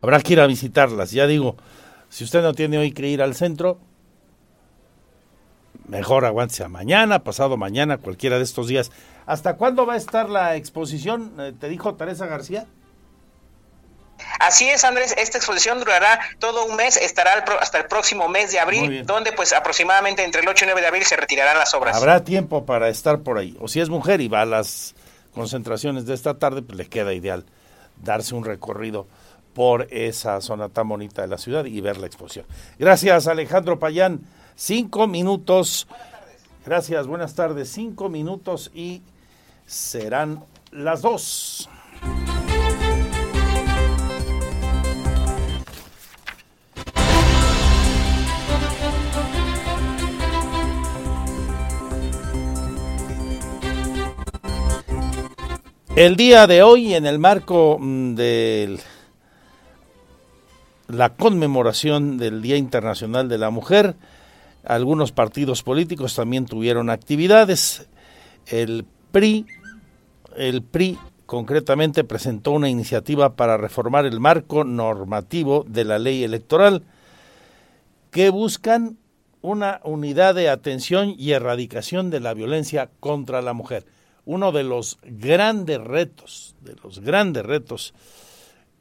Habrá 0.01 0.21
que 0.21 0.33
ir 0.33 0.41
a 0.41 0.47
visitarlas, 0.47 1.11
ya 1.11 1.27
digo 1.27 1.57
si 2.09 2.25
usted 2.25 2.43
no 2.43 2.55
tiene 2.55 2.79
hoy 2.79 2.93
que 2.93 3.07
ir 3.07 3.23
al 3.23 3.35
centro, 3.35 3.79
mejor 5.87 6.25
aguántese 6.25 6.65
a 6.65 6.69
mañana, 6.69 7.25
pasado 7.25 7.57
mañana, 7.57 7.99
cualquiera 7.99 8.39
de 8.39 8.45
estos 8.45 8.69
días. 8.69 8.91
¿Hasta 9.27 9.57
cuándo 9.57 9.87
va 9.87 9.95
a 9.95 9.97
estar 9.97 10.29
la 10.29 10.57
exposición? 10.57 11.35
Eh, 11.39 11.53
¿Te 11.59 11.69
dijo 11.69 11.95
Teresa 11.95 12.27
García? 12.27 12.67
Así 14.41 14.69
es, 14.69 14.85
Andrés, 14.85 15.15
esta 15.17 15.39
exposición 15.39 15.79
durará 15.79 16.19
todo 16.39 16.67
un 16.67 16.77
mes, 16.77 16.97
estará 16.97 17.45
hasta 17.61 17.79
el 17.79 17.87
próximo 17.87 18.29
mes 18.29 18.51
de 18.51 18.59
abril, 18.59 19.05
donde 19.07 19.33
pues 19.33 19.53
aproximadamente 19.53 20.25
entre 20.25 20.43
el 20.43 20.49
8 20.49 20.65
y 20.65 20.67
9 20.67 20.81
de 20.81 20.87
abril 20.87 21.05
se 21.05 21.17
retirarán 21.17 21.59
las 21.59 21.75
obras. 21.75 21.97
Habrá 21.97 22.25
tiempo 22.25 22.65
para 22.67 22.89
estar 22.89 23.21
por 23.21 23.39
ahí. 23.39 23.57
O 23.61 23.69
si 23.69 23.81
es 23.81 23.89
mujer 23.89 24.21
y 24.21 24.29
va 24.29 24.43
a 24.43 24.47
las 24.47 24.95
concentraciones 25.33 26.07
de 26.07 26.15
esta 26.15 26.39
tarde, 26.39 26.63
pues 26.63 26.77
le 26.77 26.89
queda 26.89 27.13
ideal 27.13 27.45
darse 28.03 28.35
un 28.35 28.45
recorrido 28.45 29.07
por 29.59 29.89
esa 29.91 30.41
zona 30.41 30.69
tan 30.69 30.89
bonita 30.89 31.23
de 31.23 31.27
la 31.27 31.37
ciudad 31.37 31.65
y 31.65 31.81
ver 31.81 31.99
la 31.99 32.07
exposición. 32.07 32.47
Gracias, 32.79 33.27
Alejandro 33.27 33.81
Payán. 33.81 34.21
Cinco 34.55 35.09
minutos. 35.09 35.89
Gracias, 36.65 37.09
buenas 37.09 37.35
tardes. 37.35 37.69
Cinco 37.69 38.09
minutos 38.09 38.71
y 38.73 39.03
serán 39.67 40.45
las 40.71 41.03
dos. 41.03 41.69
El 55.97 56.15
día 56.15 56.47
de 56.47 56.63
hoy, 56.63 56.95
en 56.95 57.07
el 57.07 57.19
marco 57.19 57.77
mm, 57.81 58.15
del 58.15 58.81
la 60.89 61.15
conmemoración 61.15 62.17
del 62.17 62.43
Día 62.43 62.57
Internacional 62.57 63.29
de 63.29 63.39
la 63.39 63.51
Mujer. 63.51 63.95
Algunos 64.65 65.13
partidos 65.13 65.63
políticos 65.63 66.15
también 66.15 66.47
tuvieron 66.47 66.91
actividades. 66.91 67.87
El 68.47 68.87
PRI, 69.13 69.47
el 70.37 70.63
PRI 70.63 70.99
concretamente 71.27 72.05
presentó 72.05 72.53
una 72.53 72.71
iniciativa 72.71 73.37
para 73.37 73.59
reformar 73.59 74.07
el 74.07 74.19
marco 74.19 74.65
normativo 74.65 75.65
de 75.69 75.85
la 75.85 75.99
ley 75.99 76.25
electoral 76.25 76.83
que 78.11 78.31
buscan 78.31 78.97
una 79.43 79.81
unidad 79.85 80.35
de 80.35 80.49
atención 80.49 81.15
y 81.19 81.33
erradicación 81.33 82.09
de 82.09 82.21
la 82.21 82.33
violencia 82.33 82.91
contra 82.99 83.43
la 83.43 83.53
mujer. 83.53 83.85
Uno 84.25 84.53
de 84.53 84.63
los 84.63 84.99
grandes 85.03 85.79
retos, 85.81 86.57
de 86.63 86.75
los 86.83 87.01
grandes 87.01 87.45
retos 87.45 87.95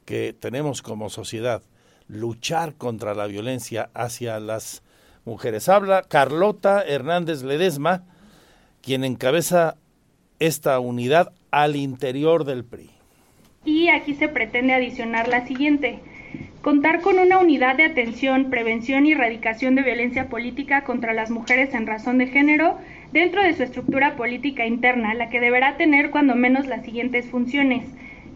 que 0.06 0.32
tenemos 0.32 0.80
como 0.80 1.10
sociedad 1.10 1.62
luchar 2.08 2.74
contra 2.74 3.14
la 3.14 3.26
violencia 3.26 3.90
hacia 3.94 4.40
las 4.40 4.82
mujeres. 5.24 5.68
Habla 5.68 6.02
Carlota 6.02 6.82
Hernández 6.82 7.42
Ledesma, 7.42 8.04
quien 8.82 9.04
encabeza 9.04 9.76
esta 10.38 10.80
unidad 10.80 11.32
al 11.50 11.76
interior 11.76 12.44
del 12.44 12.64
PRI. 12.64 12.90
Y 13.64 13.88
aquí 13.88 14.14
se 14.14 14.28
pretende 14.28 14.72
adicionar 14.72 15.28
la 15.28 15.46
siguiente. 15.46 16.00
Contar 16.62 17.00
con 17.00 17.18
una 17.18 17.38
unidad 17.38 17.76
de 17.76 17.84
atención, 17.84 18.50
prevención 18.50 19.06
y 19.06 19.12
erradicación 19.12 19.74
de 19.74 19.82
violencia 19.82 20.28
política 20.28 20.84
contra 20.84 21.12
las 21.12 21.30
mujeres 21.30 21.72
en 21.74 21.86
razón 21.86 22.18
de 22.18 22.26
género 22.26 22.78
dentro 23.12 23.42
de 23.42 23.54
su 23.54 23.62
estructura 23.62 24.16
política 24.16 24.66
interna, 24.66 25.14
la 25.14 25.28
que 25.28 25.40
deberá 25.40 25.76
tener 25.76 26.10
cuando 26.10 26.34
menos 26.34 26.66
las 26.66 26.84
siguientes 26.84 27.26
funciones 27.26 27.84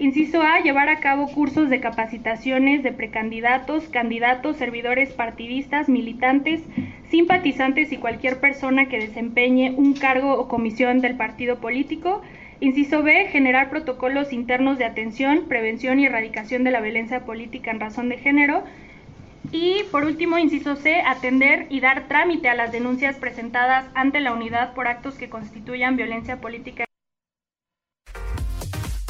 Inciso 0.03 0.43
A, 0.43 0.59
llevar 0.59 0.89
a 0.89 0.99
cabo 0.99 1.29
cursos 1.29 1.71
de 1.71 1.79
capacitaciones 1.79 2.83
de 2.83 2.91
precandidatos, 2.91 3.85
candidatos, 3.85 4.57
servidores 4.57 5.13
partidistas, 5.13 5.89
militantes, 5.89 6.61
simpatizantes 7.09 7.93
y 7.93 7.99
cualquier 7.99 8.41
persona 8.41 8.89
que 8.89 8.99
desempeñe 8.99 9.71
un 9.71 9.93
cargo 9.95 10.35
o 10.35 10.49
comisión 10.49 11.01
del 11.03 11.15
partido 11.15 11.61
político. 11.61 12.21
Inciso 12.59 13.05
B, 13.05 13.29
generar 13.29 13.71
protocolos 13.71 14.33
internos 14.33 14.77
de 14.77 14.87
atención, 14.87 15.47
prevención 15.47 16.01
y 16.01 16.07
erradicación 16.07 16.65
de 16.65 16.73
la 16.73 16.81
violencia 16.81 17.21
política 17.21 17.71
en 17.71 17.79
razón 17.79 18.09
de 18.09 18.19
género. 18.19 18.65
Y 19.53 19.85
por 19.93 20.05
último, 20.05 20.37
inciso 20.37 20.75
C, 20.75 21.01
atender 21.01 21.67
y 21.71 21.79
dar 21.79 22.09
trámite 22.09 22.49
a 22.49 22.57
las 22.57 22.73
denuncias 22.73 23.19
presentadas 23.19 23.89
ante 23.95 24.19
la 24.19 24.33
unidad 24.33 24.75
por 24.75 24.89
actos 24.89 25.15
que 25.15 25.31
constituyan 25.31 25.95
violencia 25.95 26.41
política. 26.41 26.87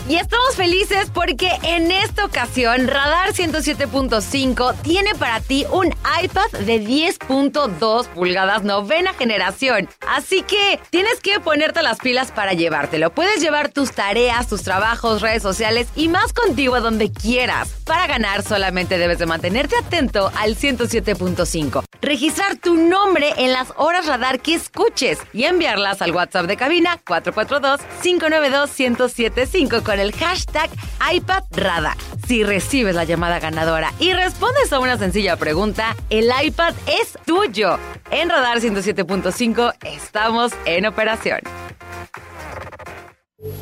Y 0.08 0.16
estamos 0.16 0.56
felices 0.56 1.10
porque 1.14 1.48
en 1.62 1.92
esta 1.92 2.24
ocasión 2.24 2.88
Radar 2.88 3.32
107.5 3.32 4.74
tiene 4.82 5.14
para 5.14 5.40
ti 5.40 5.64
un 5.70 5.94
iPad 6.22 6.50
de 6.66 6.84
10.2 6.84 8.08
pulgadas 8.08 8.64
novena 8.64 9.14
generación. 9.14 9.88
Así 10.06 10.42
que 10.42 10.80
tienes 10.90 11.20
que 11.20 11.38
ponerte 11.38 11.82
las 11.82 12.00
pilas 12.00 12.32
para 12.32 12.52
llevártelo. 12.52 13.10
Puedes 13.10 13.40
llevar 13.40 13.68
tus 13.68 13.92
tareas, 13.92 14.48
tus 14.48 14.62
trabajos, 14.62 15.22
redes 15.22 15.42
sociales 15.42 15.86
y 15.94 16.08
más 16.08 16.32
contigo 16.32 16.74
a 16.74 16.80
donde 16.80 17.12
quieras. 17.12 17.70
Para 17.86 18.08
ganar 18.08 18.42
solamente 18.42 18.98
debes 18.98 19.18
de 19.18 19.26
mantenerte 19.26 19.76
atento 19.76 20.32
al 20.36 20.56
107.5. 20.56 21.84
Registrar 22.00 22.56
tu 22.56 22.74
nombre 22.74 23.32
en 23.36 23.52
las 23.52 23.72
horas 23.76 24.06
radar 24.06 24.40
que 24.40 24.54
escuches 24.54 25.18
y 25.32 25.44
enviarlas 25.44 26.02
al 26.02 26.10
WhatsApp 26.10 26.46
de 26.46 26.56
cabina 26.56 27.00
442 27.06 27.80
592 28.02 28.70
1075 28.76 29.82
con 29.92 30.00
el 30.00 30.12
hashtag 30.12 30.70
iPadRadar. 31.12 31.98
Si 32.26 32.42
recibes 32.44 32.94
la 32.94 33.04
llamada 33.04 33.38
ganadora 33.40 33.92
y 33.98 34.14
respondes 34.14 34.72
a 34.72 34.78
una 34.80 34.96
sencilla 34.96 35.36
pregunta, 35.36 35.94
el 36.08 36.30
iPad 36.42 36.72
es 36.86 37.18
tuyo. 37.26 37.78
En 38.10 38.30
Radar 38.30 38.60
107.5 38.60 39.74
estamos 39.84 40.52
en 40.64 40.86
operación. 40.86 41.40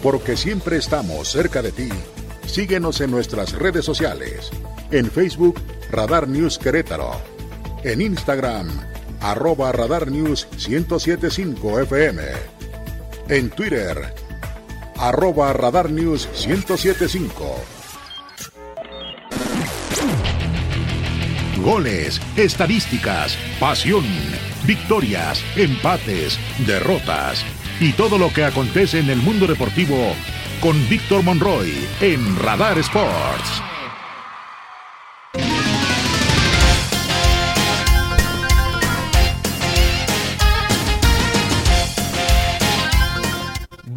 Porque 0.04 0.36
siempre 0.36 0.76
estamos 0.76 1.26
cerca 1.26 1.62
de 1.62 1.72
ti. 1.72 1.88
Síguenos 2.46 3.00
en 3.00 3.10
nuestras 3.10 3.52
redes 3.54 3.84
sociales. 3.84 4.50
En 4.92 5.10
Facebook, 5.10 5.60
Radar 5.90 6.28
News 6.28 6.58
Querétaro. 6.58 7.10
En 7.82 8.00
Instagram, 8.00 8.68
arroba 9.20 9.72
Radar 9.72 10.08
News 10.08 10.46
1075 10.68 11.80
FM. 11.80 12.22
En 13.28 13.50
Twitter, 13.50 14.14
arroba 15.00 15.52
Radar 15.52 15.90
News 15.90 16.28
1075. 16.46 17.56
Goles, 21.62 22.20
estadísticas, 22.36 23.36
pasión, 23.58 24.04
victorias, 24.64 25.42
empates, 25.56 26.38
derrotas 26.66 27.44
y 27.80 27.92
todo 27.92 28.18
lo 28.18 28.32
que 28.32 28.44
acontece 28.44 28.98
en 28.98 29.10
el 29.10 29.18
mundo 29.18 29.46
deportivo 29.46 30.14
con 30.60 30.76
Víctor 30.88 31.22
Monroy 31.22 31.72
en 32.00 32.38
Radar 32.38 32.78
Sports. 32.78 33.69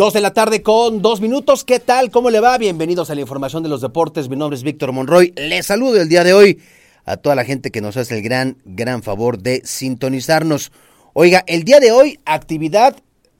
Dos 0.03 0.11
de 0.11 0.19
la 0.19 0.33
tarde 0.33 0.61
con 0.61 1.01
dos 1.01 1.21
minutos. 1.21 1.63
¿Qué 1.63 1.79
tal? 1.79 2.11
¿Cómo 2.11 2.29
le 2.29 2.41
va? 2.41 2.57
Bienvenidos 2.57 3.09
a 3.09 3.15
la 3.15 3.21
información 3.21 3.63
de 3.63 3.69
los 3.69 3.79
deportes. 3.79 4.27
Mi 4.27 4.35
nombre 4.35 4.57
es 4.57 4.63
Víctor 4.63 4.91
Monroy. 4.91 5.31
Les 5.37 5.67
saludo 5.67 6.01
el 6.01 6.09
día 6.09 6.25
de 6.25 6.33
hoy 6.33 6.59
a 7.05 7.15
toda 7.15 7.35
la 7.35 7.45
gente 7.45 7.71
que 7.71 7.79
nos 7.79 7.95
hace 7.95 8.17
el 8.17 8.21
gran, 8.21 8.57
gran 8.65 9.01
favor 9.01 9.39
de 9.39 9.61
sintonizarnos. 9.63 10.73
Oiga, 11.13 11.45
el 11.47 11.63
día 11.63 11.79
de 11.79 11.93
hoy, 11.93 12.19
actividad 12.25 12.97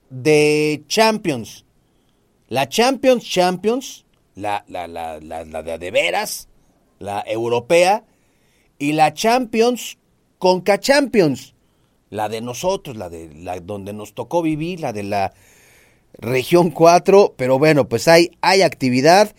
de 0.10 0.86
Champions. 0.88 1.66
La 2.48 2.70
Champions, 2.70 3.26
Champions, 3.26 4.06
la, 4.36 4.64
la, 4.70 4.88
la, 4.88 5.20
la, 5.20 5.64
de, 5.64 5.78
de 5.78 5.92
veras, 5.92 6.48
la 6.98 7.26
europea, 7.28 8.06
y 8.80 8.94
la 8.94 9.14
Champions 9.14 9.98
Conca 10.38 10.80
Champions, 10.80 11.56
la 12.10 12.30
de 12.30 12.40
nosotros, 12.40 12.96
la 12.96 13.10
de 13.10 13.34
la 13.36 13.60
donde 13.60 13.92
nos 13.92 14.14
tocó 14.14 14.42
vivir, 14.42 14.80
la 14.80 14.94
de 14.94 15.04
la 15.04 15.34
región 16.20 16.72
4, 16.72 17.36
pero 17.38 17.60
bueno, 17.60 17.88
pues 17.88 18.08
hay, 18.08 18.32
hay 18.42 18.62
actividad 18.62 19.36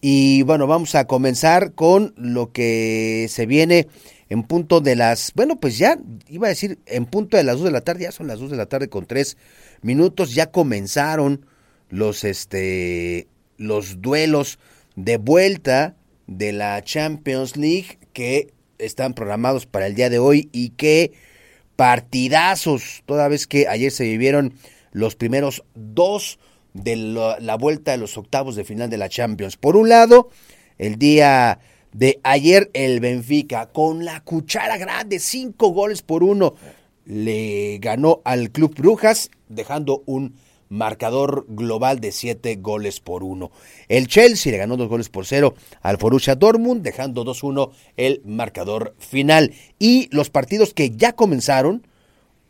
y 0.00 0.42
bueno, 0.42 0.66
vamos 0.66 0.94
a 0.94 1.06
comenzar 1.06 1.72
con 1.72 2.14
lo 2.16 2.52
que 2.52 3.26
se 3.28 3.46
viene 3.46 3.88
en 4.28 4.42
punto 4.42 4.80
de 4.80 4.94
las, 4.94 5.32
bueno, 5.34 5.58
pues 5.58 5.78
ya 5.78 5.98
iba 6.28 6.46
a 6.46 6.50
decir 6.50 6.78
en 6.86 7.06
punto 7.06 7.36
de 7.36 7.44
las 7.44 7.56
2 7.56 7.64
de 7.64 7.70
la 7.70 7.80
tarde, 7.80 8.04
ya 8.04 8.12
son 8.12 8.26
las 8.26 8.38
2 8.38 8.50
de 8.50 8.56
la 8.56 8.66
tarde 8.66 8.88
con 8.88 9.06
3 9.06 9.36
minutos, 9.82 10.34
ya 10.34 10.50
comenzaron 10.50 11.46
los 11.88 12.24
este 12.24 13.26
los 13.56 14.02
duelos 14.02 14.58
de 14.94 15.16
vuelta 15.16 15.96
de 16.26 16.52
la 16.52 16.82
Champions 16.82 17.56
League 17.56 17.98
que 18.12 18.52
están 18.78 19.14
programados 19.14 19.66
para 19.66 19.86
el 19.86 19.94
día 19.94 20.10
de 20.10 20.18
hoy 20.18 20.48
y 20.52 20.70
que 20.70 21.12
partidazos, 21.76 23.02
toda 23.06 23.28
vez 23.28 23.46
que 23.46 23.66
ayer 23.68 23.90
se 23.90 24.04
vivieron 24.04 24.54
los 24.92 25.16
primeros 25.16 25.64
dos 25.74 26.38
de 26.74 26.96
la, 26.96 27.56
vuelta 27.56 27.92
de 27.92 27.98
los 27.98 28.16
octavos 28.16 28.56
de 28.56 28.64
final 28.64 28.90
de 28.90 28.98
la 28.98 29.08
Champions. 29.08 29.56
Por 29.56 29.76
un 29.76 29.88
lado, 29.88 30.30
el 30.78 30.98
día 30.98 31.58
de 31.92 32.20
ayer 32.22 32.70
el 32.74 33.00
Benfica 33.00 33.66
con 33.66 34.04
la 34.04 34.20
cuchara 34.20 34.76
grande, 34.76 35.18
cinco 35.18 35.68
goles 35.68 36.02
por 36.02 36.22
uno, 36.22 36.54
le 37.04 37.78
ganó 37.78 38.20
al 38.24 38.50
Club 38.50 38.74
Brujas, 38.74 39.30
dejando 39.48 40.02
un 40.06 40.34
marcador 40.68 41.46
global 41.48 42.00
de 42.00 42.12
siete 42.12 42.56
goles 42.56 43.00
por 43.00 43.24
uno. 43.24 43.50
El 43.88 44.06
Chelsea 44.06 44.52
le 44.52 44.58
ganó 44.58 44.76
dos 44.76 44.88
goles 44.88 45.08
por 45.08 45.26
cero 45.26 45.54
al 45.80 45.96
Borussia 45.96 46.34
Dortmund, 46.34 46.82
dejando 46.82 47.24
2-1 47.24 47.70
el 47.96 48.20
marcador 48.24 48.94
final. 48.98 49.54
Y 49.78 50.14
los 50.14 50.28
partidos 50.28 50.74
que 50.74 50.90
ya 50.90 51.14
comenzaron, 51.14 51.86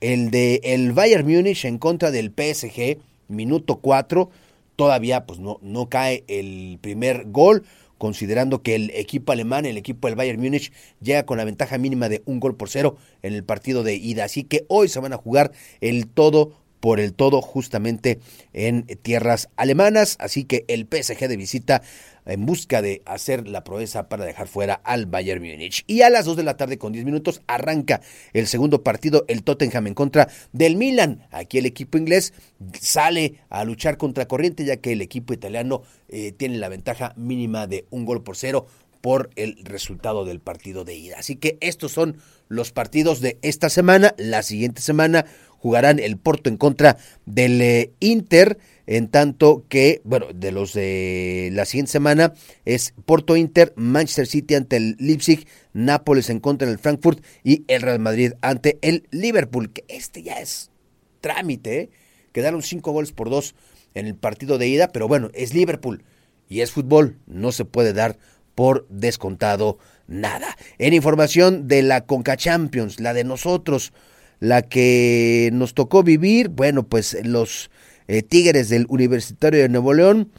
el 0.01 0.31
de 0.31 0.61
el 0.65 0.93
Bayern 0.93 1.27
Múnich 1.27 1.65
en 1.65 1.79
contra 1.79 2.11
del 2.11 2.31
PSG, 2.31 2.99
minuto 3.29 3.77
4, 3.77 4.31
todavía 4.77 5.27
pues 5.27 5.41
no, 5.41 5.59
no 5.63 5.89
cae 5.89 6.25
el 6.29 6.79
primer 6.81 7.25
gol, 7.27 7.65
considerando 7.99 8.63
que 8.63 8.77
el 8.77 8.91
equipo 8.95 9.33
alemán, 9.33 9.67
el 9.67 9.77
equipo 9.77 10.07
del 10.09 10.17
Bayern 10.17 10.41
Múnich, 10.41 10.73
llega 11.01 11.27
con 11.27 11.39
la 11.39 11.45
ventaja 11.45 11.79
mínima 11.79 12.09
de 12.09 12.23
un 12.27 12.41
gol 12.41 12.55
por 12.55 12.71
cero 12.71 12.97
en 13.23 13.35
el 13.35 13.45
partido 13.45 13.83
de 13.83 13.97
ida. 13.97 14.25
Así 14.25 14.45
que 14.45 14.65
hoy 14.69 14.89
se 14.89 15.01
van 15.01 15.13
a 15.13 15.17
jugar 15.17 15.53
el 15.81 16.07
todo 16.07 16.53
por 16.81 17.01
el 17.01 17.13
todo 17.13 17.43
justamente 17.43 18.21
en 18.53 18.85
tierras 19.03 19.49
alemanas. 19.57 20.17
Así 20.21 20.45
que 20.45 20.65
el 20.69 20.87
PSG 20.87 21.29
de 21.29 21.37
visita 21.37 21.83
en 22.29 22.47
busca 22.47 22.83
de 22.83 23.03
hacer 23.07 23.49
la 23.49 23.65
proeza 23.65 24.09
para 24.09 24.25
dejar 24.25 24.49
fuera 24.49 24.75
al 24.75 25.07
Bayern 25.07 25.43
Múnich. 25.43 25.85
Y 25.87 26.03
a 26.03 26.11
las 26.11 26.25
2 26.25 26.37
de 26.37 26.43
la 26.45 26.57
tarde 26.57 26.79
con 26.79 26.93
10 26.93 27.05
minutos 27.05 27.43
arranca 27.47 28.01
el 28.33 28.47
segundo 28.47 28.83
partido, 28.83 29.25
el 29.29 29.43
Tottenham 29.43 29.89
en 29.89 29.95
contra 29.95 30.29
del 30.53 30.77
Milan. 30.77 31.27
Aquí 31.31 31.59
el 31.59 31.67
equipo 31.67 31.99
inglés 31.99 32.35
sale 32.81 33.41
a 33.49 33.65
luchar 33.65 33.97
contra 33.97 34.29
corriente 34.29 34.65
ya 34.65 34.77
que 34.77 34.93
el 34.93 35.03
equipo 35.03 35.33
italiano 35.33 35.83
eh, 36.09 36.33
tiene 36.33 36.59
la 36.59 36.69
ventaja 36.69 37.15
mínima 37.17 37.67
de 37.67 37.87
un 37.91 38.05
gol 38.05 38.23
por 38.23 38.37
cero 38.37 38.67
por 39.01 39.31
el 39.37 39.57
resultado 39.65 40.25
del 40.25 40.41
partido 40.41 40.85
de 40.85 40.95
ida. 40.95 41.17
Así 41.19 41.37
que 41.37 41.57
estos 41.61 41.93
son 41.93 42.19
los 42.49 42.73
partidos 42.73 43.21
de 43.21 43.39
esta 43.43 43.71
semana. 43.71 44.15
La 44.19 44.43
siguiente 44.43 44.83
semana 44.83 45.25
jugarán 45.59 45.99
el 45.99 46.17
Porto 46.17 46.49
en 46.49 46.57
contra 46.57 46.99
del 47.27 47.61
eh, 47.61 47.93
Inter 48.01 48.59
en 48.89 49.09
tanto 49.09 49.67
que, 49.69 50.01
bueno, 50.05 50.29
de 50.35 50.51
los 50.51 50.73
de 50.73 51.51
la 51.53 51.67
siguiente 51.67 51.93
semana 51.93 52.33
es 52.65 52.95
Porto 53.05 53.37
Inter, 53.37 53.75
Manchester 53.77 54.27
City 54.27 54.55
ante 54.55 54.77
el 54.77 54.97
Leipzig, 54.99 55.47
Nápoles 55.75 56.31
en 56.31 56.41
contra 56.41 56.67
del 56.67 56.79
Frankfurt 56.79 57.23
y 57.45 57.65
el 57.69 57.83
Real 57.83 57.99
Madrid 57.99 58.33
ante 58.41 58.79
el 58.81 59.07
Liverpool, 59.11 59.75
que 59.75 59.85
este 59.89 60.23
ya 60.23 60.41
es 60.41 60.71
trámite, 61.21 61.81
¿eh? 61.81 61.91
quedaron 62.33 62.63
cinco 62.63 62.93
goles 62.93 63.13
por 63.13 63.29
dos 63.29 63.55
en 63.93 64.07
el 64.07 64.15
partido 64.15 64.57
de 64.57 64.69
ida, 64.69 64.89
pero 64.89 65.07
bueno, 65.07 65.29
es 65.35 65.53
Liverpool 65.53 66.03
y 66.49 66.63
es 66.63 66.73
fútbol, 66.73 67.19
no 67.27 67.53
se 67.53 67.67
puede 67.67 67.93
dar 67.93 68.17
por 68.55 68.89
descontado 68.89 69.77
nada. 70.07 70.57
En 70.79 70.95
información 70.95 71.69
de 71.69 71.83
la 71.83 72.07
Conca 72.07 72.39
Champions, 72.39 73.01
la 73.01 73.13
de 73.13 73.25
nosotros, 73.25 73.93
la 74.41 74.63
que 74.63 75.51
nos 75.53 75.75
tocó 75.75 76.03
vivir, 76.03 76.49
bueno, 76.49 76.85
pues 76.85 77.19
los 77.23 77.71
eh, 78.09 78.23
Tigres 78.23 78.69
del 78.69 78.87
Universitario 78.89 79.61
de 79.61 79.69
Nuevo 79.69 79.95
León 79.95 80.31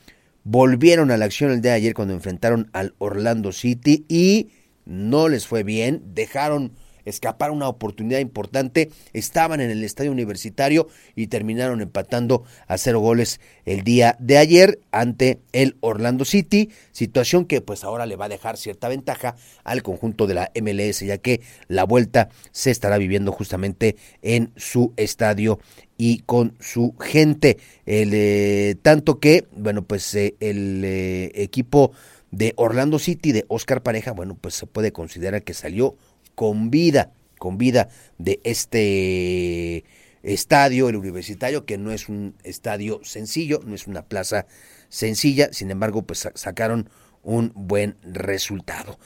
volvieron 0.44 1.12
a 1.12 1.18
la 1.18 1.26
acción 1.26 1.52
el 1.52 1.62
día 1.62 1.72
de 1.72 1.78
ayer 1.78 1.94
cuando 1.94 2.14
enfrentaron 2.14 2.70
al 2.74 2.96
Orlando 2.98 3.52
City 3.52 4.06
y 4.10 4.50
no 4.86 5.30
les 5.30 5.46
fue 5.46 5.64
bien, 5.64 6.02
dejaron 6.14 6.72
escapar 7.06 7.52
una 7.52 7.68
oportunidad 7.68 8.20
importante, 8.20 8.90
estaban 9.14 9.62
en 9.62 9.70
el 9.70 9.84
estadio 9.84 10.12
universitario 10.12 10.88
y 11.16 11.28
terminaron 11.28 11.82
empatando 11.82 12.44
a 12.68 12.78
cero 12.78 13.00
goles 13.00 13.40
el 13.66 13.84
día 13.84 14.16
de 14.20 14.38
ayer 14.38 14.80
ante 14.92 15.40
el 15.52 15.78
Orlando 15.82 16.26
City, 16.26 16.70
situación 16.92 17.46
que 17.46 17.62
pues 17.62 17.84
ahora 17.84 18.06
le 18.06 18.16
va 18.16 18.26
a 18.26 18.30
dejar 18.30 18.58
cierta 18.58 18.90
ventaja 18.90 19.36
al 19.64 19.84
conjunto 19.84 20.28
de 20.28 20.34
la 20.34 20.52
MLS, 20.62 21.00
ya 21.00 21.18
que 21.18 21.42
la 21.68 21.84
vuelta 21.84 22.30
se 22.52 22.72
estará 22.72 22.98
viviendo 22.98 23.32
justamente 23.32 23.96
en 24.22 24.52
su 24.56 24.94
estadio 24.98 25.60
y 25.98 26.20
con 26.20 26.56
su 26.60 26.96
gente. 26.98 27.58
El, 27.86 28.12
eh, 28.14 28.76
tanto 28.82 29.20
que, 29.20 29.46
bueno, 29.52 29.84
pues 29.84 30.16
eh, 30.16 30.36
el 30.40 30.82
eh, 30.86 31.32
equipo 31.36 31.92
de 32.32 32.54
Orlando 32.56 33.00
City 33.00 33.32
de 33.32 33.46
Oscar 33.48 33.84
Pareja, 33.84 34.12
bueno, 34.14 34.38
pues 34.40 34.54
se 34.56 34.66
puede 34.66 34.92
considerar 34.92 35.44
que 35.44 35.54
salió 35.54 35.96
con 36.40 36.72
vida, 36.72 37.12
con 37.38 37.58
vida 37.58 37.90
de 38.18 38.40
este 38.46 39.84
estadio, 40.24 40.88
el 40.88 40.96
universitario, 40.96 41.66
que 41.66 41.78
no 41.78 41.92
es 41.92 42.08
un 42.08 42.34
estadio 42.46 43.02
sencillo, 43.04 43.60
no 43.66 43.76
es 43.76 43.88
una 43.88 44.04
plaza 44.04 44.46
sencilla, 44.88 45.50
sin 45.52 45.70
embargo, 45.70 46.04
pues 46.04 46.30
sacaron 46.36 46.90
un 47.24 47.52
buen 47.56 47.98
resultado. 48.04 48.98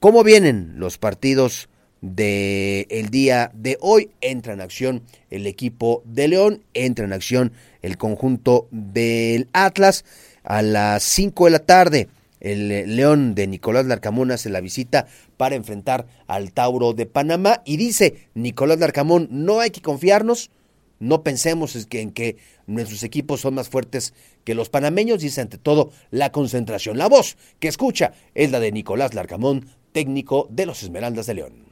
¿Cómo 0.00 0.24
vienen 0.24 0.72
los 0.74 0.98
partidos 0.98 1.68
del 2.00 2.88
el 2.90 3.10
día 3.10 3.52
de 3.54 3.78
hoy? 3.80 4.10
Entra 4.20 4.52
en 4.52 4.60
acción 4.60 5.04
el 5.30 5.46
equipo 5.46 6.02
de 6.04 6.26
León, 6.26 6.64
entra 6.74 7.04
en 7.04 7.12
acción 7.12 7.52
el 7.80 7.96
conjunto 7.96 8.66
del 8.72 9.48
Atlas 9.52 10.04
a 10.42 10.62
las 10.62 11.04
5 11.04 11.44
de 11.44 11.50
la 11.52 11.60
tarde. 11.60 12.08
El 12.40 12.70
eh, 12.70 12.86
León 12.86 13.34
de 13.34 13.46
Nicolás 13.46 13.86
Larcamón 13.86 14.30
hace 14.30 14.50
la 14.50 14.60
visita 14.60 15.06
para 15.36 15.54
enfrentar 15.54 16.06
al 16.26 16.52
Tauro 16.52 16.92
de 16.92 17.06
Panamá 17.06 17.62
y 17.64 17.76
dice 17.76 18.28
Nicolás 18.34 18.78
Larcamón, 18.78 19.28
no 19.30 19.60
hay 19.60 19.70
que 19.70 19.82
confiarnos, 19.82 20.50
no 20.98 21.22
pensemos 21.22 21.76
en 21.90 22.10
que 22.10 22.36
nuestros 22.66 23.02
equipos 23.02 23.40
son 23.40 23.54
más 23.54 23.68
fuertes 23.68 24.14
que 24.44 24.54
los 24.54 24.70
panameños, 24.70 25.20
dice 25.20 25.40
ante 25.40 25.58
todo 25.58 25.90
la 26.10 26.32
concentración. 26.32 26.98
La 26.98 27.08
voz 27.08 27.36
que 27.58 27.68
escucha 27.68 28.12
es 28.34 28.50
la 28.50 28.60
de 28.60 28.72
Nicolás 28.72 29.14
Larcamón, 29.14 29.68
técnico 29.92 30.46
de 30.50 30.66
los 30.66 30.82
Esmeraldas 30.82 31.26
de 31.26 31.34
León 31.34 31.65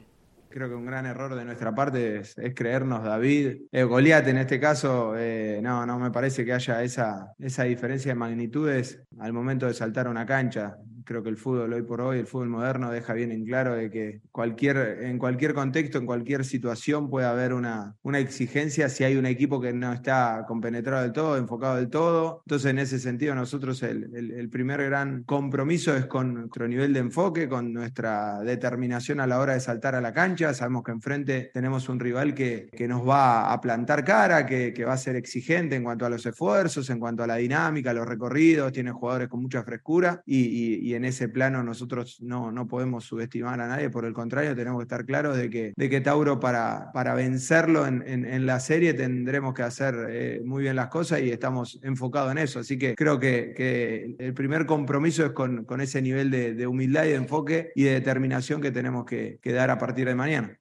creo 0.55 0.69
que 0.69 0.75
un 0.75 0.85
gran 0.85 1.05
error 1.05 1.35
de 1.35 1.43
nuestra 1.43 1.75
parte 1.75 2.19
es, 2.19 2.33
creernos 2.55 3.03
David. 3.03 3.63
Eh, 3.73 3.83
Goliat 3.83 4.25
en 4.29 4.37
este 4.37 4.57
caso, 4.57 5.13
eh, 5.17 5.59
no, 5.61 5.85
no 5.85 5.99
me 5.99 6.11
parece 6.11 6.45
que 6.45 6.53
haya 6.53 6.81
esa, 6.81 7.33
esa 7.39 7.63
diferencia 7.63 8.13
de 8.13 8.15
magnitudes 8.15 9.03
al 9.19 9.33
momento 9.33 9.65
de 9.65 9.73
saltar 9.73 10.07
una 10.07 10.25
cancha 10.25 10.77
creo 11.05 11.23
que 11.23 11.29
el 11.29 11.37
fútbol 11.37 11.71
hoy 11.73 11.83
por 11.83 12.01
hoy, 12.01 12.19
el 12.19 12.27
fútbol 12.27 12.49
moderno, 12.49 12.91
deja 12.91 13.13
bien 13.13 13.31
en 13.31 13.45
claro 13.45 13.75
de 13.75 13.89
que 13.89 14.21
cualquier, 14.31 15.03
en 15.03 15.17
cualquier 15.17 15.53
contexto, 15.53 15.97
en 15.97 16.05
cualquier 16.05 16.43
situación 16.43 17.09
puede 17.09 17.27
haber 17.27 17.53
una, 17.53 17.95
una 18.01 18.19
exigencia 18.19 18.89
si 18.89 19.03
hay 19.03 19.15
un 19.15 19.25
equipo 19.25 19.61
que 19.61 19.73
no 19.73 19.93
está 19.93 20.45
compenetrado 20.47 21.03
del 21.03 21.13
todo, 21.13 21.37
enfocado 21.37 21.77
del 21.77 21.89
todo. 21.89 22.41
Entonces, 22.45 22.71
en 22.71 22.79
ese 22.79 22.99
sentido, 22.99 23.35
nosotros 23.35 23.81
el, 23.83 24.15
el, 24.15 24.49
primer 24.49 24.83
gran 24.83 25.23
compromiso 25.23 25.95
es 25.95 26.05
con 26.05 26.33
nuestro 26.33 26.67
nivel 26.67 26.93
de 26.93 26.99
enfoque, 26.99 27.47
con 27.47 27.73
nuestra 27.73 28.39
determinación 28.39 29.19
a 29.19 29.27
la 29.27 29.39
hora 29.39 29.53
de 29.53 29.59
saltar 29.59 29.95
a 29.95 30.01
la 30.01 30.13
cancha. 30.13 30.53
Sabemos 30.53 30.83
que 30.83 30.91
enfrente 30.91 31.51
tenemos 31.53 31.89
un 31.89 31.99
rival 31.99 32.33
que, 32.33 32.69
que 32.75 32.87
nos 32.87 33.07
va 33.07 33.51
a 33.51 33.61
plantar 33.61 34.03
cara, 34.03 34.45
que, 34.45 34.73
que 34.73 34.85
va 34.85 34.93
a 34.93 34.97
ser 34.97 35.15
exigente 35.15 35.75
en 35.75 35.83
cuanto 35.83 36.05
a 36.05 36.09
los 36.09 36.25
esfuerzos, 36.25 36.89
en 36.89 36.99
cuanto 36.99 37.23
a 37.23 37.27
la 37.27 37.35
dinámica, 37.35 37.93
los 37.93 38.07
recorridos, 38.07 38.71
tiene 38.71 38.91
jugadores 38.91 39.27
con 39.27 39.41
mucha 39.41 39.63
frescura 39.63 40.21
y, 40.25 40.89
y 40.89 40.94
en 40.95 41.05
ese 41.05 41.29
plano 41.29 41.63
nosotros 41.63 42.17
no, 42.21 42.51
no 42.51 42.67
podemos 42.67 43.05
subestimar 43.05 43.59
a 43.61 43.67
nadie, 43.67 43.89
por 43.89 44.05
el 44.05 44.13
contrario, 44.13 44.55
tenemos 44.55 44.79
que 44.79 44.83
estar 44.83 45.05
claros 45.05 45.37
de 45.37 45.49
que, 45.49 45.73
de 45.75 45.89
que 45.89 46.01
Tauro 46.01 46.39
para, 46.39 46.91
para 46.93 47.13
vencerlo 47.13 47.85
en, 47.85 48.03
en, 48.05 48.45
la 48.45 48.59
serie 48.59 48.93
tendremos 48.93 49.53
que 49.53 49.63
hacer 49.63 49.95
eh, 50.09 50.41
muy 50.45 50.63
bien 50.63 50.75
las 50.75 50.87
cosas 50.87 51.21
y 51.21 51.31
estamos 51.31 51.79
enfocados 51.83 52.31
en 52.31 52.37
eso. 52.37 52.59
Así 52.59 52.77
que 52.77 52.95
creo 52.95 53.19
que, 53.19 53.53
que 53.55 54.15
el 54.19 54.33
primer 54.33 54.65
compromiso 54.65 55.25
es 55.25 55.31
con, 55.31 55.65
con 55.65 55.81
ese 55.81 56.01
nivel 56.01 56.31
de, 56.31 56.67
humildad 56.67 57.05
y 57.05 57.09
de 57.09 57.15
enfoque 57.15 57.71
y 57.75 57.83
de 57.83 57.91
determinación 57.91 58.61
que 58.61 58.71
tenemos 58.71 59.05
que, 59.05 59.39
que 59.41 59.51
dar 59.53 59.69
a 59.69 59.77
partir 59.77 60.07
de 60.07 60.15
mañana. 60.15 60.59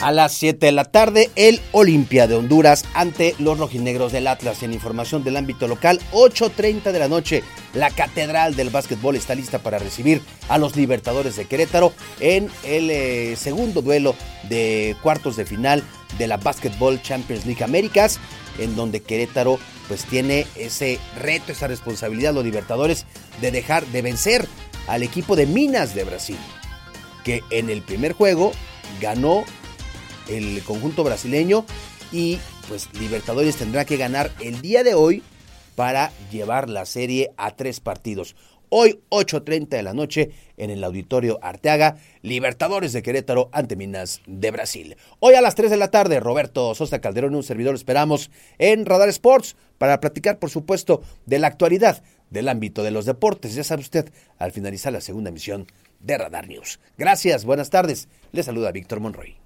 A 0.00 0.12
las 0.12 0.34
7 0.34 0.66
de 0.66 0.72
la 0.72 0.84
tarde, 0.84 1.30
el 1.36 1.58
Olimpia 1.72 2.26
de 2.26 2.34
Honduras 2.34 2.84
ante 2.92 3.34
los 3.38 3.58
rojinegros 3.58 4.12
del 4.12 4.26
Atlas. 4.26 4.62
En 4.62 4.74
información 4.74 5.24
del 5.24 5.38
ámbito 5.38 5.68
local, 5.68 6.00
8.30 6.12 6.92
de 6.92 6.98
la 6.98 7.08
noche, 7.08 7.42
la 7.72 7.90
Catedral 7.90 8.56
del 8.56 8.68
Básquetbol 8.68 9.16
está 9.16 9.34
lista 9.34 9.58
para 9.58 9.78
recibir 9.78 10.20
a 10.50 10.58
los 10.58 10.76
Libertadores 10.76 11.36
de 11.36 11.46
Querétaro 11.46 11.94
en 12.20 12.50
el 12.62 12.90
eh, 12.90 13.36
segundo 13.36 13.80
duelo 13.80 14.14
de 14.50 14.94
cuartos 15.02 15.34
de 15.34 15.46
final 15.46 15.82
de 16.18 16.26
la 16.26 16.36
Basketball 16.36 17.00
Champions 17.00 17.46
League 17.46 17.64
Américas, 17.64 18.20
en 18.58 18.76
donde 18.76 19.00
Querétaro 19.00 19.58
pues 19.88 20.04
tiene 20.04 20.46
ese 20.56 20.98
reto, 21.18 21.52
esa 21.52 21.68
responsabilidad, 21.68 22.34
los 22.34 22.44
Libertadores, 22.44 23.06
de 23.40 23.50
dejar 23.50 23.86
de 23.86 24.02
vencer 24.02 24.46
al 24.88 25.02
equipo 25.02 25.36
de 25.36 25.46
Minas 25.46 25.94
de 25.94 26.04
Brasil, 26.04 26.38
que 27.24 27.42
en 27.48 27.70
el 27.70 27.80
primer 27.80 28.12
juego 28.12 28.52
ganó 29.00 29.44
el 30.28 30.62
conjunto 30.62 31.04
brasileño 31.04 31.64
y 32.12 32.38
pues 32.68 32.88
Libertadores 32.98 33.56
tendrá 33.56 33.84
que 33.84 33.96
ganar 33.96 34.30
el 34.40 34.60
día 34.60 34.84
de 34.84 34.94
hoy 34.94 35.22
para 35.74 36.10
llevar 36.30 36.68
la 36.68 36.86
serie 36.86 37.32
a 37.36 37.54
tres 37.54 37.80
partidos. 37.80 38.34
Hoy 38.68 39.00
8.30 39.10 39.68
de 39.68 39.82
la 39.84 39.94
noche 39.94 40.32
en 40.56 40.70
el 40.70 40.82
Auditorio 40.82 41.38
Arteaga, 41.40 41.98
Libertadores 42.22 42.92
de 42.92 43.02
Querétaro 43.02 43.48
ante 43.52 43.76
Minas 43.76 44.22
de 44.26 44.50
Brasil. 44.50 44.96
Hoy 45.20 45.34
a 45.34 45.40
las 45.40 45.54
3 45.54 45.70
de 45.70 45.76
la 45.76 45.92
tarde, 45.92 46.18
Roberto 46.18 46.74
Sosa 46.74 47.00
Calderón 47.00 47.36
un 47.36 47.44
servidor 47.44 47.76
esperamos 47.76 48.30
en 48.58 48.84
Radar 48.84 49.08
Sports 49.10 49.54
para 49.78 50.00
platicar, 50.00 50.40
por 50.40 50.50
supuesto, 50.50 51.02
de 51.26 51.38
la 51.38 51.46
actualidad 51.46 52.02
del 52.30 52.48
ámbito 52.48 52.82
de 52.82 52.90
los 52.90 53.06
deportes. 53.06 53.54
Ya 53.54 53.62
sabe 53.62 53.82
usted, 53.82 54.10
al 54.38 54.50
finalizar 54.50 54.92
la 54.92 55.00
segunda 55.00 55.30
emisión 55.30 55.66
de 56.00 56.18
Radar 56.18 56.48
News. 56.48 56.80
Gracias, 56.98 57.44
buenas 57.44 57.70
tardes. 57.70 58.08
Le 58.32 58.42
saluda 58.42 58.72
Víctor 58.72 58.98
Monroy. 58.98 59.45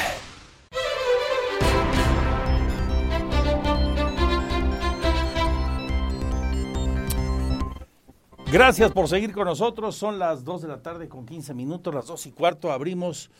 Gracias 8.51 8.91
por 8.91 9.07
seguir 9.07 9.31
con 9.31 9.45
nosotros. 9.45 9.95
Son 9.95 10.19
las 10.19 10.43
2 10.43 10.63
de 10.63 10.67
la 10.67 10.81
tarde 10.81 11.07
con 11.07 11.25
15 11.25 11.53
minutos, 11.53 11.95
las 11.95 12.07
2 12.07 12.25
y 12.25 12.31
cuarto. 12.33 12.73
Abrimos, 12.73 13.31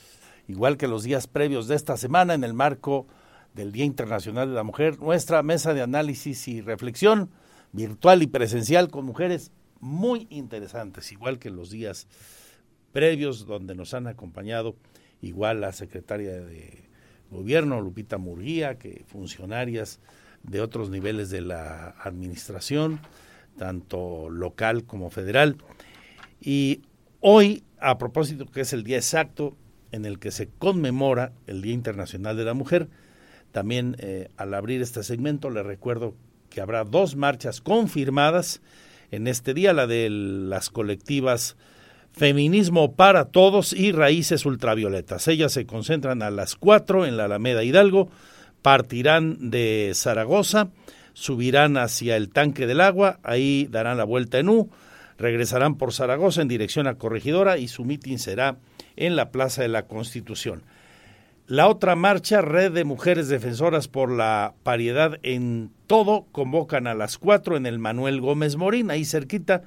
igual 0.47 0.78
que 0.78 0.88
los 0.88 1.03
días 1.03 1.28
previos 1.28 1.68
de 1.68 1.76
esta 1.76 1.97
semana, 1.97 2.34
en 2.34 2.45
el 2.45 2.53
marco 2.53 3.07
del 3.53 3.74
Día 3.74 3.84
Internacional 3.84 4.47
de 4.47 4.55
la 4.55 4.64
Mujer, 4.64 5.01
nuestra 5.01 5.43
mesa 5.43 5.74
de 5.74 5.82
análisis 5.82 6.47
y 6.47 6.62
reflexión 6.62 7.30
virtual 7.74 8.24
y 8.24 8.28
presencial 8.28 8.89
con 8.89 9.03
mujeres 9.03 9.51
muy 9.82 10.28
interesantes, 10.30 11.12
igual 11.12 11.39
que 11.39 11.49
los 11.49 11.72
días 11.72 12.07
previos 12.93 13.45
donde 13.45 13.76
nos 13.76 13.93
han 13.93 14.07
acompañado 14.07 14.78
igual 15.22 15.59
la 15.59 15.74
secretaria 15.74 16.39
de 16.39 16.86
gobierno, 17.30 17.82
Lupita 17.82 18.18
Murguía, 18.18 18.78
que 18.78 19.03
funcionarias 19.07 19.99
de 20.43 20.62
otros 20.62 20.89
niveles 20.89 21.30
de 21.30 21.41
la 21.41 21.95
administración 22.01 23.01
tanto 23.58 24.30
local 24.30 24.86
como 24.86 25.10
federal. 25.10 25.58
Y 26.39 26.82
hoy, 27.20 27.64
a 27.80 27.97
propósito 27.97 28.45
que 28.45 28.62
es 28.62 28.74
el 28.74 28.84
día 28.84 28.97
exacto 28.97 29.56
en 29.91 30.06
el 30.06 30.20
que 30.20 30.32
se 30.32 30.47
conmemora 30.47 31.34
el 31.47 31.62
Día 31.62 31.74
Internacional 31.74 32.38
de 32.38 32.45
la 32.45 32.54
Mujer, 32.54 32.89
también 33.52 33.95
eh, 33.99 34.30
al 34.38 34.54
abrir 34.54 34.82
este 34.82 35.04
segmento 35.04 35.49
le 35.49 35.64
recuerdo 35.64 36.16
que 36.49 36.62
habrá 36.62 36.84
dos 36.84 37.16
marchas 37.16 37.62
confirmadas 37.62 38.62
en 39.12 39.28
este 39.28 39.54
día, 39.54 39.74
la 39.74 39.88
de 39.88 40.10
las 40.10 40.70
colectivas 40.70 41.58
Feminismo 42.14 42.95
para 42.95 43.26
Todos 43.26 43.74
y 43.74 43.91
Raíces 43.91 44.45
Ultravioletas. 44.45 45.28
Ellas 45.28 45.54
se 45.54 45.66
concentran 45.66 46.22
a 46.22 46.30
las 46.30 46.56
cuatro 46.56 47.06
en 47.06 47.18
la 47.18 47.26
Alameda 47.26 47.64
Hidalgo, 47.64 48.10
partirán 48.62 49.49
de 49.49 49.91
Zaragoza, 49.95 50.70
subirán 51.14 51.78
hacia 51.78 52.18
el 52.18 52.30
tanque 52.30 52.68
del 52.68 52.82
agua, 52.82 53.20
ahí 53.24 53.68
darán 53.70 53.97
la 53.97 54.03
vuelta 54.03 54.39
en 54.39 54.49
U, 54.49 54.70
regresarán 55.18 55.76
por 55.76 55.93
Zaragoza 55.93 56.41
en 56.41 56.47
dirección 56.47 56.88
a 56.88 56.95
Corregidora 56.95 57.57
y 57.57 57.68
su 57.68 57.86
mitin 57.86 58.20
será 58.20 58.57
en 58.95 59.16
la 59.16 59.32
Plaza 59.32 59.62
de 59.62 59.68
la 59.68 59.84
Constitución. 59.84 60.64
La 61.47 61.68
otra 61.68 61.95
marcha, 61.95 62.41
Red 62.41 62.72
de 62.72 62.86
Mujeres 62.86 63.28
Defensoras 63.28 63.88
por 63.88 64.09
la 64.09 64.53
Paridad 64.64 65.20
en 65.22 65.70
Todo, 65.86 66.26
convocan 66.32 66.88
a 66.88 66.93
las 66.93 67.18
cuatro 67.18 67.57
en 67.57 67.66
el 67.66 67.78
Manuel 67.78 68.22
Gómez 68.22 68.55
Morín, 68.55 68.89
ahí 68.89 69.03
cerquita. 69.03 69.64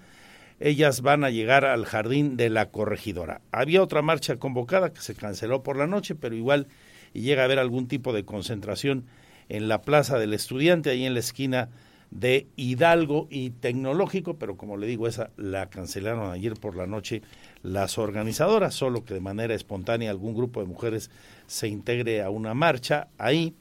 Ellas 0.61 1.03
van 1.03 1.25
a 1.25 1.31
llegar 1.31 1.67
al 1.67 1.85
jardín 1.85 2.39
de 2.39 2.49
la 2.49 2.71
corregidora. 2.71 3.43
Había 3.53 3.83
otra 3.83 4.01
marcha 4.01 4.37
convocada 4.37 4.95
que 4.95 5.03
se 5.03 5.15
canceló 5.15 5.63
por 5.63 5.77
la 5.77 5.87
noche, 5.87 6.15
pero 6.15 6.35
igual 6.35 6.69
llega 7.13 7.43
a 7.43 7.45
haber 7.45 7.59
algún 7.59 7.87
tipo 7.87 8.13
de 8.15 8.25
concentración 8.25 9.05
en 9.49 9.69
la 9.69 9.83
Plaza 9.83 10.19
del 10.19 10.35
Estudiante, 10.35 10.91
ahí 10.91 11.05
en 11.05 11.15
la 11.15 11.21
esquina 11.21 11.69
de 12.11 12.47
Hidalgo 12.55 13.27
y 13.29 13.51
Tecnológico, 13.51 14.39
pero 14.39 14.57
como 14.57 14.77
le 14.77 14.87
digo, 14.87 15.09
esa 15.09 15.31
la 15.37 15.69
cancelaron 15.69 16.31
ayer 16.31 16.55
por 16.55 16.77
la 16.77 16.87
noche 16.87 17.23
las 17.63 17.99
organizadoras, 17.99 18.75
solo 18.75 19.05
que 19.05 19.15
de 19.15 19.21
manera 19.21 19.55
espontánea 19.55 20.11
algún 20.11 20.35
grupo 20.35 20.61
de 20.61 20.67
mujeres 20.67 21.11
se 21.49 21.67
integre 21.67 22.23
a 22.23 22.31
una 22.31 22.55
marcha 22.55 23.09
ahí, 23.19 23.55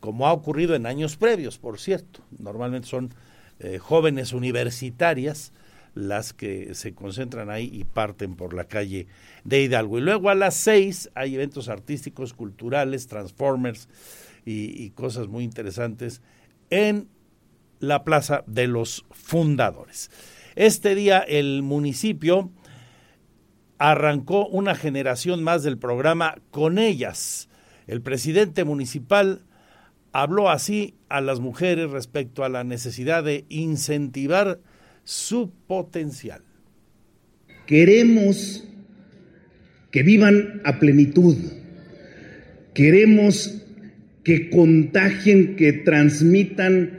como 0.00 0.26
ha 0.26 0.32
ocurrido 0.32 0.74
en 0.74 0.84
años 0.84 1.16
previos, 1.16 1.56
por 1.56 1.80
cierto. 1.80 2.20
Normalmente 2.38 2.88
son 2.88 3.14
eh, 3.58 3.78
jóvenes 3.78 4.34
universitarias 4.34 5.52
las 5.94 6.32
que 6.32 6.74
se 6.74 6.92
concentran 6.92 7.48
ahí 7.48 7.70
y 7.72 7.84
parten 7.84 8.34
por 8.34 8.52
la 8.52 8.64
calle 8.64 9.06
de 9.44 9.62
Hidalgo. 9.62 9.98
Y 9.98 10.02
luego 10.02 10.28
a 10.28 10.34
las 10.34 10.56
seis 10.56 11.10
hay 11.14 11.36
eventos 11.36 11.68
artísticos, 11.68 12.34
culturales, 12.34 13.06
transformers 13.06 13.88
y, 14.44 14.90
cosas 14.90 15.28
muy 15.28 15.44
interesantes 15.44 16.22
en 16.70 17.08
la 17.80 18.04
Plaza 18.04 18.44
de 18.46 18.66
los 18.66 19.04
Fundadores. 19.10 20.10
Este 20.54 20.94
día 20.94 21.18
el 21.20 21.62
municipio 21.62 22.50
arrancó 23.78 24.46
una 24.46 24.74
generación 24.74 25.42
más 25.42 25.62
del 25.62 25.78
programa 25.78 26.36
Con 26.50 26.78
ellas. 26.78 27.48
El 27.86 28.00
presidente 28.00 28.64
municipal 28.64 29.42
habló 30.12 30.48
así 30.48 30.94
a 31.08 31.20
las 31.20 31.40
mujeres 31.40 31.90
respecto 31.90 32.44
a 32.44 32.48
la 32.48 32.64
necesidad 32.64 33.24
de 33.24 33.44
incentivar 33.48 34.60
su 35.04 35.50
potencial. 35.66 36.42
Queremos 37.66 38.64
que 39.90 40.02
vivan 40.02 40.60
a 40.64 40.78
plenitud. 40.78 41.36
Queremos 42.74 43.63
que 44.24 44.48
contagien, 44.48 45.54
que 45.54 45.72
transmitan 45.72 46.98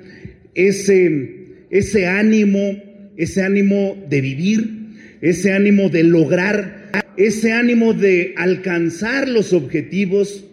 ese, 0.54 1.66
ese 1.72 2.06
ánimo, 2.06 2.82
ese 3.18 3.42
ánimo 3.42 3.98
de 4.08 4.22
vivir, 4.22 4.70
ese 5.22 5.52
ánimo 5.52 5.90
de 5.90 6.04
lograr, 6.04 6.92
ese 7.18 7.52
ánimo 7.52 7.94
de 7.94 8.36
alcanzar 8.38 9.28
los 9.28 9.54
objetivos, 9.54 10.46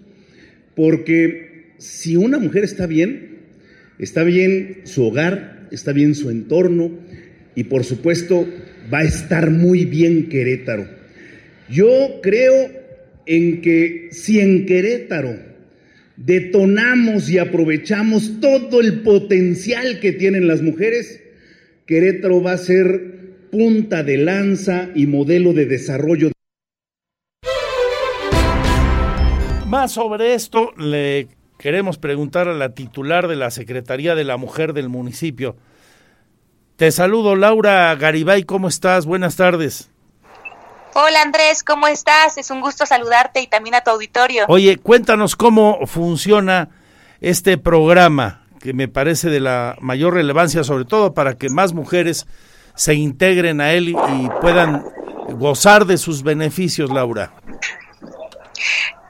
porque 0.74 1.72
si 1.76 2.16
una 2.16 2.38
mujer 2.38 2.64
está 2.64 2.86
bien, 2.86 3.38
está 3.98 4.24
bien 4.24 4.78
su 4.84 5.04
hogar, 5.04 5.68
está 5.70 5.92
bien 5.92 6.14
su 6.14 6.30
entorno 6.30 6.90
y 7.54 7.64
por 7.64 7.84
supuesto 7.84 8.48
va 8.92 9.00
a 9.00 9.04
estar 9.04 9.50
muy 9.50 9.84
bien 9.84 10.30
Querétaro. 10.30 10.88
Yo 11.68 12.20
creo 12.22 12.70
en 13.26 13.60
que 13.60 14.08
si 14.10 14.40
en 14.40 14.64
Querétaro 14.64 15.51
detonamos 16.16 17.28
y 17.30 17.38
aprovechamos 17.38 18.40
todo 18.40 18.80
el 18.80 19.02
potencial 19.02 20.00
que 20.00 20.12
tienen 20.12 20.46
las 20.46 20.62
mujeres, 20.62 21.22
Querétaro 21.86 22.42
va 22.42 22.52
a 22.52 22.58
ser 22.58 23.48
punta 23.50 24.02
de 24.02 24.18
lanza 24.18 24.88
y 24.94 25.06
modelo 25.06 25.52
de 25.52 25.66
desarrollo. 25.66 26.30
Más 29.66 29.92
sobre 29.92 30.34
esto 30.34 30.72
le 30.76 31.28
queremos 31.58 31.98
preguntar 31.98 32.48
a 32.48 32.54
la 32.54 32.74
titular 32.74 33.28
de 33.28 33.36
la 33.36 33.50
Secretaría 33.50 34.14
de 34.14 34.24
la 34.24 34.36
Mujer 34.36 34.72
del 34.72 34.88
municipio. 34.88 35.56
Te 36.76 36.90
saludo, 36.90 37.36
Laura 37.36 37.94
Garibay, 37.94 38.42
¿cómo 38.42 38.68
estás? 38.68 39.06
Buenas 39.06 39.36
tardes. 39.36 39.91
Hola 40.94 41.22
Andrés, 41.22 41.62
¿cómo 41.62 41.88
estás? 41.88 42.36
Es 42.36 42.50
un 42.50 42.60
gusto 42.60 42.84
saludarte 42.84 43.40
y 43.40 43.46
también 43.46 43.74
a 43.74 43.80
tu 43.80 43.90
auditorio. 43.90 44.44
Oye, 44.48 44.76
cuéntanos 44.76 45.36
cómo 45.36 45.86
funciona 45.86 46.68
este 47.22 47.56
programa, 47.56 48.44
que 48.60 48.74
me 48.74 48.88
parece 48.88 49.30
de 49.30 49.40
la 49.40 49.76
mayor 49.80 50.12
relevancia, 50.12 50.64
sobre 50.64 50.84
todo 50.84 51.14
para 51.14 51.38
que 51.38 51.48
más 51.48 51.72
mujeres 51.72 52.26
se 52.74 52.92
integren 52.92 53.62
a 53.62 53.72
él 53.72 53.88
y, 53.88 53.96
puedan 54.42 54.84
gozar 55.38 55.86
de 55.86 55.96
sus 55.96 56.22
beneficios, 56.22 56.90
Laura. 56.90 57.32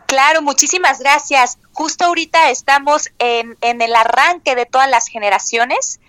Claro, 0.06 0.40
muchísimas 0.40 1.00
gracias. 1.00 1.58
Justo 1.72 2.04
ahorita 2.04 2.50
estamos 2.50 3.08
en, 3.18 3.56
en 3.60 3.82
el 3.82 3.94
arranque 3.96 4.54
de 4.54 4.66
todas 4.66 4.88
las 4.88 5.08
generaciones. 5.08 6.00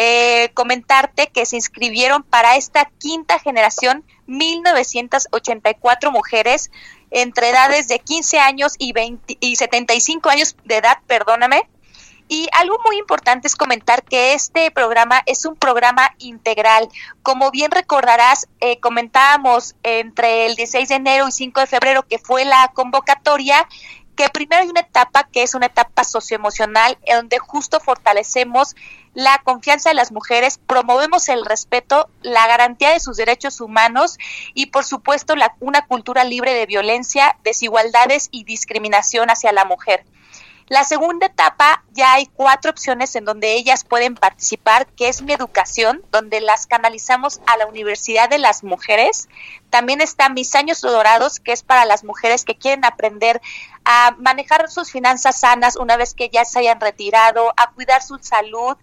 Eh, 0.00 0.52
comentarte 0.54 1.26
que 1.26 1.44
se 1.44 1.56
inscribieron 1.56 2.22
para 2.22 2.54
esta 2.54 2.88
quinta 3.00 3.40
generación 3.40 4.04
1984 4.26 6.12
mujeres 6.12 6.70
entre 7.10 7.48
edades 7.48 7.88
de 7.88 7.98
15 7.98 8.38
años 8.38 8.74
y, 8.78 8.92
20, 8.92 9.38
y 9.40 9.56
75 9.56 10.30
años 10.30 10.54
de 10.64 10.76
edad, 10.76 10.98
perdóname. 11.08 11.68
Y 12.28 12.46
algo 12.52 12.76
muy 12.86 12.96
importante 12.96 13.48
es 13.48 13.56
comentar 13.56 14.04
que 14.04 14.34
este 14.34 14.70
programa 14.70 15.20
es 15.26 15.44
un 15.46 15.56
programa 15.56 16.14
integral. 16.18 16.88
Como 17.24 17.50
bien 17.50 17.72
recordarás, 17.72 18.46
eh, 18.60 18.78
comentábamos 18.78 19.74
entre 19.82 20.46
el 20.46 20.54
16 20.54 20.90
de 20.90 20.94
enero 20.94 21.26
y 21.26 21.32
5 21.32 21.58
de 21.58 21.66
febrero 21.66 22.06
que 22.06 22.18
fue 22.18 22.44
la 22.44 22.70
convocatoria 22.72 23.66
que 24.18 24.28
primero 24.30 24.62
hay 24.62 24.68
una 24.68 24.80
etapa 24.80 25.28
que 25.32 25.44
es 25.44 25.54
una 25.54 25.66
etapa 25.66 26.02
socioemocional, 26.02 26.98
en 27.04 27.18
donde 27.18 27.38
justo 27.38 27.78
fortalecemos 27.78 28.74
la 29.14 29.40
confianza 29.44 29.90
de 29.90 29.94
las 29.94 30.10
mujeres, 30.10 30.58
promovemos 30.58 31.28
el 31.28 31.46
respeto, 31.46 32.10
la 32.22 32.48
garantía 32.48 32.90
de 32.90 32.98
sus 32.98 33.16
derechos 33.16 33.60
humanos 33.60 34.18
y, 34.54 34.66
por 34.66 34.84
supuesto, 34.84 35.36
la, 35.36 35.54
una 35.60 35.86
cultura 35.86 36.24
libre 36.24 36.52
de 36.52 36.66
violencia, 36.66 37.36
desigualdades 37.44 38.28
y 38.32 38.42
discriminación 38.42 39.30
hacia 39.30 39.52
la 39.52 39.64
mujer. 39.64 40.04
La 40.68 40.84
segunda 40.84 41.26
etapa 41.26 41.82
ya 41.92 42.12
hay 42.12 42.26
cuatro 42.26 42.70
opciones 42.70 43.16
en 43.16 43.24
donde 43.24 43.54
ellas 43.54 43.84
pueden 43.84 44.14
participar, 44.14 44.86
que 44.86 45.08
es 45.08 45.22
mi 45.22 45.32
educación, 45.32 46.02
donde 46.12 46.42
las 46.42 46.66
canalizamos 46.66 47.40
a 47.46 47.56
la 47.56 47.66
Universidad 47.66 48.28
de 48.28 48.36
las 48.36 48.64
Mujeres. 48.64 49.28
También 49.70 50.02
está 50.02 50.28
Mis 50.28 50.54
Años 50.54 50.82
Dorados, 50.82 51.40
que 51.40 51.52
es 51.52 51.62
para 51.62 51.86
las 51.86 52.04
mujeres 52.04 52.44
que 52.44 52.56
quieren 52.56 52.84
aprender 52.84 53.40
a 53.86 54.14
manejar 54.18 54.70
sus 54.70 54.90
finanzas 54.90 55.40
sanas 55.40 55.76
una 55.76 55.96
vez 55.96 56.12
que 56.12 56.28
ya 56.28 56.44
se 56.44 56.58
hayan 56.58 56.80
retirado, 56.80 57.54
a 57.56 57.70
cuidar 57.70 58.02
su 58.02 58.18
salud. 58.18 58.76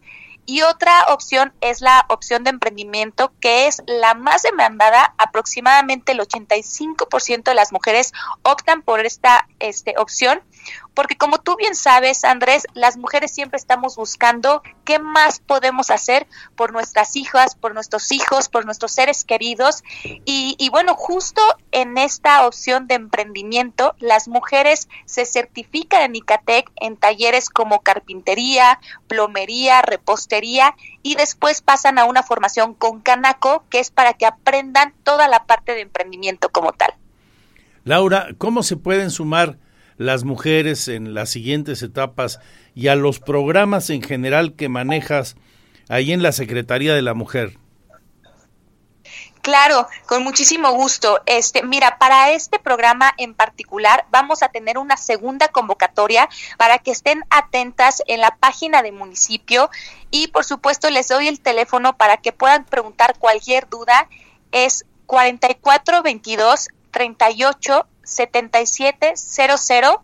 Y 0.45 0.61
otra 0.61 1.05
opción 1.09 1.53
es 1.61 1.81
la 1.81 2.05
opción 2.09 2.43
de 2.43 2.51
emprendimiento, 2.51 3.33
que 3.39 3.67
es 3.67 3.81
la 3.87 4.13
más 4.13 4.43
demandada. 4.43 5.15
Aproximadamente 5.17 6.11
el 6.11 6.19
85% 6.19 7.43
de 7.43 7.55
las 7.55 7.71
mujeres 7.71 8.13
optan 8.43 8.81
por 8.81 9.05
esta 9.05 9.47
este, 9.59 9.95
opción 9.97 10.41
porque 10.95 11.17
como 11.17 11.39
tú 11.39 11.55
bien 11.57 11.75
sabes, 11.75 12.23
Andrés, 12.23 12.65
las 12.73 12.97
mujeres 12.97 13.31
siempre 13.31 13.57
estamos 13.57 13.97
buscando 13.97 14.63
qué 14.85 14.97
más 14.97 15.39
podemos 15.39 15.91
hacer 15.91 16.25
por 16.55 16.71
nuestras 16.71 17.15
hijas, 17.15 17.53
por 17.55 17.73
nuestros 17.73 18.11
hijos, 18.11 18.49
por 18.49 18.65
nuestros 18.65 18.93
seres 18.93 19.25
queridos. 19.25 19.83
Y, 20.03 20.55
y 20.57 20.69
bueno, 20.69 20.95
justo 20.95 21.41
en 21.71 21.97
esta 21.97 22.47
opción 22.47 22.87
de 22.87 22.95
emprendimiento, 22.95 23.93
las 23.99 24.27
mujeres 24.27 24.87
se 25.05 25.25
certifican 25.25 26.01
en 26.01 26.15
ICATEC 26.15 26.71
en 26.77 26.97
talleres 26.97 27.49
como 27.49 27.81
carpintería, 27.81 28.79
plomería, 29.07 29.81
repostería 29.81 30.34
y 31.03 31.15
después 31.15 31.61
pasan 31.61 31.99
a 31.99 32.05
una 32.05 32.23
formación 32.23 32.73
con 32.73 33.01
Canaco, 33.01 33.65
que 33.69 33.79
es 33.79 33.91
para 33.91 34.13
que 34.13 34.25
aprendan 34.25 34.93
toda 35.03 35.27
la 35.27 35.45
parte 35.45 35.73
de 35.73 35.81
emprendimiento 35.81 36.49
como 36.49 36.73
tal. 36.73 36.93
Laura, 37.83 38.29
¿cómo 38.37 38.63
se 38.63 38.77
pueden 38.77 39.11
sumar 39.11 39.57
las 39.97 40.23
mujeres 40.23 40.87
en 40.87 41.13
las 41.13 41.29
siguientes 41.29 41.81
etapas 41.83 42.39
y 42.73 42.87
a 42.87 42.95
los 42.95 43.19
programas 43.19 43.89
en 43.89 44.01
general 44.01 44.53
que 44.53 44.69
manejas 44.69 45.35
ahí 45.87 46.11
en 46.11 46.23
la 46.23 46.31
Secretaría 46.31 46.95
de 46.95 47.01
la 47.01 47.13
Mujer? 47.13 47.57
Claro, 49.45 49.87
con 50.07 50.23
muchísimo 50.23 50.71
gusto. 50.71 51.21
Este, 51.27 51.61
mira, 51.61 51.99
para 51.99 52.31
este 52.31 52.57
programa 52.57 53.13
en 53.15 53.35
particular 53.35 54.07
vamos 54.09 54.41
a 54.41 54.49
tener 54.49 54.79
una 54.79 54.97
segunda 54.97 55.49
convocatoria 55.49 56.27
para 56.57 56.79
que 56.79 56.89
estén 56.89 57.23
atentas 57.29 58.01
en 58.07 58.21
la 58.21 58.37
página 58.37 58.81
de 58.81 58.91
municipio 58.91 59.69
y 60.09 60.29
por 60.29 60.45
supuesto 60.45 60.89
les 60.89 61.09
doy 61.09 61.27
el 61.27 61.41
teléfono 61.41 61.95
para 61.95 62.17
que 62.17 62.31
puedan 62.31 62.65
preguntar 62.65 63.19
cualquier 63.19 63.69
duda. 63.69 64.09
Es 64.51 64.83
4422 65.05 66.69
38 66.89 67.87
7700 68.03 69.99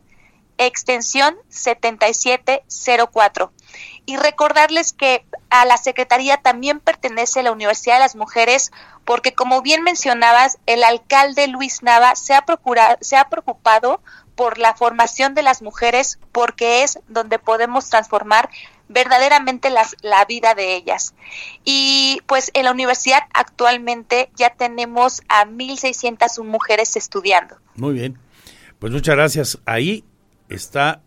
extensión 0.59 1.35
7704. 1.49 3.51
Y 4.05 4.17
recordarles 4.17 4.93
que 4.93 5.25
a 5.49 5.65
la 5.65 5.77
Secretaría 5.77 6.37
también 6.37 6.79
pertenece 6.79 7.43
la 7.43 7.51
Universidad 7.51 7.95
de 7.95 8.01
las 8.01 8.15
Mujeres, 8.15 8.71
porque 9.05 9.33
como 9.33 9.61
bien 9.61 9.83
mencionabas, 9.83 10.57
el 10.65 10.83
alcalde 10.83 11.47
Luis 11.47 11.83
Nava 11.83 12.15
se 12.15 12.33
ha, 12.33 12.43
procurado, 12.45 12.97
se 13.01 13.17
ha 13.17 13.29
preocupado 13.29 14.01
por 14.35 14.57
la 14.57 14.73
formación 14.73 15.35
de 15.35 15.43
las 15.43 15.61
mujeres, 15.61 16.19
porque 16.31 16.83
es 16.83 16.99
donde 17.07 17.37
podemos 17.37 17.89
transformar 17.89 18.49
verdaderamente 18.87 19.69
la 19.69 20.25
vida 20.25 20.53
de 20.55 20.75
ellas. 20.75 21.13
Y 21.63 22.21
pues 22.27 22.51
en 22.53 22.65
la 22.65 22.71
universidad 22.71 23.23
actualmente 23.33 24.31
ya 24.35 24.51
tenemos 24.51 25.21
a 25.29 25.45
1.601 25.45 26.43
mujeres 26.43 26.95
estudiando. 26.95 27.57
Muy 27.75 27.93
bien, 27.93 28.17
pues 28.79 28.91
muchas 28.91 29.15
gracias. 29.15 29.59
Ahí 29.65 30.03
está 30.49 31.01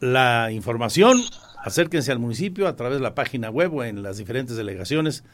la 0.00 0.50
información. 0.50 1.22
Acérquense 1.62 2.10
al 2.10 2.18
municipio 2.18 2.66
a 2.66 2.76
través 2.76 2.98
de 2.98 3.02
la 3.02 3.14
página 3.14 3.50
web 3.50 3.74
o 3.74 3.84
en 3.84 4.02
las 4.02 4.16
diferentes 4.16 4.56
delegaciones. 4.56 5.24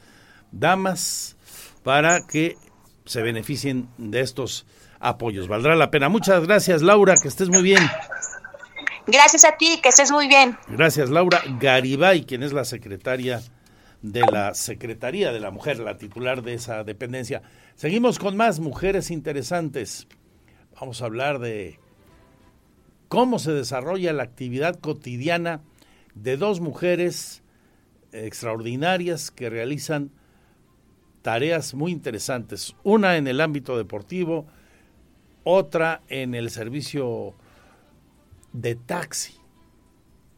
Damas, 0.53 1.37
para 1.83 2.27
que 2.27 2.57
se 3.05 3.23
beneficien 3.23 3.89
de 3.97 4.21
estos 4.21 4.67
apoyos. 4.99 5.49
Valdrá 5.49 5.77
la 5.77 5.91
pena. 5.91 6.09
Muchas 6.09 6.47
gracias, 6.47 6.83
Laura, 6.83 7.15
que 7.21 7.29
estés 7.29 7.49
muy 7.49 7.63
bien. 7.63 7.83
Gracias 9.07 9.45
a 9.45 9.57
ti, 9.57 9.79
que 9.81 9.89
estés 9.89 10.11
muy 10.11 10.27
bien. 10.27 10.59
Gracias, 10.67 11.11
Laura 11.11 11.41
Garibay, 11.61 12.25
quien 12.25 12.43
es 12.43 12.53
la 12.53 12.65
secretaria 12.65 13.41
de 14.03 14.21
la 14.21 14.55
Secretaría 14.55 15.33
de 15.33 15.41
la 15.41 15.51
Mujer, 15.51 15.79
la 15.79 15.97
titular 15.97 16.43
de 16.43 16.55
esa 16.55 16.85
dependencia. 16.85 17.43
Seguimos 17.77 18.19
con 18.19 18.37
más 18.37 18.59
mujeres 18.59 19.11
interesantes. 19.11 20.09
Vamos 20.81 21.03
a 21.03 21.07
hablar 21.07 21.39
de 21.39 21.79
cómo 23.09 23.39
se 23.39 23.53
desarrolla 23.53 24.13
la 24.13 24.23
actividad 24.23 24.79
cotidiana 24.81 25.63
de 26.15 26.37
dos 26.37 26.61
mujeres 26.61 27.43
extraordinarias 28.13 29.31
que 29.31 29.51
realizan 29.51 30.11
tareas 31.23 31.75
muy 31.75 31.93
interesantes. 31.93 32.75
Una 32.83 33.17
en 33.17 33.27
el 33.27 33.41
ámbito 33.41 33.77
deportivo, 33.77 34.47
otra 35.45 36.03
en 36.09 36.35
el 36.35 36.51
servicio 36.51 37.35
de 38.53 38.75
taxi. 38.75 39.35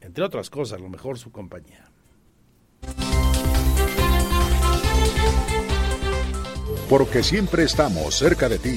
Entre 0.00 0.24
otras 0.24 0.50
cosas, 0.50 0.78
a 0.78 0.82
lo 0.82 0.88
mejor 0.88 1.18
su 1.18 1.30
compañía. 1.30 1.90
Porque 6.88 7.22
siempre 7.22 7.64
estamos 7.64 8.14
cerca 8.14 8.48
de 8.48 8.58
ti. 8.58 8.76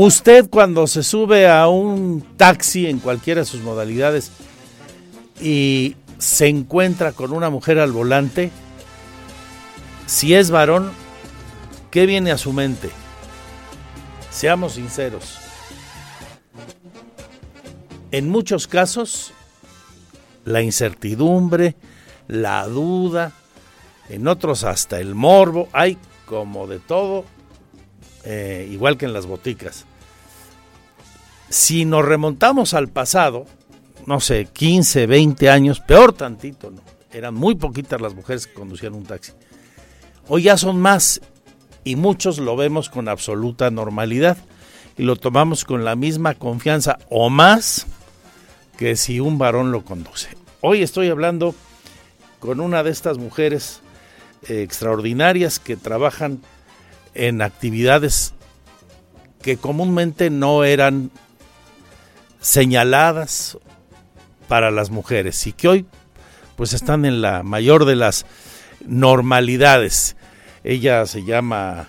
Usted 0.00 0.48
cuando 0.48 0.86
se 0.86 1.02
sube 1.02 1.48
a 1.48 1.66
un 1.66 2.24
taxi 2.36 2.86
en 2.86 3.00
cualquiera 3.00 3.40
de 3.40 3.44
sus 3.44 3.62
modalidades 3.62 4.30
y 5.40 5.96
se 6.18 6.46
encuentra 6.46 7.10
con 7.10 7.32
una 7.32 7.50
mujer 7.50 7.80
al 7.80 7.90
volante, 7.90 8.52
si 10.06 10.34
es 10.34 10.52
varón, 10.52 10.92
¿qué 11.90 12.06
viene 12.06 12.30
a 12.30 12.38
su 12.38 12.52
mente? 12.52 12.90
Seamos 14.30 14.74
sinceros. 14.74 15.38
En 18.12 18.28
muchos 18.28 18.68
casos, 18.68 19.32
la 20.44 20.62
incertidumbre, 20.62 21.74
la 22.28 22.68
duda, 22.68 23.32
en 24.08 24.28
otros 24.28 24.62
hasta 24.62 25.00
el 25.00 25.16
morbo, 25.16 25.68
hay 25.72 25.98
como 26.24 26.68
de 26.68 26.78
todo, 26.78 27.24
eh, 28.30 28.68
igual 28.70 28.98
que 28.98 29.06
en 29.06 29.14
las 29.14 29.24
boticas. 29.24 29.86
Si 31.48 31.86
nos 31.86 32.04
remontamos 32.04 32.74
al 32.74 32.88
pasado, 32.88 33.46
no 34.04 34.20
sé, 34.20 34.44
15, 34.52 35.06
20 35.06 35.48
años, 35.48 35.80
peor 35.80 36.12
tantito, 36.12 36.70
¿no? 36.70 36.82
Eran 37.10 37.34
muy 37.34 37.54
poquitas 37.54 38.02
las 38.02 38.14
mujeres 38.14 38.46
que 38.46 38.52
conducían 38.52 38.92
un 38.92 39.04
taxi. 39.04 39.32
Hoy 40.28 40.42
ya 40.42 40.58
son 40.58 40.78
más 40.78 41.22
y 41.84 41.96
muchos 41.96 42.38
lo 42.38 42.54
vemos 42.54 42.90
con 42.90 43.08
absoluta 43.08 43.70
normalidad 43.70 44.36
y 44.98 45.04
lo 45.04 45.16
tomamos 45.16 45.64
con 45.64 45.86
la 45.86 45.96
misma 45.96 46.34
confianza 46.34 46.98
o 47.08 47.30
más 47.30 47.86
que 48.76 48.94
si 48.96 49.20
un 49.20 49.38
varón 49.38 49.72
lo 49.72 49.86
conduce. 49.86 50.28
Hoy 50.60 50.82
estoy 50.82 51.08
hablando 51.08 51.54
con 52.40 52.60
una 52.60 52.82
de 52.82 52.90
estas 52.90 53.16
mujeres 53.16 53.80
eh, 54.48 54.60
extraordinarias 54.60 55.58
que 55.58 55.78
trabajan 55.78 56.42
en 57.18 57.42
actividades 57.42 58.32
que 59.42 59.56
comúnmente 59.56 60.30
no 60.30 60.64
eran 60.64 61.10
señaladas 62.40 63.58
para 64.46 64.70
las 64.70 64.90
mujeres 64.90 65.46
y 65.46 65.52
que 65.52 65.68
hoy 65.68 65.86
pues 66.56 66.72
están 66.72 67.04
en 67.04 67.20
la 67.20 67.42
mayor 67.42 67.84
de 67.84 67.96
las 67.96 68.24
normalidades. 68.84 70.16
Ella 70.64 71.06
se 71.06 71.24
llama 71.24 71.88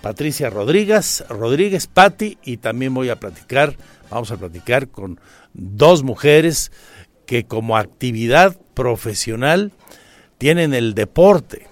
Patricia 0.00 0.50
Rodríguez, 0.50 1.24
Rodríguez 1.28 1.86
Patti 1.86 2.38
y 2.42 2.56
también 2.56 2.94
voy 2.94 3.08
a 3.10 3.20
platicar, 3.20 3.76
vamos 4.10 4.30
a 4.30 4.36
platicar 4.36 4.88
con 4.88 5.20
dos 5.52 6.02
mujeres 6.02 6.72
que 7.26 7.44
como 7.44 7.76
actividad 7.76 8.56
profesional 8.74 9.72
tienen 10.38 10.74
el 10.74 10.94
deporte 10.94 11.67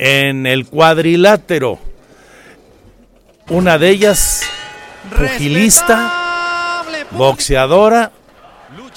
en 0.00 0.46
el 0.46 0.66
cuadrilátero. 0.66 1.78
Una 3.50 3.76
de 3.76 3.90
ellas 3.90 4.42
pugilista, 5.14 6.84
boxeadora 7.10 8.10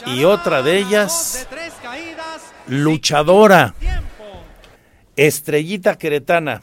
y 0.06 0.24
otra 0.24 0.64
de 0.64 0.78
ellas 0.78 1.46
luchadora, 2.68 3.76
estrellita 5.18 5.98
queretana. 5.98 6.62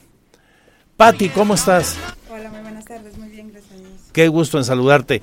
Patti, 0.97 1.28
¿cómo 1.28 1.55
estás? 1.55 1.99
Hola, 2.30 2.49
muy 2.49 2.61
buenas 2.61 2.86
tardes, 2.86 3.18
muy 3.18 3.28
bien, 3.28 3.51
gracias 3.53 3.72
a 3.72 3.76
Dios. 3.76 3.93
Qué 4.11 4.28
gusto 4.28 4.57
en 4.57 4.64
saludarte. 4.64 5.20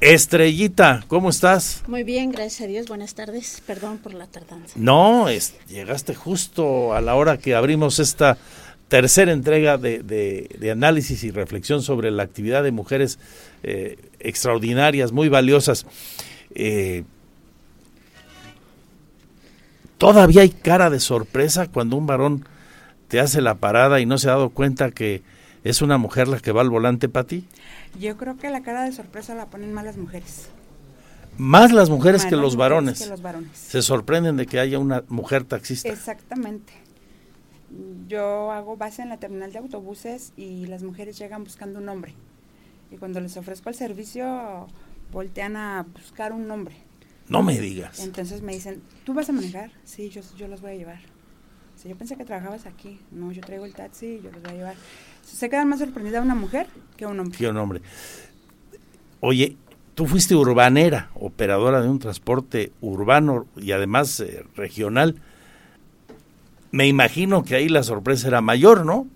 Estrellita, 0.00 1.04
¿cómo 1.08 1.30
estás? 1.30 1.82
Muy 1.88 2.04
bien, 2.04 2.30
gracias 2.30 2.60
a 2.60 2.66
Dios, 2.66 2.86
buenas 2.86 3.14
tardes, 3.14 3.62
perdón 3.66 3.98
por 3.98 4.14
la 4.14 4.26
tardanza. 4.26 4.74
No, 4.76 5.28
es, 5.28 5.54
llegaste 5.68 6.14
justo 6.14 6.94
a 6.94 7.00
la 7.00 7.16
hora 7.16 7.38
que 7.38 7.54
abrimos 7.54 7.98
esta 7.98 8.38
tercera 8.86 9.32
entrega 9.32 9.76
de, 9.76 10.02
de, 10.02 10.56
de 10.58 10.70
análisis 10.70 11.24
y 11.24 11.30
reflexión 11.30 11.82
sobre 11.82 12.10
la 12.10 12.22
actividad 12.22 12.62
de 12.62 12.70
mujeres 12.70 13.18
eh, 13.62 13.98
extraordinarias, 14.20 15.12
muy 15.12 15.28
valiosas. 15.28 15.84
Eh, 16.54 17.04
Todavía 19.98 20.42
hay 20.42 20.50
cara 20.50 20.90
de 20.90 21.00
sorpresa 21.00 21.66
cuando 21.66 21.96
un 21.96 22.06
varón 22.06 22.44
te 23.08 23.18
hace 23.18 23.40
la 23.42 23.56
parada 23.56 23.98
y 23.98 24.06
no 24.06 24.16
se 24.16 24.28
ha 24.28 24.32
dado 24.32 24.50
cuenta 24.50 24.92
que 24.92 25.22
es 25.64 25.82
una 25.82 25.98
mujer 25.98 26.28
la 26.28 26.38
que 26.38 26.52
va 26.52 26.60
al 26.60 26.70
volante 26.70 27.08
para 27.08 27.26
ti. 27.26 27.44
Yo 27.98 28.16
creo 28.16 28.36
que 28.36 28.50
la 28.50 28.62
cara 28.62 28.84
de 28.84 28.92
sorpresa 28.92 29.34
la 29.34 29.46
ponen 29.46 29.72
más 29.72 29.84
las 29.84 29.96
mujeres. 29.96 30.48
Más 31.36 31.72
las 31.72 31.88
mujeres, 31.88 32.22
Más 32.22 32.30
que, 32.30 32.36
las 32.36 32.42
los 32.42 32.54
mujeres 32.56 32.70
varones. 32.70 32.98
que 33.02 33.06
los 33.06 33.22
varones. 33.22 33.56
Se 33.56 33.82
sorprenden 33.82 34.36
de 34.36 34.46
que 34.46 34.58
haya 34.58 34.78
una 34.78 35.04
mujer 35.08 35.44
taxista. 35.44 35.88
Exactamente. 35.88 36.72
Yo 38.08 38.50
hago 38.50 38.76
base 38.76 39.02
en 39.02 39.08
la 39.08 39.18
terminal 39.18 39.52
de 39.52 39.58
autobuses 39.58 40.32
y 40.36 40.66
las 40.66 40.82
mujeres 40.82 41.18
llegan 41.18 41.44
buscando 41.44 41.78
un 41.78 41.88
hombre. 41.88 42.14
Y 42.90 42.96
cuando 42.96 43.20
les 43.20 43.36
ofrezco 43.36 43.68
el 43.68 43.74
servicio, 43.74 44.66
voltean 45.12 45.56
a 45.56 45.86
buscar 45.92 46.32
un 46.32 46.50
hombre. 46.50 46.76
No 47.28 47.42
me 47.42 47.60
digas. 47.60 48.00
Entonces 48.00 48.40
me 48.40 48.54
dicen, 48.54 48.82
¿tú 49.04 49.12
vas 49.12 49.28
a 49.28 49.32
manejar? 49.32 49.70
Sí, 49.84 50.08
yo, 50.08 50.22
yo 50.36 50.48
los 50.48 50.62
voy 50.62 50.72
a 50.72 50.74
llevar. 50.76 51.00
O 51.76 51.78
sea, 51.78 51.90
yo 51.90 51.96
pensé 51.96 52.16
que 52.16 52.24
trabajabas 52.24 52.64
aquí. 52.66 52.98
No, 53.12 53.30
yo 53.30 53.42
traigo 53.42 53.66
el 53.66 53.74
taxi, 53.74 54.20
yo 54.24 54.30
los 54.32 54.42
voy 54.42 54.52
a 54.52 54.56
llevar. 54.56 54.74
Se 55.32 55.48
quedan 55.48 55.68
más 55.68 55.78
sorprendida 55.78 56.20
una 56.20 56.34
mujer 56.34 56.66
que 56.96 57.06
un 57.06 57.20
hombre. 57.20 57.38
Qué 57.38 57.52
nombre. 57.52 57.80
Oye, 59.20 59.56
tú 59.94 60.06
fuiste 60.06 60.34
urbanera, 60.34 61.10
operadora 61.14 61.80
de 61.80 61.88
un 61.88 61.98
transporte 61.98 62.72
urbano 62.80 63.46
y 63.56 63.72
además 63.72 64.18
eh, 64.20 64.44
regional. 64.56 65.16
Me 66.70 66.86
imagino 66.86 67.44
que 67.44 67.54
ahí 67.54 67.68
la 67.68 67.82
sorpresa 67.82 68.28
era 68.28 68.40
mayor, 68.40 68.84
¿no? 68.84 69.06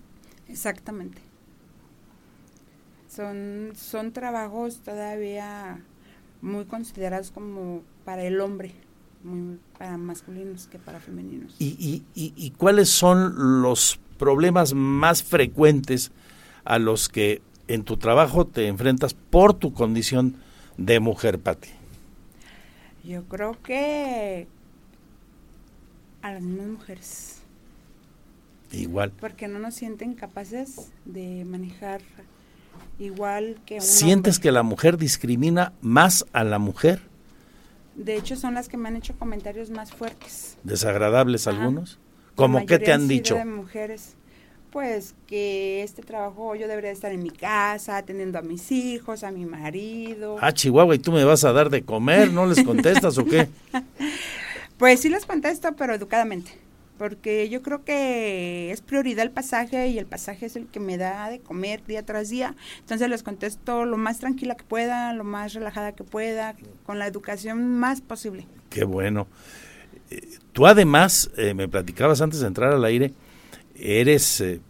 Exactamente. 0.47 1.21
Son, 3.09 3.73
son 3.75 4.11
trabajos 4.11 4.79
todavía 4.79 5.79
muy 6.41 6.65
considerados 6.65 7.31
como 7.31 7.83
para 8.05 8.23
el 8.23 8.41
hombre, 8.41 8.73
muy 9.23 9.59
para 9.77 9.97
masculinos 9.97 10.67
que 10.67 10.79
para 10.79 10.99
femeninos. 10.99 11.55
¿Y, 11.59 11.67
y, 11.79 12.03
y, 12.15 12.33
y 12.35 12.51
cuáles 12.51 12.89
son 12.89 13.61
los 13.61 13.99
problemas 14.23 14.73
más 14.73 15.21
frecuentes 15.21 16.13
a 16.63 16.79
los 16.79 17.09
que 17.09 17.41
en 17.67 17.83
tu 17.83 17.97
trabajo 17.97 18.47
te 18.47 18.67
enfrentas 18.67 19.13
por 19.13 19.53
tu 19.53 19.73
condición 19.73 20.37
de 20.77 21.01
mujer, 21.01 21.39
Pati? 21.39 21.67
Yo 23.03 23.25
creo 23.25 23.61
que 23.61 24.47
a 26.21 26.31
las 26.31 26.41
mismas 26.41 26.67
mujeres. 26.67 27.39
Igual. 28.71 29.11
Porque 29.19 29.49
no 29.49 29.59
nos 29.59 29.75
sienten 29.75 30.13
capaces 30.13 30.93
de 31.03 31.43
manejar 31.43 31.99
igual 32.97 33.57
que 33.65 33.75
un 33.75 33.81
¿Sientes 33.81 34.37
hombre. 34.37 34.43
que 34.43 34.51
la 34.53 34.63
mujer 34.63 34.97
discrimina 34.97 35.73
más 35.81 36.25
a 36.31 36.45
la 36.45 36.59
mujer? 36.59 37.01
De 37.97 38.15
hecho, 38.15 38.37
son 38.37 38.53
las 38.53 38.69
que 38.69 38.77
me 38.77 38.87
han 38.87 38.95
hecho 38.95 39.15
comentarios 39.19 39.69
más 39.69 39.91
fuertes. 39.91 40.57
¿Desagradables 40.63 41.45
Ajá. 41.45 41.57
algunos? 41.61 41.99
¿Cómo 42.35 42.65
qué 42.65 42.79
te 42.79 42.91
han 42.91 43.07
dicho? 43.07 43.35
de 43.35 43.45
mujeres, 43.45 44.15
pues 44.71 45.13
que 45.27 45.83
este 45.83 46.01
trabajo 46.01 46.55
yo 46.55 46.67
debería 46.67 46.91
estar 46.91 47.11
en 47.11 47.21
mi 47.21 47.29
casa, 47.29 47.97
atendiendo 47.97 48.39
a 48.39 48.41
mis 48.41 48.71
hijos, 48.71 49.23
a 49.23 49.31
mi 49.31 49.45
marido. 49.45 50.37
Ah, 50.41 50.51
Chihuahua, 50.51 50.95
¿y 50.95 50.99
tú 50.99 51.11
me 51.11 51.23
vas 51.23 51.43
a 51.43 51.53
dar 51.53 51.69
de 51.69 51.83
comer? 51.83 52.31
¿No 52.31 52.45
les 52.45 52.63
contestas 52.63 53.17
o 53.17 53.25
qué? 53.25 53.47
Pues 54.77 54.99
sí 55.01 55.07
les 55.07 55.25
contesto, 55.25 55.73
pero 55.77 55.93
educadamente. 55.93 56.51
porque 56.97 57.47
yo 57.49 57.61
creo 57.61 57.83
que 57.83 58.71
es 58.71 58.81
prioridad 58.81 59.23
el 59.23 59.31
pasaje 59.31 59.87
y 59.87 59.97
el 59.99 60.05
pasaje 60.05 60.45
es 60.45 60.55
el 60.55 60.67
que 60.67 60.79
me 60.79 60.97
da 60.97 61.29
de 61.29 61.39
comer 61.39 61.83
día 61.85 62.03
tras 62.05 62.29
día. 62.29 62.55
Entonces 62.79 63.09
les 63.09 63.23
contesto 63.23 63.85
lo 63.85 63.97
más 63.97 64.19
tranquila 64.19 64.55
que 64.55 64.63
pueda, 64.63 65.13
lo 65.13 65.23
más 65.23 65.53
relajada 65.53 65.93
que 65.93 66.03
pueda, 66.03 66.55
con 66.85 66.99
la 66.99 67.07
educación 67.07 67.77
más 67.77 68.01
posible. 68.01 68.45
Qué 68.69 68.83
bueno. 68.83 69.27
Tú 70.53 70.67
además, 70.67 71.31
eh, 71.35 71.53
me 71.55 71.67
platicabas 71.67 72.21
antes 72.21 72.39
de 72.39 72.47
entrar 72.47 72.71
al 72.71 72.85
aire, 72.85 73.11
eres 73.75 74.39
eh, 74.39 74.61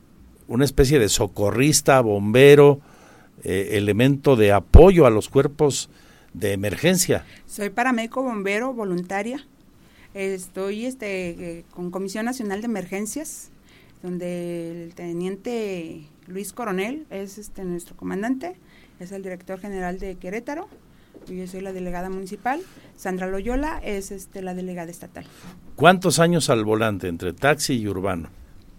una 0.48 0.64
especie 0.64 0.98
de 0.98 1.10
socorrista, 1.10 2.00
bombero, 2.00 2.80
eh, 3.44 3.72
elemento 3.74 4.38
de 4.38 4.54
apoyo 4.54 5.06
a 5.06 5.10
los 5.10 5.28
cuerpos 5.28 5.90
de 6.34 6.54
emergencia. 6.54 7.26
Soy 7.46 7.70
paramédico 7.70 8.24
bombero 8.24 8.74
voluntaria. 8.74 9.46
Estoy 10.14 10.86
este, 10.86 11.66
con 11.72 11.92
Comisión 11.92 12.26
Nacional 12.26 12.62
de 12.62 12.68
Emergencias, 12.68 13.50
donde 14.02 14.86
el 14.86 14.96
teniente 14.96 16.04
Luis 16.28 16.54
Coronel 16.54 17.06
es 17.10 17.38
este, 17.38 17.66
nuestro 17.66 17.98
comandante, 17.98 18.56
es 19.00 19.12
el 19.12 19.24
director 19.24 19.60
general 19.60 20.00
de 20.00 20.16
Querétaro. 20.16 20.70
Yo 21.28 21.48
soy 21.48 21.62
la 21.62 21.74
delegada 21.74 22.10
municipal. 22.10 22.62
Sandra 22.98 23.28
Loyola 23.28 23.80
es 23.84 24.12
este, 24.12 24.42
la 24.42 24.54
delegada 24.54 24.92
estatal. 24.92 25.26
¿Cuántos 25.76 26.20
años 26.20 26.50
al 26.50 26.66
volante 26.66 27.08
entre 27.08 27.34
taxi 27.34 27.74
y 27.76 27.88
urbano? 27.88 28.30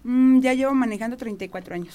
Mm, 0.05 0.40
ya 0.40 0.55
llevo 0.55 0.74
manejando 0.74 1.16
34 1.16 1.74
años. 1.74 1.95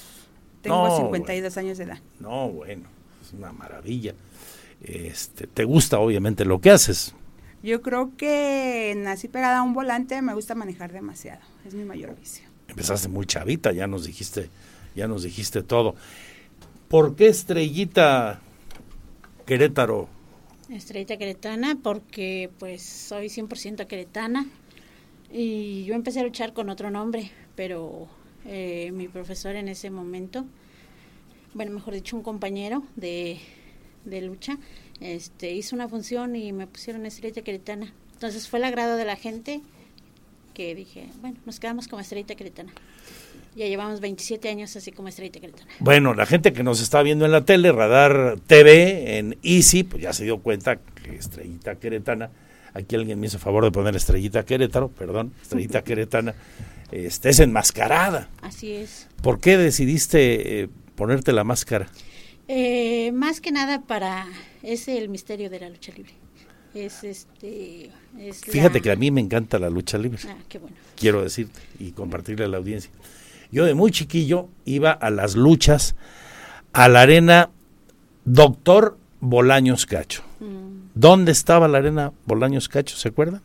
Tengo 0.62 0.88
No, 0.88 0.96
52 0.96 1.56
años 1.56 1.78
de 1.78 1.84
edad. 1.84 1.98
No, 2.18 2.48
bueno, 2.50 2.84
es 3.22 3.32
una 3.32 3.52
maravilla. 3.52 4.14
Este, 4.82 5.46
te 5.46 5.64
gusta 5.64 5.98
obviamente 5.98 6.44
lo 6.44 6.60
que 6.60 6.70
haces. 6.70 7.14
Yo 7.62 7.82
creo 7.82 8.12
que 8.16 8.94
nací 8.96 9.28
pegada 9.28 9.58
a 9.58 9.62
un 9.62 9.74
volante, 9.74 10.20
me 10.22 10.34
gusta 10.34 10.54
manejar 10.54 10.92
demasiado. 10.92 11.40
Es 11.66 11.74
mi 11.74 11.84
mayor 11.84 12.16
vicio. 12.18 12.48
Empezaste 12.68 13.08
muy 13.08 13.26
chavita, 13.26 13.72
ya 13.72 13.86
nos 13.86 14.06
dijiste, 14.06 14.48
ya 14.94 15.06
nos 15.08 15.22
dijiste 15.22 15.62
todo. 15.62 15.94
¿Por 16.88 17.16
qué 17.16 17.28
Estrellita 17.28 18.40
Querétaro? 19.46 20.08
Estrellita 20.70 21.16
queretana 21.16 21.76
porque 21.82 22.50
pues 22.58 22.82
soy 22.82 23.26
100% 23.26 23.86
queretana 23.86 24.46
y 25.32 25.84
yo 25.84 25.94
empecé 25.94 26.20
a 26.20 26.24
luchar 26.24 26.52
con 26.52 26.70
otro 26.70 26.90
nombre, 26.90 27.30
pero 27.56 28.08
eh, 28.46 28.90
mi 28.92 29.08
profesor 29.08 29.56
en 29.56 29.68
ese 29.68 29.90
momento, 29.90 30.44
bueno, 31.54 31.72
mejor 31.72 31.94
dicho, 31.94 32.16
un 32.16 32.22
compañero 32.22 32.82
de, 32.96 33.38
de 34.04 34.20
lucha, 34.22 34.58
este, 35.00 35.52
hizo 35.52 35.74
una 35.74 35.88
función 35.88 36.36
y 36.36 36.52
me 36.52 36.66
pusieron 36.66 37.06
Estrellita 37.06 37.42
queretana. 37.42 37.92
Entonces 38.14 38.48
fue 38.48 38.58
el 38.58 38.64
agrado 38.64 38.96
de 38.96 39.04
la 39.04 39.16
gente 39.16 39.62
que 40.54 40.74
dije, 40.74 41.08
bueno, 41.20 41.38
nos 41.46 41.58
quedamos 41.58 41.88
como 41.88 42.00
Estrellita 42.00 42.34
queretana. 42.34 42.72
Ya 43.56 43.66
llevamos 43.66 44.00
27 44.00 44.48
años 44.48 44.74
así 44.76 44.92
como 44.92 45.08
Estrellita 45.08 45.40
queretana. 45.40 45.68
Bueno, 45.80 46.14
la 46.14 46.24
gente 46.24 46.52
que 46.52 46.62
nos 46.62 46.80
está 46.80 47.02
viendo 47.02 47.24
en 47.24 47.32
la 47.32 47.44
tele, 47.44 47.72
Radar 47.72 48.38
TV, 48.46 49.18
en 49.18 49.36
Easy, 49.42 49.82
pues 49.82 50.02
ya 50.02 50.12
se 50.12 50.24
dio 50.24 50.38
cuenta 50.38 50.76
que 50.76 51.16
Estrellita 51.16 51.74
Queretana, 51.74 52.30
aquí 52.74 52.94
alguien 52.94 53.18
me 53.18 53.26
hizo 53.26 53.38
favor 53.40 53.64
de 53.64 53.72
poner 53.72 53.96
Estrellita 53.96 54.44
Querétaro, 54.44 54.88
perdón, 54.88 55.32
Estrellita 55.42 55.82
Queretana, 55.84 56.34
este, 56.92 57.30
es 57.30 57.40
enmascarada. 57.40 58.28
Así 58.40 58.72
es. 58.72 59.08
¿Por 59.20 59.40
qué 59.40 59.58
decidiste 59.58 60.62
eh, 60.62 60.68
ponerte 60.94 61.32
la 61.32 61.42
máscara? 61.42 61.88
Eh, 62.46 63.10
más 63.12 63.40
que 63.40 63.50
nada 63.52 63.82
para 63.82 64.26
es 64.62 64.86
el 64.88 65.08
misterio 65.08 65.50
de 65.50 65.60
la 65.60 65.68
lucha 65.70 65.92
libre. 65.96 66.12
Es 66.72 67.02
este 67.02 67.90
es 68.18 68.40
Fíjate 68.42 68.78
la- 68.78 68.82
que 68.82 68.90
a 68.92 68.96
mí 68.96 69.10
me 69.10 69.20
encanta 69.20 69.58
la 69.58 69.68
lucha 69.70 69.98
libre. 69.98 70.20
Ah, 70.28 70.36
qué 70.48 70.58
bueno. 70.58 70.76
Quiero 70.96 71.22
decirte 71.22 71.58
y 71.80 71.90
compartirle 71.90 72.44
a 72.44 72.48
la 72.48 72.58
audiencia. 72.58 72.90
Yo 73.52 73.64
de 73.64 73.74
muy 73.74 73.90
chiquillo 73.90 74.48
iba 74.64 74.90
a 74.92 75.10
las 75.10 75.34
luchas 75.36 75.96
a 76.72 76.88
la 76.88 77.02
arena 77.02 77.50
Doctor 78.24 78.96
Bolaños 79.20 79.86
Cacho. 79.86 80.22
Mm. 80.40 80.90
¿Dónde 80.94 81.32
estaba 81.32 81.66
la 81.68 81.78
arena 81.78 82.12
Bolaños 82.26 82.68
Cacho? 82.68 82.96
¿Se 82.96 83.08
acuerda? 83.08 83.42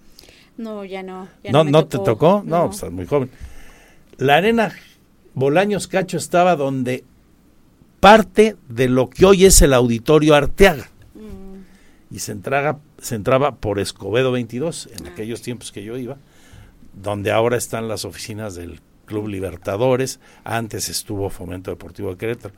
No, 0.58 0.86
ya 0.86 1.04
no. 1.04 1.28
ya 1.44 1.52
¿No, 1.52 1.64
no 1.64 1.86
te 1.86 1.98
tocó? 2.00 2.44
No, 2.46 2.66
No. 2.66 2.72
estás 2.72 2.92
muy 2.92 3.06
joven. 3.06 3.30
La 4.18 4.36
arena 4.38 4.72
Bolaños 5.34 5.88
Cacho 5.88 6.18
estaba 6.18 6.56
donde 6.56 7.04
parte 8.00 8.56
de 8.70 8.88
lo 8.90 9.10
que 9.10 9.26
hoy 9.26 9.46
es 9.46 9.62
el 9.62 9.74
auditorio 9.74 10.36
Arteaga. 10.36 10.90
Y 12.12 12.20
se, 12.20 12.32
entraga- 12.34 12.78
se 13.00 13.16
entraba 13.16 13.56
por 13.56 13.80
Escobedo 13.80 14.32
22, 14.32 14.90
en 14.98 15.08
aquellos 15.08 15.42
tiempos 15.42 15.72
que 15.72 15.84
yo 15.84 15.98
iba, 15.98 16.18
donde 16.94 17.32
ahora 17.32 17.58
están 17.58 17.88
las 17.90 18.06
oficinas 18.06 18.56
del 18.56 18.80
Club 19.06 19.28
Libertadores, 19.28 20.20
antes 20.44 20.90
estuvo 20.90 21.30
Fomento 21.30 21.72
Deportivo 21.72 22.10
de 22.10 22.18
Querétaro, 22.18 22.54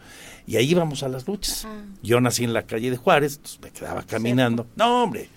y 0.45 0.55
ahí 0.55 0.71
íbamos 0.71 1.03
a 1.03 1.09
las 1.09 1.27
luchas. 1.27 1.67
Yo 2.01 2.19
nací 2.21 2.43
en 2.43 2.53
la 2.53 2.63
calle 2.63 2.89
de 2.89 2.97
Juárez, 2.97 3.35
entonces 3.35 3.59
me 3.61 3.71
quedaba 3.71 4.03
caminando. 4.03 4.67
No, 4.75 5.03
hombre, 5.03 5.29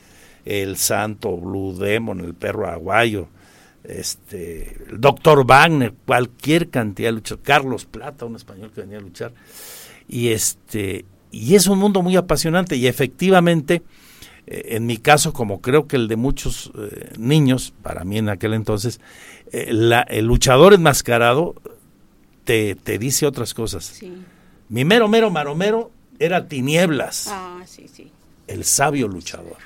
el 0.45 0.77
Santo, 0.77 1.37
Blue 1.37 1.77
Demon, 1.77 2.21
el 2.21 2.35
Perro 2.35 2.69
Aguayo, 2.69 3.29
este, 3.85 4.77
el 4.89 5.01
Doctor 5.01 5.45
Wagner, 5.47 5.95
cualquier 6.07 6.71
cantidad 6.71 7.09
de 7.09 7.13
luchas, 7.13 7.39
Carlos 7.43 7.87
Plata, 7.87 8.25
un 8.25 8.37
español 8.37 8.71
que 8.75 8.83
venía 8.83 8.99
a 8.99 9.03
luchar, 9.03 9.33
y 10.09 10.29
este, 10.29 11.05
y 11.31 11.55
es 11.55 11.67
un 11.67 11.79
mundo 11.79 12.03
muy 12.03 12.17
apasionante, 12.17 12.77
y 12.77 12.87
efectivamente, 12.87 13.83
en 14.47 14.87
mi 14.87 14.97
caso, 14.99 15.33
como 15.33 15.61
creo 15.61 15.87
que 15.87 15.97
el 15.97 16.09
de 16.09 16.17
muchos 16.17 16.71
eh, 16.79 17.13
niños, 17.19 17.73
para 17.83 18.05
mí 18.05 18.19
en 18.19 18.29
aquel 18.29 18.55
entonces, 18.55 19.01
eh, 19.53 19.69
la- 19.73 20.03
el 20.03 20.27
luchador 20.27 20.75
enmascarado 20.75 21.55
te, 22.45 22.75
te 22.75 22.99
dice 22.99 23.27
otras 23.27 23.55
cosas. 23.55 23.85
Sí. 23.85 24.13
Mi 24.69 24.85
mero, 24.85 25.09
mero, 25.09 25.31
maromero 25.31 25.91
era 26.19 26.47
Tinieblas, 26.49 27.27
Ah, 27.29 27.63
sí, 27.67 27.87
sí. 27.93 28.11
el 28.47 28.65
sabio 28.65 29.09
luchador. 29.09 29.57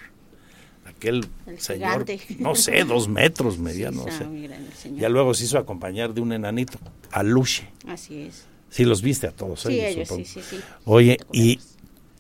Aquel 0.87 1.27
El 1.47 1.61
señor, 1.61 2.07
gigante. 2.07 2.21
no 2.43 2.55
sé, 2.55 2.85
dos 2.85 3.09
metros 3.09 3.59
medía, 3.59 3.91
no 3.91 4.05
sé. 4.11 4.27
Ya 4.97 5.09
luego 5.09 5.33
se 5.35 5.45
hizo 5.45 5.59
acompañar 5.59 6.13
de 6.15 6.21
un 6.21 6.33
enanito, 6.33 6.79
a 7.11 7.23
Luche. 7.23 7.69
Así 7.87 8.23
es. 8.23 8.45
Sí, 8.71 8.85
los 8.85 9.03
viste 9.03 9.27
a 9.29 9.31
todos 9.31 9.61
Sí, 9.63 9.81
ellos, 9.81 10.11
ellos, 10.11 10.29
sí, 10.29 10.41
sí, 10.41 10.41
sí. 10.57 10.61
Oye, 10.85 11.19
¿y 11.33 11.59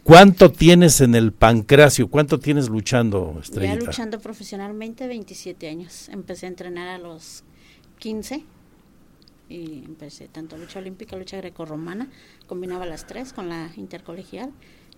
cuánto 0.05 0.53
tienes 0.53 1.01
en 1.01 1.15
el 1.17 1.33
pancracio? 1.33 2.09
¿Cuánto 2.09 2.39
tienes 2.39 2.69
luchando, 2.69 3.33
Ya 3.35 3.41
Estrellita? 3.41 3.87
luchando 3.87 4.21
profesionalmente 4.21 5.09
27 5.09 5.69
años. 5.69 6.09
Empecé 6.11 6.47
a 6.47 6.51
entrenar 6.51 6.89
a 6.89 6.99
los 6.99 7.43
15 7.99 8.45
y 9.49 9.83
empecé 9.85 10.29
tanto 10.29 10.57
lucha 10.57 10.79
olímpica, 10.79 11.17
lucha 11.17 11.37
grecorromana, 11.39 12.09
combinaba 12.47 12.87
las 12.87 13.07
tres 13.07 13.33
con 13.33 13.49
la 13.49 13.71
intercolegial, 13.77 14.51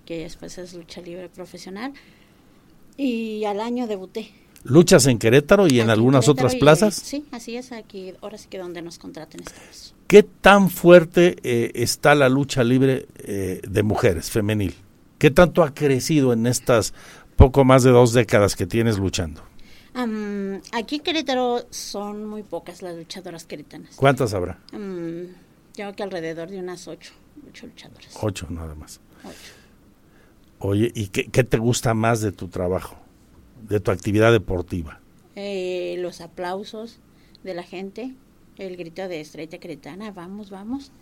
que 0.05 0.19
después 0.19 0.59
es 0.59 0.75
lucha 0.75 1.01
libre 1.01 1.29
profesional. 1.29 1.93
Y 2.97 3.45
al 3.45 3.61
año 3.61 3.87
debuté. 3.87 4.31
¿Luchas 4.65 5.07
en 5.07 5.19
Querétaro 5.19 5.69
y 5.69 5.81
en 5.81 5.91
algunas 5.91 6.25
Querétaro 6.25 6.47
otras 6.47 6.55
y- 6.55 6.59
plazas? 6.61 6.95
sí, 6.95 7.25
así 7.30 7.57
es, 7.57 7.71
aquí, 7.72 8.13
ahora 8.21 8.37
sí 8.39 8.49
que 8.49 8.59
donde 8.59 8.83
nos 8.83 8.99
contraten 8.99 9.41
estamos. 9.43 9.95
¿Qué 10.09 10.22
tan 10.22 10.71
fuerte 10.71 11.37
eh, 11.43 11.72
está 11.75 12.14
la 12.14 12.29
lucha 12.29 12.64
libre 12.64 13.07
eh, 13.18 13.61
de 13.68 13.83
mujeres, 13.83 14.30
femenil? 14.30 14.75
¿Qué 15.18 15.30
tanto 15.30 15.63
ha 15.63 15.72
crecido 15.72 16.33
en 16.33 16.47
estas 16.47 16.93
poco 17.37 17.64
más 17.64 17.83
de 17.83 17.91
dos 17.91 18.13
décadas 18.13 18.57
que 18.57 18.67
tienes 18.67 18.99
luchando? 18.99 19.43
Aquí 20.72 20.97
en 20.97 21.03
Querétaro 21.03 21.67
son 21.71 22.26
muy 22.26 22.43
pocas 22.43 22.83
las 22.83 22.97
luchadoras 22.97 23.47
queretanas. 23.47 23.97
¿Cuántas 23.97 24.34
habrá? 24.34 24.59
Yo 24.72 24.79
creo 25.75 25.95
que 25.95 26.03
alrededor 26.03 26.51
de 26.51 26.59
unas 26.59 26.87
ocho, 26.87 27.13
ocho 27.49 27.67
luchadoras. 27.67 28.14
Ocho 28.21 28.47
nada 28.51 28.75
más. 28.75 29.01
Ocho. 29.25 29.53
Oye, 30.59 30.93
¿y 30.95 31.09
qué, 31.09 31.26
qué 31.26 31.45
te 31.45 31.59
gusta 31.59 31.95
más 31.95 32.21
de 32.21 32.33
tu 32.33 32.49
trabajo, 32.49 32.97
de 33.68 33.80
tu 33.80 33.91
actividad 33.91 34.33
deportiva? 34.33 35.01
Eh, 35.34 35.97
los 35.99 36.21
aplausos 36.21 36.99
de 37.43 37.55
la 37.55 37.63
gente, 37.63 38.14
el 38.57 38.76
grito 38.76 39.07
de 39.09 39.21
estrella 39.21 39.59
queretana, 39.59 40.11
vamos, 40.11 40.51
vamos. 40.51 40.93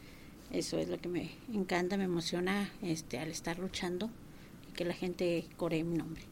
Eso 0.54 0.78
es 0.78 0.88
lo 0.88 1.00
que 1.00 1.08
me 1.08 1.30
encanta, 1.52 1.96
me 1.96 2.04
emociona 2.04 2.70
este, 2.80 3.18
al 3.18 3.28
estar 3.28 3.58
luchando 3.58 4.08
y 4.70 4.72
que 4.72 4.84
la 4.84 4.94
gente 4.94 5.46
coree 5.56 5.82
mi 5.82 5.98
nombre. 5.98 6.22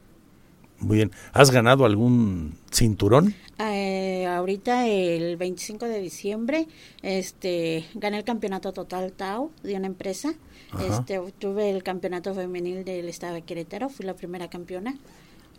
Muy 0.78 0.98
bien. 0.98 1.10
¿Has 1.32 1.50
ganado 1.50 1.84
algún 1.84 2.54
cinturón? 2.70 3.34
Eh, 3.58 4.26
ahorita 4.26 4.86
el 4.86 5.36
25 5.36 5.86
de 5.86 6.00
diciembre 6.00 6.68
este 7.02 7.84
gané 7.94 8.18
el 8.18 8.24
campeonato 8.24 8.72
total 8.72 9.12
Tao 9.12 9.50
de 9.64 9.74
una 9.74 9.88
empresa. 9.88 10.34
Ajá. 10.70 10.86
Este 10.86 11.18
obtuve 11.18 11.70
el 11.70 11.82
campeonato 11.82 12.32
femenil 12.32 12.84
del 12.84 13.08
estado 13.08 13.34
de 13.34 13.42
Querétaro, 13.42 13.88
fui 13.88 14.06
la 14.06 14.14
primera 14.14 14.48
campeona 14.48 14.96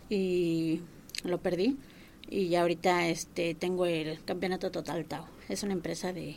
y 0.08 0.80
lo 1.22 1.38
perdí 1.38 1.76
y 2.30 2.48
ya 2.48 2.62
ahorita 2.62 3.08
este 3.08 3.54
tengo 3.54 3.84
el 3.84 4.24
campeonato 4.24 4.70
total 4.70 5.04
Tao. 5.04 5.26
Es 5.50 5.62
una 5.62 5.74
empresa 5.74 6.14
de 6.14 6.36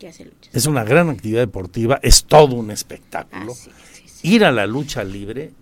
que 0.00 0.08
hace 0.08 0.24
luchas. 0.24 0.52
Es 0.52 0.66
una 0.66 0.82
gran 0.82 1.10
actividad 1.10 1.40
deportiva, 1.40 2.00
es 2.02 2.24
todo 2.24 2.56
un 2.56 2.72
espectáculo. 2.72 3.52
Ah, 3.52 3.70
sí, 3.92 4.02
sí, 4.06 4.28
Ir 4.28 4.44
a 4.44 4.50
la 4.50 4.66
lucha 4.66 5.04
libre, 5.04 5.52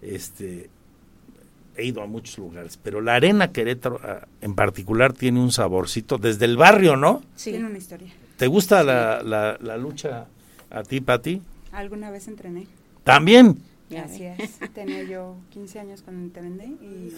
este, 0.00 0.70
he 1.76 1.84
ido 1.84 2.00
a 2.00 2.06
muchos 2.06 2.38
lugares, 2.38 2.78
pero 2.82 3.00
la 3.02 3.16
arena 3.16 3.52
Querétaro 3.52 4.00
ah, 4.02 4.26
en 4.40 4.54
particular 4.54 5.12
tiene 5.12 5.40
un 5.40 5.52
saborcito 5.52 6.16
desde 6.16 6.46
el 6.46 6.56
barrio, 6.56 6.96
¿no? 6.96 7.22
Sí. 7.34 7.50
Tiene 7.50 7.66
una 7.66 7.78
historia. 7.78 8.12
¿Te 8.38 8.46
gusta 8.46 8.82
la, 8.82 9.22
la, 9.22 9.58
la 9.60 9.76
lucha 9.76 10.26
a 10.70 10.82
ti, 10.84 11.00
Pati? 11.00 11.42
Alguna 11.72 12.10
vez 12.10 12.28
entrené. 12.28 12.66
¿También? 13.04 13.58
Así 13.96 14.24
es. 14.24 14.58
Tenía 14.74 15.02
yo 15.02 15.36
15 15.50 15.80
años 15.80 16.02
cuando 16.02 16.22
entrené 16.22 16.76
y 16.80 17.12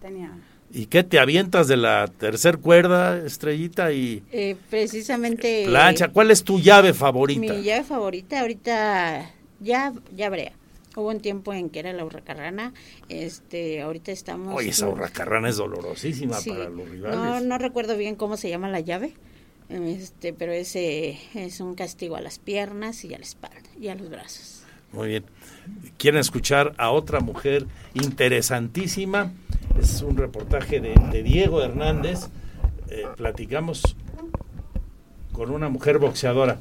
tenía... 0.00 0.32
¿Y 0.72 0.86
qué 0.86 1.02
te 1.02 1.18
avientas 1.18 1.66
de 1.66 1.76
la 1.76 2.06
tercer 2.06 2.58
cuerda, 2.58 3.18
estrellita 3.26 3.92
y 3.92 4.22
Eh, 4.30 4.56
precisamente... 4.70 5.64
plancha? 5.66 6.08
¿Cuál 6.08 6.30
es 6.30 6.44
tu 6.44 6.60
llave 6.60 6.94
favorita? 6.94 7.40
Mi 7.40 7.62
llave 7.62 7.82
favorita 7.84 8.40
ahorita 8.40 9.30
ya 9.60 9.92
ya 10.16 10.30
brea. 10.30 10.52
Hubo 10.96 11.08
un 11.08 11.20
tiempo 11.20 11.52
en 11.54 11.70
que 11.70 11.78
era 11.80 11.92
la 11.92 12.04
hurracarrana, 12.04 12.72
este, 13.08 13.80
ahorita 13.80 14.10
estamos... 14.12 14.54
Oye, 14.54 14.70
esa 14.70 14.88
hurracarrana 14.88 15.48
es 15.48 15.56
dolorosísima 15.56 16.36
Sí. 16.36 16.50
para 16.50 16.68
los 16.68 16.88
rivales. 16.88 17.16
No, 17.16 17.40
no 17.40 17.58
recuerdo 17.58 17.96
bien 17.96 18.16
cómo 18.16 18.36
se 18.36 18.48
llama 18.48 18.68
la 18.68 18.80
llave, 18.80 19.14
este, 19.70 20.32
pero 20.32 20.52
ese 20.52 21.18
es 21.34 21.60
un 21.60 21.74
castigo 21.76 22.16
a 22.16 22.20
las 22.20 22.38
piernas 22.40 23.04
y 23.04 23.14
a 23.14 23.18
la 23.18 23.24
espalda 23.24 23.70
y 23.80 23.86
a 23.88 23.94
los 23.94 24.08
brazos. 24.10 24.62
Muy 24.92 25.08
bien. 25.08 25.24
¿Quieren 25.96 26.20
escuchar 26.20 26.74
a 26.76 26.90
otra 26.90 27.20
mujer 27.20 27.66
interesantísima? 27.94 29.32
Es 29.78 30.02
un 30.02 30.16
reportaje 30.16 30.80
de, 30.80 30.94
de 31.12 31.22
Diego 31.22 31.62
Hernández. 31.62 32.28
Eh, 32.88 33.04
platicamos 33.16 33.96
con 35.32 35.50
una 35.50 35.68
mujer 35.68 35.98
boxeadora. 35.98 36.58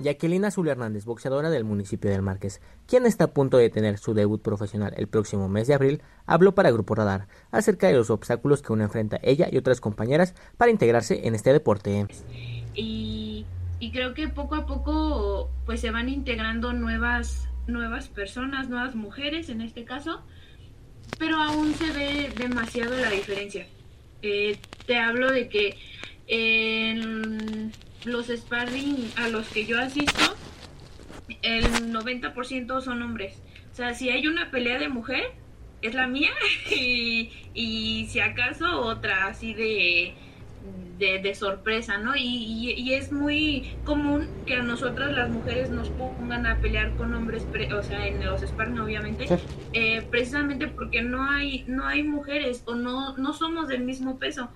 Jacqueline 0.00 0.46
Azul 0.46 0.68
Hernández, 0.68 1.04
boxeadora 1.04 1.50
del 1.50 1.64
municipio 1.64 2.10
del 2.10 2.22
Márquez, 2.22 2.60
quien 2.86 3.06
está 3.06 3.24
a 3.24 3.32
punto 3.32 3.58
de 3.58 3.68
tener 3.68 3.98
su 3.98 4.14
debut 4.14 4.40
profesional 4.40 4.94
el 4.96 5.08
próximo 5.08 5.48
mes 5.48 5.66
de 5.66 5.74
abril, 5.74 6.02
habló 6.26 6.54
para 6.54 6.70
Grupo 6.70 6.94
Radar 6.94 7.28
acerca 7.50 7.86
de 7.86 7.94
los 7.94 8.08
obstáculos 8.08 8.62
que 8.62 8.72
uno 8.72 8.84
enfrenta 8.84 9.20
ella 9.22 9.48
y 9.50 9.58
otras 9.58 9.80
compañeras 9.80 10.34
para 10.56 10.70
integrarse 10.70 11.26
en 11.26 11.34
este 11.34 11.52
deporte. 11.52 12.06
y, 12.74 13.44
y 13.80 13.90
creo 13.90 14.14
que 14.14 14.28
poco 14.28 14.54
a 14.54 14.66
poco 14.66 15.50
pues 15.66 15.80
se 15.80 15.90
van 15.90 16.08
integrando 16.08 16.72
nuevas 16.72 17.48
nuevas 17.66 18.08
personas, 18.08 18.68
nuevas 18.68 18.94
mujeres 18.94 19.48
en 19.48 19.60
este 19.62 19.84
caso, 19.84 20.22
pero 21.18 21.36
aún 21.36 21.74
se 21.74 21.90
ve 21.92 22.32
demasiado 22.36 22.96
la 22.96 23.10
diferencia. 23.10 23.66
Eh, 24.22 24.58
te 24.86 24.98
hablo 24.98 25.30
de 25.30 25.48
que 25.48 25.76
en 26.26 27.72
los 28.04 28.26
sparring 28.28 29.10
a 29.16 29.28
los 29.28 29.48
que 29.48 29.66
yo 29.66 29.78
asisto, 29.78 30.36
el 31.42 31.64
90% 31.92 32.80
son 32.80 33.02
hombres. 33.02 33.36
O 33.72 33.74
sea, 33.74 33.94
si 33.94 34.10
hay 34.10 34.26
una 34.26 34.50
pelea 34.50 34.78
de 34.78 34.88
mujer, 34.88 35.32
es 35.80 35.94
la 35.94 36.06
mía 36.06 36.32
y, 36.70 37.30
y 37.54 38.06
si 38.10 38.20
acaso 38.20 38.80
otra 38.80 39.26
así 39.26 39.54
de, 39.54 40.14
de, 41.00 41.18
de 41.18 41.34
sorpresa, 41.34 41.98
¿no? 41.98 42.14
Y, 42.14 42.20
y, 42.22 42.70
y 42.72 42.94
es 42.94 43.10
muy 43.10 43.74
común 43.84 44.28
que 44.46 44.54
a 44.54 44.62
nosotras 44.62 45.10
las 45.12 45.28
mujeres 45.30 45.70
nos 45.70 45.88
pongan 45.88 46.46
a 46.46 46.58
pelear 46.58 46.94
con 46.96 47.12
hombres, 47.14 47.42
pre- 47.50 47.72
o 47.74 47.82
sea, 47.82 48.06
en 48.06 48.24
los 48.24 48.42
sparring 48.42 48.78
obviamente, 48.78 49.26
Sí. 49.26 49.34
eh, 49.72 50.06
precisamente 50.08 50.68
porque 50.68 51.02
no 51.02 51.24
hay, 51.28 51.64
no 51.66 51.86
hay 51.86 52.04
mujeres 52.04 52.62
o 52.66 52.74
no, 52.76 53.16
no 53.16 53.32
somos 53.32 53.66
del 53.66 53.82
mismo 53.82 54.18
peso. 54.18 54.48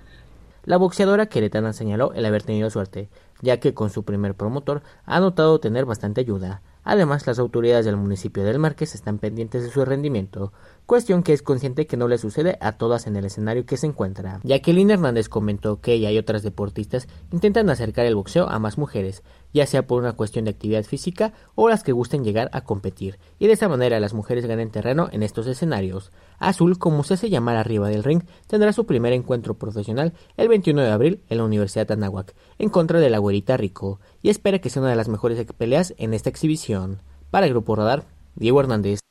La 0.65 0.77
boxeadora 0.77 1.27
queretana 1.27 1.73
señaló 1.73 2.12
el 2.15 2.25
haber 2.25 2.43
tenido 2.43 2.71
suerte, 2.71 3.09
ya 3.43 3.59
que 3.59 3.75
con 3.75 3.91
su 3.91 4.05
primer 4.05 4.35
promotor 4.35 4.83
ha 5.05 5.21
notado 5.21 5.59
tener 5.61 5.85
bastante 5.85 6.21
ayuda. 6.23 6.62
Además, 6.85 7.27
las 7.27 7.39
autoridades 7.39 7.87
del 7.87 7.97
municipio 7.97 8.45
del 8.45 8.59
Márquez 8.59 8.95
están 8.95 9.19
pendientes 9.19 9.62
de 9.62 9.71
su 9.71 9.85
rendimiento, 9.85 10.53
cuestión 10.86 11.23
que 11.23 11.32
es 11.32 11.43
consciente 11.43 11.86
que 11.86 11.97
no 11.97 12.09
le 12.09 12.19
sucede 12.19 12.59
a 12.61 12.73
todas 12.73 13.06
en 13.06 13.16
el 13.16 13.24
escenario 13.24 13.65
que 13.65 13.77
se 13.77 13.86
encuentra. 13.86 14.40
Jacqueline 14.43 14.90
Hernández 14.90 15.28
comentó 15.28 15.81
que 15.81 15.94
ella 15.94 16.11
y 16.11 16.19
otras 16.19 16.43
deportistas 16.43 17.09
intentan 17.32 17.70
acercar 17.70 18.06
el 18.06 18.15
boxeo 18.15 18.48
a 18.48 18.59
más 18.59 18.77
mujeres, 18.77 19.23
ya 19.52 19.66
sea 19.66 19.86
por 19.86 20.02
una 20.02 20.12
cuestión 20.12 20.44
de 20.44 20.51
actividad 20.51 20.85
física 20.85 21.32
o 21.55 21.69
las 21.69 21.82
que 21.82 21.93
gusten 21.93 22.24
llegar 22.24 22.51
a 22.52 22.65
competir, 22.65 23.19
y 23.39 23.47
de 23.47 23.55
esa 23.55 23.69
manera 23.69 24.01
las 24.01 24.15
mujeres 24.15 24.47
ganen 24.47 24.70
terreno 24.70 25.09
en 25.12 25.23
estos 25.23 25.47
escenarios. 25.47 26.12
Azul, 26.39 26.78
como 26.78 27.05
se 27.05 27.15
hace 27.15 27.31
llamar 27.31 27.56
arriba 27.56 27.89
del 27.89 28.05
ring, 28.05 28.23
tendrá 28.47 28.73
su 28.73 28.85
primer 28.85 29.12
encuentro 29.12 29.55
profesional 29.55 30.12
el 30.36 30.48
21 30.48 30.82
de 30.82 30.90
abril 30.90 31.20
en 31.28 31.39
la 31.39 31.44
Universidad 31.44 31.86
de 31.86 31.94
Anáhuac, 31.94 32.35
en 32.59 32.69
contra 32.69 33.01
de 33.01 33.11
la 33.11 33.19
güerita 33.19 33.56
Rico, 33.56 34.01
y 34.23 34.28
espera 34.28 34.59
que 34.59 34.70
sea 34.70 34.82
una 34.82 34.90
de 34.90 34.97
las 34.97 35.09
mejores 35.09 35.44
peleas 35.56 35.94
en 35.97 36.15
esta 36.15 36.31
exhibición. 36.31 37.01
Para 37.31 37.47
el 37.47 37.52
Grupo 37.52 37.74
Radar, 37.74 38.05
Diego 38.36 38.61
Hernández. 38.61 39.03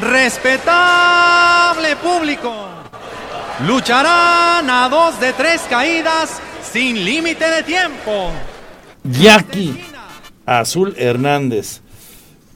Respetable 0.00 1.96
público, 1.96 2.50
lucharán 3.66 4.70
a 4.70 4.88
dos 4.88 5.20
de 5.20 5.34
tres 5.34 5.60
caídas 5.68 6.40
sin 6.62 7.04
límite 7.04 7.50
de 7.50 7.62
tiempo. 7.62 8.30
Jackie 9.04 9.78
Azul 10.46 10.94
Hernández, 10.96 11.82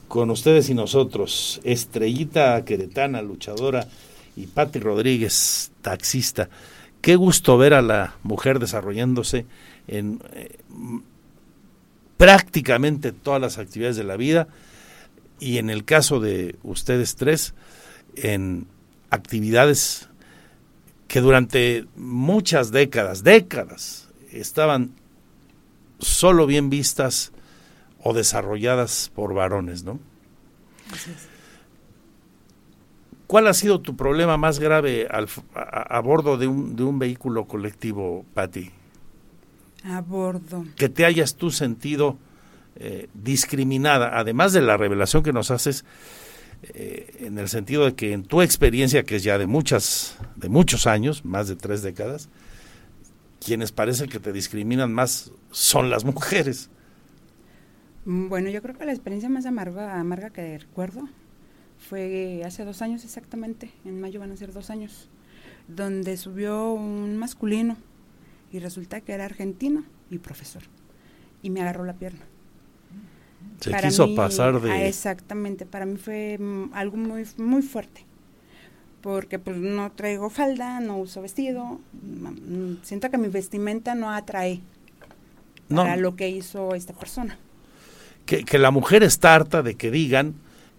con 0.08 0.30
ustedes 0.30 0.70
y 0.70 0.74
nosotros, 0.74 1.60
estrellita 1.62 2.64
queretana, 2.64 3.20
luchadora, 3.20 3.86
y 4.34 4.46
Patti 4.46 4.78
Rodríguez, 4.78 5.72
taxista. 5.82 6.48
Qué 7.02 7.16
gusto 7.16 7.58
ver 7.58 7.74
a 7.74 7.82
la 7.82 8.14
mujer 8.22 8.58
desarrollándose 8.58 9.44
en 9.88 10.22
eh, 10.32 10.56
prácticamente 12.16 13.12
todas 13.12 13.42
las 13.42 13.58
actividades 13.58 13.96
de 13.96 14.04
la 14.04 14.16
vida 14.16 14.48
y 15.38 15.58
en 15.58 15.70
el 15.70 15.84
caso 15.84 16.20
de 16.20 16.56
ustedes 16.62 17.16
tres, 17.16 17.54
en 18.14 18.66
actividades 19.10 20.08
que 21.08 21.20
durante 21.20 21.86
muchas 21.96 22.72
décadas, 22.72 23.22
décadas, 23.22 24.08
estaban 24.32 24.92
solo 25.98 26.46
bien 26.46 26.70
vistas 26.70 27.32
o 28.02 28.12
desarrolladas 28.12 29.10
por 29.14 29.34
varones, 29.34 29.84
¿no? 29.84 29.98
¿Cuál 33.26 33.48
ha 33.48 33.54
sido 33.54 33.80
tu 33.80 33.96
problema 33.96 34.36
más 34.36 34.60
grave 34.60 35.08
al 35.10 35.28
a, 35.54 35.96
a 35.96 36.00
bordo 36.00 36.36
de 36.36 36.46
un, 36.46 36.76
de 36.76 36.84
un 36.84 36.98
vehículo 36.98 37.46
colectivo, 37.46 38.24
Patti? 38.34 38.70
A 39.84 40.00
bordo. 40.00 40.64
Que 40.76 40.88
te 40.88 41.04
hayas 41.04 41.34
tú 41.34 41.50
sentido 41.50 42.18
eh, 42.78 43.08
discriminada, 43.14 44.18
además 44.18 44.52
de 44.52 44.60
la 44.60 44.76
revelación 44.76 45.22
que 45.22 45.32
nos 45.32 45.50
haces, 45.50 45.84
eh, 46.62 47.16
en 47.20 47.38
el 47.38 47.48
sentido 47.48 47.84
de 47.84 47.94
que 47.94 48.12
en 48.12 48.24
tu 48.24 48.42
experiencia, 48.42 49.04
que 49.04 49.16
es 49.16 49.22
ya 49.22 49.38
de 49.38 49.46
muchas, 49.46 50.16
de 50.36 50.48
muchos 50.48 50.86
años, 50.86 51.24
más 51.24 51.48
de 51.48 51.56
tres 51.56 51.82
décadas, 51.82 52.28
quienes 53.44 53.72
parece 53.72 54.08
que 54.08 54.18
te 54.20 54.32
discriminan 54.32 54.92
más 54.92 55.30
son 55.50 55.90
las 55.90 56.04
mujeres. 56.04 56.70
Mm, 58.04 58.28
Bueno, 58.28 58.50
yo 58.50 58.62
creo 58.62 58.76
que 58.76 58.84
la 58.84 58.92
experiencia 58.92 59.28
más 59.28 59.46
amarga, 59.46 59.98
amarga 59.98 60.30
que 60.30 60.58
recuerdo 60.58 61.08
fue 61.78 62.42
hace 62.44 62.64
dos 62.64 62.82
años 62.82 63.04
exactamente, 63.04 63.70
en 63.84 64.00
mayo 64.00 64.20
van 64.20 64.32
a 64.32 64.36
ser 64.36 64.52
dos 64.52 64.70
años, 64.70 65.08
donde 65.68 66.16
subió 66.16 66.72
un 66.72 67.16
masculino 67.16 67.76
y 68.52 68.58
resulta 68.58 69.00
que 69.00 69.12
era 69.12 69.24
argentino 69.24 69.84
y 70.10 70.18
profesor 70.18 70.62
y 71.42 71.50
me 71.50 71.60
agarró 71.60 71.84
la 71.84 71.94
pierna. 71.94 72.24
Se 73.60 73.72
quiso 73.82 74.06
mí- 74.06 74.16
pasar 74.16 74.60
de- 74.60 74.70
ah, 74.70 74.84
exactamente, 74.86 75.66
para 75.66 75.86
mí 75.86 75.96
fue 75.96 76.36
mm, 76.38 76.70
algo 76.74 76.96
muy 76.96 77.24
muy 77.38 77.62
fuerte. 77.62 78.04
Porque 79.00 79.38
pues 79.38 79.56
no 79.56 79.92
traigo 79.92 80.30
falda, 80.30 80.80
no 80.80 80.98
uso 80.98 81.22
vestido, 81.22 81.80
mm, 81.92 82.82
siento 82.82 83.10
que 83.10 83.18
mi 83.18 83.28
vestimenta 83.28 83.94
no 83.94 84.10
atrae 84.10 84.60
No. 85.68 85.82
para 85.82 85.96
lo 85.96 86.16
que 86.16 86.28
hizo 86.28 86.74
esta 86.74 86.92
persona. 86.92 87.38
que, 88.26 88.44
que 88.44 88.58
la 88.58 88.72
mujer 88.72 89.04
está 89.04 89.36
harta 89.36 89.62
de 89.62 89.76
que 89.76 89.92
digan 89.92 90.34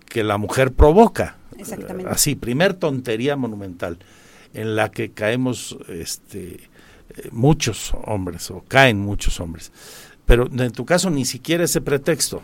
que 0.05 0.21
la 0.25 0.37
mujer 0.37 0.73
provoca. 0.73 1.37
Exactamente. 1.57 2.11
Así, 2.11 2.35
primer 2.35 2.73
tontería 2.73 3.37
monumental 3.37 3.97
en 4.53 4.75
la 4.75 4.91
que 4.91 5.11
caemos 5.11 5.77
este, 5.87 6.55
eh, 7.15 7.29
muchos 7.31 7.93
hombres 8.05 8.51
o 8.51 8.65
caen 8.67 8.99
muchos 8.99 9.39
hombres. 9.39 9.71
Pero 10.25 10.47
en 10.51 10.71
tu 10.73 10.85
caso 10.85 11.09
ni 11.09 11.23
siquiera 11.23 11.63
ese 11.63 11.79
pretexto 11.79 12.41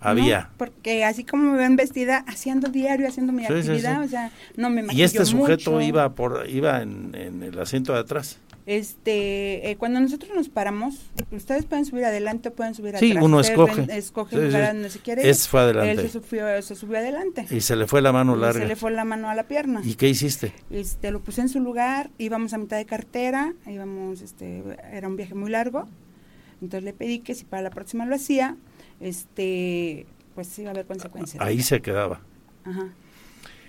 había. 0.00 0.40
No, 0.40 0.48
porque 0.56 1.04
así 1.04 1.24
como 1.24 1.52
me 1.52 1.58
ven 1.58 1.76
vestida, 1.76 2.24
haciendo 2.26 2.68
diario, 2.68 3.06
haciendo 3.08 3.32
mi 3.32 3.42
Sí, 3.42 3.48
sí, 3.48 3.54
actividad, 3.58 4.00
sí. 4.00 4.06
o 4.06 4.08
sea, 4.08 4.30
no 4.56 4.70
me 4.70 4.84
y 4.92 5.02
este 5.02 5.24
sujeto 5.24 5.72
mucho. 5.72 5.82
iba 5.86 6.14
por 6.14 6.48
iba 6.48 6.82
en, 6.82 7.14
en 7.14 7.42
el 7.42 7.58
asiento 7.58 7.92
de 7.92 8.00
atrás. 8.00 8.38
Este, 8.66 9.70
eh, 9.70 9.76
cuando 9.76 10.00
nosotros 10.00 10.30
nos 10.34 10.48
paramos, 10.48 11.10
ustedes 11.32 11.64
pueden 11.66 11.84
subir 11.84 12.04
adelante 12.04 12.50
o 12.50 12.52
pueden 12.54 12.74
subir 12.74 12.96
Sí, 12.98 13.10
atrás. 13.10 13.24
uno 13.24 13.38
Ustedes 13.38 13.58
escoge. 13.58 13.80
ven- 13.80 13.90
escoge 13.90 14.36
Sí, 14.36 14.52
sí. 14.52 14.58
donde 14.58 14.90
se 14.90 14.98
quiere. 15.00 15.28
Ese 15.28 15.48
fue 15.48 15.60
adelante. 15.60 15.90
Él 15.90 16.00
se 16.10 16.20
subió, 16.20 16.62
se 16.62 16.74
subió 16.76 16.98
adelante. 16.98 17.46
Y 17.50 17.60
se 17.60 17.74
le 17.76 17.86
fue 17.86 18.00
la 18.00 18.12
mano 18.12 18.36
Y 18.36 18.40
larga. 18.40 18.60
Se 18.60 18.66
le 18.68 18.76
fue 18.76 18.90
la 18.92 19.04
mano 19.04 19.28
a 19.28 19.34
la 19.34 19.44
pierna. 19.48 19.80
¿Y 19.84 19.94
qué 19.94 20.08
hiciste? 20.08 20.52
Este, 20.70 21.10
lo 21.10 21.20
puse 21.20 21.40
en 21.40 21.48
su 21.48 21.60
lugar, 21.60 22.10
íbamos 22.18 22.52
a 22.52 22.58
mitad 22.58 22.76
de 22.76 22.86
cartera, 22.86 23.54
íbamos, 23.66 24.20
este, 24.22 24.62
era 24.92 25.08
un 25.08 25.16
viaje 25.16 25.34
muy 25.34 25.50
largo, 25.50 25.86
Entonces 26.62 26.84
le 26.84 26.92
pedí 26.92 27.18
que 27.20 27.34
si 27.34 27.44
para 27.44 27.62
la 27.62 27.70
próxima 27.70 28.04
lo 28.06 28.14
hacía, 28.14 28.56
este, 29.00 30.06
pues 30.34 30.58
iba 30.58 30.68
a 30.68 30.72
haber 30.72 30.86
consecuencias. 30.86 31.42
Ahí 31.42 31.62
se 31.62 31.80
quedaba. 31.80 32.20
Ajá. 32.64 32.88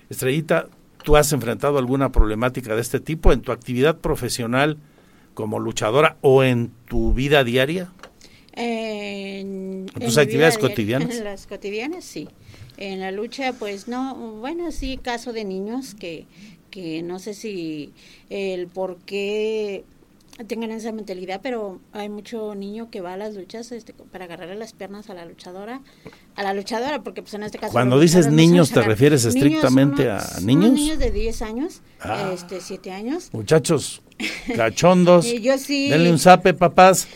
Estrellita, 0.10 0.68
¿tú 1.04 1.16
has 1.16 1.32
enfrentado 1.32 1.78
alguna 1.78 2.12
problemática 2.12 2.76
de 2.76 2.82
este 2.82 3.00
tipo 3.00 3.32
en 3.32 3.42
tu 3.42 3.52
actividad 3.52 3.98
profesional 3.98 4.78
como 5.34 5.60
luchadora 5.60 6.18
o 6.22 6.44
en 6.44 6.72
tu 6.88 7.14
vida 7.14 7.44
diaria? 7.44 7.90
En, 8.54 9.88
¿En 9.96 10.06
tus 10.06 10.18
actividades 10.18 10.58
vida 10.58 10.68
cotidianas? 10.68 11.16
En 11.16 11.24
las 11.24 11.48
cotidianas, 11.48 12.04
sí. 12.04 12.28
En 12.78 13.00
la 13.00 13.12
lucha, 13.12 13.54
pues 13.54 13.88
no, 13.88 14.16
bueno, 14.40 14.72
sí, 14.72 14.98
caso 14.98 15.32
de 15.32 15.46
niños 15.46 15.96
que, 15.96 16.26
que 16.70 17.02
no 17.04 17.20
sé 17.20 17.34
si 17.34 17.94
el 18.30 18.68
por 18.68 18.98
qué 18.98 19.86
tengan 20.48 20.72
esa 20.72 20.92
mentalidad, 20.92 21.40
pero 21.42 21.80
hay 21.94 22.10
mucho 22.10 22.56
niño 22.56 22.90
que 22.90 23.02
va 23.02 23.14
a 23.14 23.18
las 23.18 23.36
luchas 23.36 23.72
este, 23.72 23.94
para 23.94 24.26
agarrarle 24.26 24.56
las 24.56 24.74
piernas 24.74 25.10
a 25.10 25.14
la 25.14 25.26
luchadora, 25.26 25.82
a 26.36 26.44
la 26.44 26.54
luchadora, 26.54 27.04
porque 27.04 27.22
pues 27.22 27.34
en 27.34 27.44
este 27.44 27.58
caso... 27.58 27.72
Cuando 27.74 28.00
dices 28.00 28.28
niños, 28.32 28.72
¿te 28.72 28.82
refieres 28.82 29.24
Niños, 29.26 29.36
estrictamente 29.36 30.04
uno- 30.04 30.12
a 30.14 30.16
unos 30.24 30.42
niños? 30.44 30.72
niños 30.72 31.00
de 31.00 31.12
10 31.12 31.42
años, 31.42 31.82
Ah. 32.00 32.32
este, 32.34 32.62
7 32.62 32.92
años. 32.92 33.30
Muchachos, 33.34 34.02
cachondos, 34.56 35.26
yo 35.42 35.58
sí. 35.58 35.90
denle 35.90 36.12
un 36.12 36.20
zape, 36.20 36.54
papás. 36.54 37.08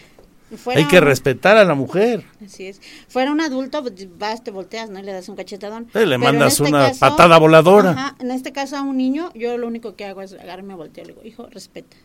Fuera 0.57 0.80
Hay 0.80 0.88
que 0.88 1.02
respetar 1.02 1.57
a 1.57 1.65
la 1.65 1.73
mujer. 1.73 2.23
Así 2.45 2.68
es. 2.68 2.80
Fuera 3.10 3.31
un 3.31 3.41
adulto, 3.41 3.81
pues, 3.81 3.93
vas, 4.18 4.43
te 4.43 4.52
volteas, 4.52 4.89
¿no? 4.91 4.99
Y 4.99 5.03
le 5.03 5.11
das 5.11 5.27
un 5.27 5.35
cachetadón. 5.35 5.88
Eh, 5.95 6.06
le 6.06 6.18
mandas 6.19 6.53
este 6.53 6.69
una 6.69 6.88
caso- 6.89 6.99
patada 6.99 7.38
voladora. 7.39 7.89
Ajá, 7.91 8.15
en 8.19 8.30
este 8.31 8.52
caso 8.53 8.77
a 8.77 8.84
un 8.84 8.95
niño, 8.95 9.31
yo 9.34 9.57
lo 9.57 9.68
único 9.68 9.95
que 9.95 10.06
hago 10.06 10.22
es 10.22 10.34
agarrarme 10.34 10.73
a 10.73 10.76
voltear. 10.77 11.07
Le 11.07 11.14
digo, 11.14 11.26
hijo, 11.26 11.47
respeta. 11.49 11.97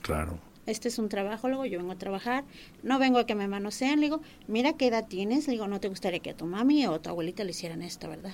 Claro. 0.00 0.38
Este 0.68 0.88
es 0.88 0.98
un 0.98 1.08
trabajo, 1.08 1.48
luego 1.48 1.64
yo 1.66 1.78
vengo 1.78 1.92
a 1.92 1.96
trabajar. 1.96 2.44
No 2.82 2.98
vengo 2.98 3.18
a 3.18 3.24
que 3.26 3.34
me 3.34 3.48
manoseen. 3.48 4.00
Le 4.00 4.06
digo, 4.06 4.20
mira 4.48 4.74
qué 4.74 4.88
edad 4.88 5.06
tienes. 5.08 5.46
Le 5.46 5.54
digo, 5.54 5.66
no 5.66 5.80
te 5.80 5.88
gustaría 5.88 6.20
que 6.20 6.30
a 6.30 6.36
tu 6.36 6.44
mami 6.44 6.86
o 6.86 6.94
a 6.94 6.98
tu 7.02 7.08
abuelita 7.08 7.42
le 7.42 7.50
hicieran 7.52 7.80
esto, 7.82 8.08
¿verdad? 8.08 8.32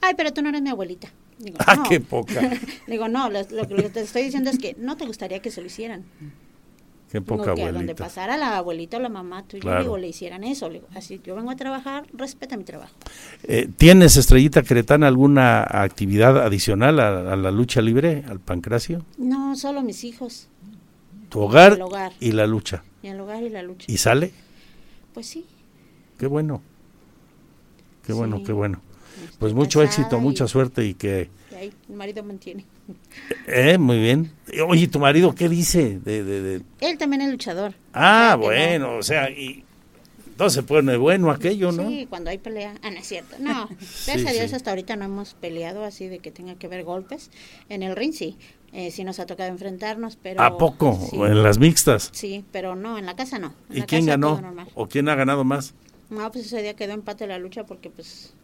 Ay, 0.00 0.14
pero 0.16 0.32
tú 0.32 0.40
no 0.40 0.48
eres 0.48 0.62
mi 0.62 0.70
abuelita. 0.70 1.08
Digo, 1.38 1.58
Ah, 1.66 1.76
no. 1.76 1.82
qué 1.88 2.00
poca. 2.00 2.40
Le 2.86 2.92
digo, 2.94 3.08
no, 3.08 3.28
lo, 3.28 3.40
lo 3.50 3.68
que 3.68 3.90
te 3.90 4.00
estoy 4.00 4.22
diciendo 4.22 4.48
es 4.50 4.58
que 4.58 4.74
no 4.78 4.96
te 4.96 5.04
gustaría 5.04 5.40
que 5.40 5.50
se 5.50 5.60
lo 5.60 5.66
hicieran. 5.66 6.04
Qué 7.12 7.20
poca 7.20 7.54
que 7.54 7.62
a 7.62 7.66
donde 7.66 7.78
abuelita. 7.92 8.02
pasara 8.04 8.36
la 8.36 8.56
abuelita 8.56 8.96
o 8.96 9.00
la 9.00 9.08
mamá 9.08 9.44
tuya, 9.44 9.60
Claro. 9.62 9.82
digo, 9.82 9.98
le 9.98 10.08
hicieran 10.08 10.42
eso. 10.42 10.68
Le 10.68 10.76
digo, 10.80 10.88
así, 10.94 11.20
yo 11.22 11.36
vengo 11.36 11.50
a 11.50 11.56
trabajar, 11.56 12.06
respeta 12.12 12.56
mi 12.56 12.64
trabajo. 12.64 12.92
Eh, 13.44 13.68
¿Tienes, 13.76 14.16
Estrellita 14.16 14.62
Cretana, 14.62 15.06
alguna 15.06 15.62
actividad 15.62 16.38
adicional 16.42 16.98
a, 16.98 17.32
a 17.32 17.36
la 17.36 17.50
lucha 17.52 17.82
libre, 17.82 18.24
al 18.28 18.40
pancracio? 18.40 19.04
No, 19.18 19.54
solo 19.54 19.82
mis 19.82 20.02
hijos. 20.02 20.48
Tu 21.34 21.40
hogar, 21.40 22.12
y 22.20 22.30
la 22.32 22.46
lucha. 22.46 22.84
Y 23.02 23.08
el 23.08 23.18
hogar 23.20 23.42
y 23.42 23.48
la 23.48 23.62
lucha. 23.62 23.86
¿Y 23.90 23.96
sale? 23.98 24.30
Pues 25.12 25.26
sí. 25.26 25.44
Qué 26.16 26.26
bueno. 26.28 26.62
Qué 28.06 28.12
bueno, 28.12 28.42
qué 28.44 28.52
bueno. 28.52 28.80
Pues 29.38 29.52
mucho 29.52 29.82
éxito, 29.82 30.18
y- 30.18 30.20
mucha 30.20 30.46
suerte 30.46 30.84
y 30.84 30.94
que... 30.94 31.30
Y 31.50 31.54
ahí 31.56 31.72
el 31.88 31.96
marido 31.96 32.22
mantiene. 32.22 32.64
Eh, 33.48 33.78
muy 33.78 33.98
bien. 33.98 34.30
Oye, 34.68 34.86
¿tu 34.88 34.98
marido 35.00 35.34
qué 35.34 35.48
dice? 35.48 35.98
De, 35.98 36.22
de, 36.22 36.40
de- 36.42 36.62
Él 36.80 36.98
también 36.98 37.22
es 37.22 37.30
luchador. 37.30 37.74
Ah, 37.92 38.36
bueno, 38.38 38.96
o 38.98 39.02
sea, 39.02 39.30
y 39.30 39.64
entonces 40.28 40.62
pone 40.64 40.96
bueno 40.96 41.30
aquello, 41.30 41.72
¿no? 41.72 41.88
Sí, 41.88 42.06
cuando 42.10 42.30
hay 42.30 42.38
pelea. 42.38 42.74
Ah, 42.82 42.90
no 42.90 42.98
es 42.98 43.06
cierto. 43.08 43.36
No, 43.40 43.68
gracias 44.06 44.26
a 44.26 44.32
Dios 44.32 44.50
sí. 44.50 44.56
hasta 44.56 44.70
ahorita 44.70 44.96
no 44.96 45.04
hemos 45.06 45.34
peleado 45.34 45.84
así 45.84 46.08
de 46.08 46.18
que 46.18 46.30
tenga 46.30 46.56
que 46.56 46.68
ver 46.68 46.84
golpes. 46.84 47.30
En 47.68 47.82
el 47.82 47.96
ring 47.96 48.12
sí. 48.12 48.36
Eh, 48.76 48.90
sí 48.90 49.04
nos 49.04 49.20
ha 49.20 49.26
tocado 49.26 49.48
enfrentarnos, 49.50 50.16
pero... 50.20 50.42
¿A 50.42 50.58
poco? 50.58 50.98
Sí. 51.08 51.16
¿O 51.16 51.26
en 51.28 51.44
las 51.44 51.58
mixtas? 51.58 52.10
Sí, 52.12 52.44
pero 52.50 52.74
no, 52.74 52.98
en 52.98 53.06
la 53.06 53.14
casa 53.14 53.38
no. 53.38 53.54
En 53.70 53.76
¿Y 53.76 53.80
la 53.80 53.86
quién 53.86 54.00
casa 54.06 54.10
ganó? 54.18 54.66
¿O 54.74 54.88
quién 54.88 55.08
ha 55.08 55.14
ganado 55.14 55.44
más? 55.44 55.74
No, 56.10 56.28
pues 56.32 56.46
ese 56.46 56.60
día 56.60 56.74
quedó 56.74 56.92
empate 56.92 57.28
la 57.28 57.38
lucha 57.38 57.64
porque 57.64 57.88
pues... 57.88 58.34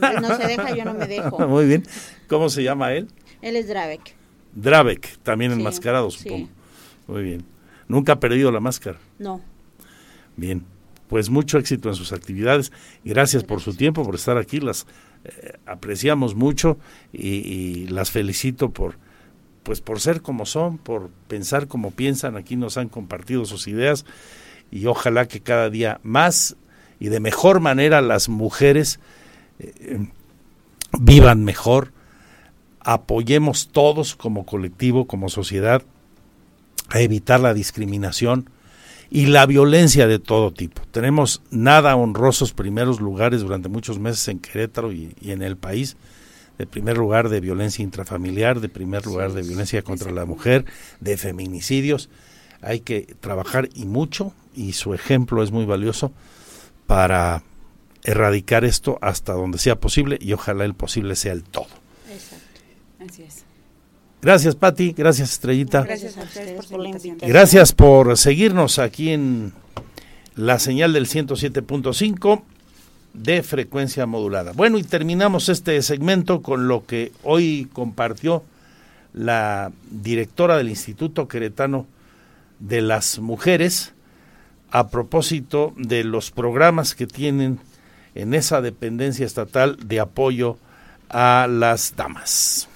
no 0.00 0.36
se 0.38 0.46
deja, 0.46 0.74
yo 0.74 0.86
no 0.86 0.94
me 0.94 1.06
dejo. 1.06 1.38
Muy 1.48 1.66
bien. 1.66 1.84
¿Cómo 2.28 2.48
se 2.48 2.62
llama 2.62 2.94
él? 2.94 3.08
Él 3.42 3.56
es 3.56 3.68
Dravek. 3.68 4.14
Dravek, 4.54 5.18
también 5.18 5.52
Sí, 5.52 5.58
enmascarado, 5.58 6.10
sí. 6.10 6.20
supongo. 6.22 6.48
Muy 7.06 7.22
bien. 7.22 7.44
Nunca 7.86 8.14
ha 8.14 8.20
perdido 8.20 8.50
la 8.50 8.60
máscara. 8.60 8.98
No. 9.18 9.42
Bien. 10.36 10.64
Pues 11.08 11.28
mucho 11.28 11.58
éxito 11.58 11.90
en 11.90 11.94
sus 11.94 12.14
actividades. 12.14 12.72
Gracias 13.04 13.44
por 13.44 13.60
su 13.60 13.74
tiempo, 13.74 14.02
por 14.02 14.14
estar 14.14 14.38
aquí. 14.38 14.60
Las 14.60 14.86
eh, 15.24 15.58
apreciamos 15.66 16.34
mucho 16.34 16.78
y, 17.12 17.28
y 17.28 17.86
las 17.88 18.10
felicito 18.10 18.70
por 18.70 18.96
pues 19.64 19.80
por 19.80 19.98
ser 19.98 20.22
como 20.22 20.46
son, 20.46 20.78
por 20.78 21.10
pensar 21.26 21.66
como 21.66 21.90
piensan. 21.90 22.36
Aquí 22.36 22.54
nos 22.54 22.76
han 22.76 22.88
compartido 22.88 23.44
sus 23.46 23.66
ideas 23.66 24.04
y 24.70 24.86
ojalá 24.86 25.26
que 25.26 25.40
cada 25.40 25.70
día 25.70 26.00
más 26.02 26.56
y 27.00 27.08
de 27.08 27.18
mejor 27.18 27.60
manera 27.60 28.00
las 28.00 28.28
mujeres 28.28 29.00
eh, 29.58 30.06
vivan 31.00 31.44
mejor, 31.44 31.92
apoyemos 32.80 33.68
todos 33.68 34.14
como 34.14 34.46
colectivo, 34.46 35.06
como 35.06 35.28
sociedad, 35.28 35.82
a 36.90 37.00
evitar 37.00 37.40
la 37.40 37.54
discriminación 37.54 38.50
y 39.10 39.26
la 39.26 39.46
violencia 39.46 40.06
de 40.06 40.18
todo 40.18 40.52
tipo. 40.52 40.82
Tenemos 40.90 41.42
nada 41.50 41.96
honrosos 41.96 42.52
primeros 42.52 43.00
lugares 43.00 43.40
durante 43.40 43.68
muchos 43.68 43.98
meses 43.98 44.28
en 44.28 44.38
Querétaro 44.38 44.92
y, 44.92 45.14
y 45.20 45.30
en 45.32 45.42
el 45.42 45.56
país. 45.56 45.96
De 46.58 46.66
primer 46.66 46.96
lugar 46.96 47.28
de 47.28 47.40
violencia 47.40 47.82
intrafamiliar, 47.82 48.60
de 48.60 48.68
primer 48.68 49.04
lugar 49.06 49.32
de 49.32 49.42
violencia 49.42 49.82
contra 49.82 50.12
la 50.12 50.24
mujer, 50.24 50.64
de 51.00 51.16
feminicidios. 51.16 52.10
Hay 52.60 52.80
que 52.80 53.14
trabajar 53.20 53.68
y 53.74 53.84
mucho, 53.86 54.32
y 54.54 54.72
su 54.72 54.94
ejemplo 54.94 55.42
es 55.42 55.50
muy 55.50 55.64
valioso 55.64 56.12
para 56.86 57.42
erradicar 58.04 58.64
esto 58.64 58.98
hasta 59.00 59.32
donde 59.32 59.58
sea 59.58 59.76
posible 59.76 60.18
y 60.20 60.32
ojalá 60.32 60.64
el 60.64 60.74
posible 60.74 61.16
sea 61.16 61.32
el 61.32 61.42
todo. 61.42 61.66
Exacto. 62.10 62.60
Así 63.08 63.22
es. 63.22 63.44
Gracias, 64.22 64.54
Pati. 64.54 64.92
Gracias, 64.92 65.32
Estrellita. 65.32 65.82
Gracias 65.82 66.16
a 66.16 66.22
ustedes 66.22 66.66
por 66.66 66.80
la 66.80 66.88
invitación. 66.88 67.18
Gracias 67.28 67.72
por 67.72 68.16
seguirnos 68.16 68.78
aquí 68.78 69.10
en 69.10 69.52
la 70.34 70.58
señal 70.58 70.92
del 70.92 71.06
107.5 71.06 72.42
de 73.14 73.42
frecuencia 73.42 74.06
modulada. 74.06 74.52
Bueno, 74.52 74.76
y 74.76 74.82
terminamos 74.82 75.48
este 75.48 75.80
segmento 75.82 76.42
con 76.42 76.68
lo 76.68 76.84
que 76.84 77.12
hoy 77.22 77.68
compartió 77.72 78.44
la 79.14 79.72
directora 79.90 80.56
del 80.56 80.68
Instituto 80.68 81.28
Queretano 81.28 81.86
de 82.58 82.82
las 82.82 83.20
Mujeres 83.20 83.94
a 84.70 84.88
propósito 84.88 85.72
de 85.76 86.02
los 86.02 86.32
programas 86.32 86.94
que 86.96 87.06
tienen 87.06 87.60
en 88.16 88.34
esa 88.34 88.60
dependencia 88.60 89.24
estatal 89.24 89.76
de 89.86 90.00
apoyo 90.00 90.58
a 91.08 91.46
las 91.48 91.94
damas. 91.96 92.68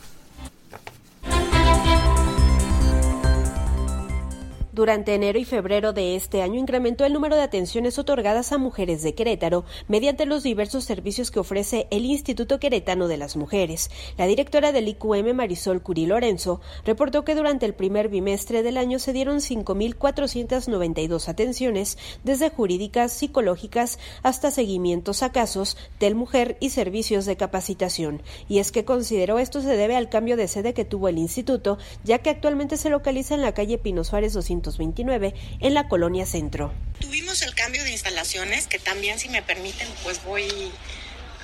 Durante 4.79 5.13
enero 5.13 5.41
y 5.41 5.45
febrero 5.45 5.93
de 5.93 6.15
este 6.15 6.41
año 6.41 6.61
incrementó 6.61 7.05
el 7.05 7.13
número 7.13 7.35
de 7.35 7.43
atenciones 7.43 7.99
otorgadas 7.99 8.53
a 8.53 8.59
mujeres 8.59 9.03
de 9.03 9.13
Querétaro 9.13 9.65
mediante 9.89 10.25
los 10.25 10.45
diversos 10.45 10.85
servicios 10.85 11.33
que 11.33 11.41
ofrece 11.41 11.89
el 11.91 12.05
Instituto 12.05 12.61
Queretano 12.61 13.09
de 13.09 13.17
las 13.17 13.37
Mujeres. 13.37 13.91
La 14.17 14.29
directora 14.29 14.71
del 14.71 14.87
IQM, 14.87 15.35
Marisol 15.35 15.83
Curi 15.83 16.07
Lorenzo, 16.07 16.61
reportó 16.85 17.25
que 17.25 17.35
durante 17.35 17.67
el 17.67 17.75
primer 17.75 18.09
bimestre 18.09 18.63
del 18.63 18.77
año 18.77 19.01
se 19.01 19.13
dieron 19.13 19.39
5.492 19.39 21.29
atenciones, 21.29 21.99
desde 22.23 22.49
jurídicas, 22.49 23.13
psicológicas 23.13 23.99
hasta 24.23 24.53
seguimientos 24.53 25.25
a 25.25 25.33
casos, 25.33 25.77
del 25.99 26.15
mujer 26.15 26.57
y 26.61 26.71
servicios 26.71 27.27
de 27.27 27.37
capacitación. 27.37 28.23
Y 28.49 28.61
es 28.61 28.71
que 28.71 28.85
consideró 28.85 29.41
esto 29.41 29.61
se 29.61 29.77
debe 29.77 29.97
al 29.97 30.09
cambio 30.09 30.37
de 30.37 30.47
sede 30.47 30.73
que 30.73 30.85
tuvo 30.85 31.09
el 31.09 31.19
instituto, 31.19 31.79
ya 32.05 32.21
que 32.21 32.31
actualmente 32.31 32.77
se 32.77 32.91
localiza 32.91 33.35
en 33.35 33.43
la 33.43 33.55
calle 33.55 33.79
Pino 33.79 34.05
Suárez 34.05 34.37
229 34.69 35.35
en 35.61 35.75
la 35.75 35.89
colonia 35.89 36.27
Centro. 36.27 36.73
Tuvimos 37.01 37.43
el 37.43 37.55
cambio 37.55 37.85
de 37.85 37.91
instalaciones, 37.93 38.67
que 38.67 38.79
también, 38.79 39.19
si 39.19 39.29
me 39.29 39.43
permiten, 39.43 39.89
pues 40.03 40.23
voy 40.25 40.49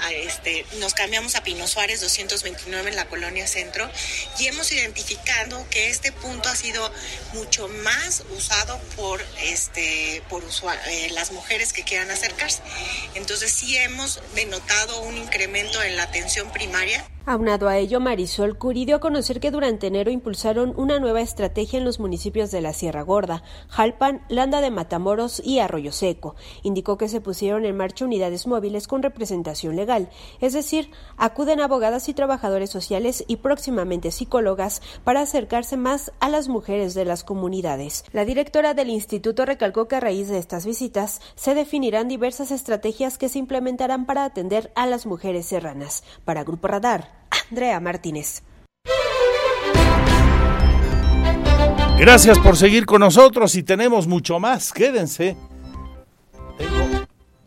a 0.01 0.13
este, 0.13 0.67
nos 0.81 0.95
cambiamos 0.95 1.37
a 1.37 1.43
Pino 1.43 1.67
Suárez 1.67 2.01
229 2.01 2.91
en 2.91 2.97
la 2.97 3.07
colonia 3.07 3.47
Centro 3.47 3.89
y 4.39 4.47
hemos 4.47 4.71
identificado 4.73 5.65
que 5.71 5.89
este 5.89 6.13
punto 6.13 6.49
ha 6.49 6.57
sido 6.57 6.91
mucho 7.33 7.69
más 7.69 8.25
usado 8.37 8.79
por 8.97 9.25
este 9.43 10.23
por 10.29 10.43
eh, 10.43 11.11
las 11.13 11.33
mujeres 11.33 11.73
que 11.73 11.85
quieran 11.85 12.11
acercarse. 12.11 12.61
Entonces 13.15 13.53
sí 13.53 13.77
hemos 13.77 14.21
denotado 14.35 15.01
un 15.03 15.17
incremento 15.17 15.83
en 15.83 15.97
la 15.97 16.05
atención 16.05 16.51
primaria. 16.53 17.09
Aunado 17.27 17.69
a 17.69 17.79
ello, 17.79 18.01
Marisol 18.01 18.59
Curi 18.59 18.85
dio 18.85 18.97
a 18.97 19.01
conocer 19.01 19.41
que 19.41 19.51
durante 19.51 19.87
enero 19.87 20.11
impulsaron 20.11 20.75
una 20.77 20.99
nueva 20.99 21.23
estrategia 21.23 21.79
en 21.79 21.85
los 21.87 21.99
municipios 21.99 22.51
de 22.51 22.61
la 22.61 22.75
Sierra 22.75 23.01
Gorda, 23.01 23.43
Jalpan, 23.69 24.21
Landa 24.29 24.61
de 24.61 24.71
Matamoros 24.71 25.41
y 25.43 25.59
Arroyo 25.59 25.91
Seco. 25.91 26.37
Indicó 26.63 26.99
que 26.99 27.09
se 27.09 27.23
pusieron 27.23 27.65
en 27.65 27.79
marcha 27.79 28.05
unidades 28.05 28.47
móviles 28.47 28.87
con 28.87 29.03
representación 29.03 29.75
legal, 29.75 30.11
es 30.43 30.53
decir, 30.53 30.91
acuden 31.17 31.61
abogadas 31.61 32.11
y 32.11 32.15
trabajadores 32.15 32.69
sociales 32.69 33.25
y 33.27 33.37
próximamente 33.37 34.11
psicólogas 34.11 34.83
para 35.03 35.23
acercarse 35.23 35.79
más 35.79 36.13
a 36.21 36.29
las 36.29 36.49
mujeres 36.49 36.93
de 36.93 37.07
las 37.07 37.25
comunidades. 37.25 38.05
La 38.13 38.27
directora 38.27 38.75
del 38.75 38.91
instituto 38.91 39.47
recalcó 39.47 39.89
que 39.89 39.97
a 39.97 40.01
raíz 40.01 40.29
de 40.29 40.37
estas 40.37 40.67
visitas 40.67 41.23
se 41.37 41.55
definirán 41.55 42.07
diversas 42.07 42.51
estrategias 42.51 43.17
que 43.17 43.31
se 43.31 43.39
implementarán 43.39 44.05
para 44.05 44.27
atender 44.27 44.71
a 44.75 44.85
las 44.85 45.07
mujeres 45.07 45.47
serranas. 45.47 46.05
Para 46.27 46.45
Grupo 46.45 46.69
Radar, 46.69 47.14
Andrea 47.51 47.81
Martínez. 47.81 48.43
Gracias 51.98 52.39
por 52.39 52.56
seguir 52.56 52.86
con 52.86 53.01
nosotros 53.01 53.55
y 53.55 53.62
tenemos 53.62 54.06
mucho 54.06 54.40
más. 54.40 54.73
Quédense. 54.73 55.36
Tengo 56.59 57.06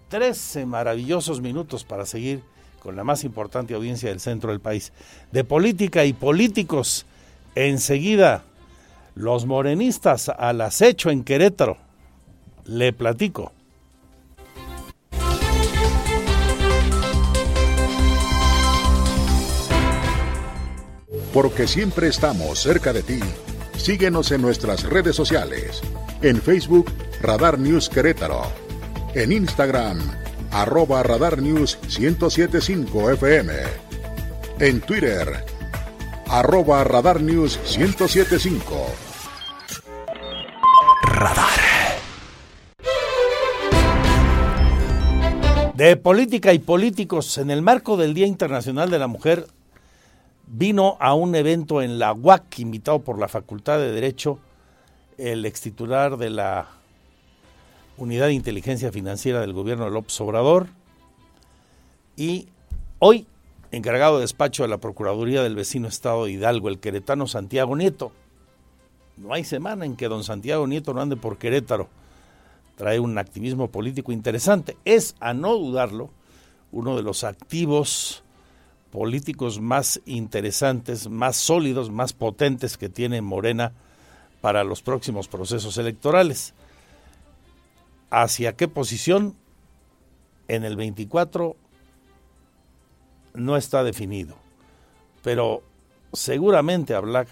13 0.10 0.66
maravillosos 0.66 1.42
minutos 1.42 1.84
para 1.84 2.06
seguir 2.06 2.42
con 2.80 2.96
la 2.96 3.04
más 3.04 3.24
importante 3.24 3.74
audiencia 3.74 4.10
del 4.10 4.20
centro 4.20 4.52
del 4.52 4.62
país. 4.62 4.94
De 5.32 5.44
política 5.44 6.06
y 6.06 6.14
políticos. 6.14 7.06
Enseguida, 7.56 8.46
los 9.16 9.46
morenistas 9.46 10.30
al 10.30 10.62
acecho 10.62 11.10
en 11.10 11.24
Querétaro. 11.24 11.78
Le 12.66 12.94
platico. 12.94 13.52
Porque 21.38 21.68
siempre 21.68 22.08
estamos 22.08 22.58
cerca 22.58 22.92
de 22.92 23.04
ti. 23.04 23.20
Síguenos 23.78 24.32
en 24.32 24.42
nuestras 24.42 24.82
redes 24.82 25.16
sociales. 25.16 25.84
En 26.24 26.42
Facebook, 26.42 26.92
Radar 27.22 27.60
News 27.60 27.90
Querétaro. 27.90 28.42
En 29.14 29.32
Instagram, 29.32 30.00
arroba 30.50 31.04
Radar 31.04 31.40
News 31.40 31.78
1075 32.00 33.12
FM. 33.12 33.54
En 34.58 34.82
Twitter, 34.82 35.46
arroba 36.28 36.84
Radar 36.84 37.22
News 37.22 37.60
1075. 37.78 38.88
Radar. 41.04 41.78
De 45.76 45.96
política 45.98 46.54
y 46.54 46.58
políticos, 46.58 47.38
en 47.38 47.52
el 47.52 47.62
marco 47.62 47.96
del 47.96 48.16
Día 48.16 48.26
Internacional 48.26 48.90
de 48.90 48.98
la 48.98 49.06
Mujer, 49.06 49.46
vino 50.48 50.98
a 51.00 51.14
un 51.14 51.36
evento 51.36 51.82
en 51.82 52.00
la 52.00 52.14
UAC, 52.14 52.60
invitado 52.60 53.00
por 53.00 53.20
la 53.20 53.28
Facultad 53.28 53.78
de 53.78 53.92
Derecho, 53.92 54.40
el 55.18 55.46
extitular 55.46 56.18
de 56.18 56.30
la 56.30 56.68
Unidad 57.98 58.28
de 58.28 58.34
Inteligencia 58.34 58.92
Financiera 58.92 59.42
del 59.42 59.54
Gobierno 59.54 59.86
de 59.86 59.92
López 59.92 60.20
Obrador, 60.22 60.68
y 62.16 62.48
hoy 63.00 63.28
encargado 63.72 64.16
de 64.16 64.22
despacho 64.22 64.64
de 64.64 64.70
la 64.70 64.78
Procuraduría 64.78 65.44
del 65.44 65.56
vecino 65.56 65.88
Estado 65.88 66.26
de 66.26 66.32
Hidalgo, 66.32 66.70
el 66.70 66.80
queretano 66.80 67.28
Santiago 67.28 67.76
Nieto. 67.76 68.12
No 69.18 69.34
hay 69.34 69.44
semana 69.44 69.86
en 69.86 69.96
que 69.96 70.08
don 70.08 70.24
Santiago 70.24 70.68
Nieto 70.68 70.94
no 70.94 71.02
ande 71.02 71.18
por 71.18 71.38
Querétaro. 71.38 71.90
Trae 72.76 73.00
un 73.00 73.18
activismo 73.18 73.70
político 73.70 74.12
interesante. 74.12 74.78
Es, 74.86 75.16
a 75.20 75.34
no 75.34 75.56
dudarlo, 75.58 76.12
uno 76.72 76.96
de 76.96 77.02
los 77.02 77.24
activos 77.24 78.24
políticos 78.98 79.62
más 79.62 80.02
interesantes, 80.08 81.08
más 81.08 81.36
sólidos, 81.36 81.92
más 81.92 82.14
potentes 82.14 82.80
que 82.80 82.90
tiene 82.90 83.22
Morena 83.22 83.72
para 84.42 84.64
los 84.64 84.82
próximos 84.82 85.28
procesos 85.28 85.78
electorales. 85.78 86.56
¿Hacia 88.10 88.56
qué 88.56 88.68
posición? 88.68 89.36
En 90.48 90.64
el 90.64 90.76
24 90.76 91.56
no 93.36 93.56
está 93.56 93.84
definido, 93.84 94.36
pero 95.22 95.62
seguramente 96.12 96.96
habrá, 96.96 97.28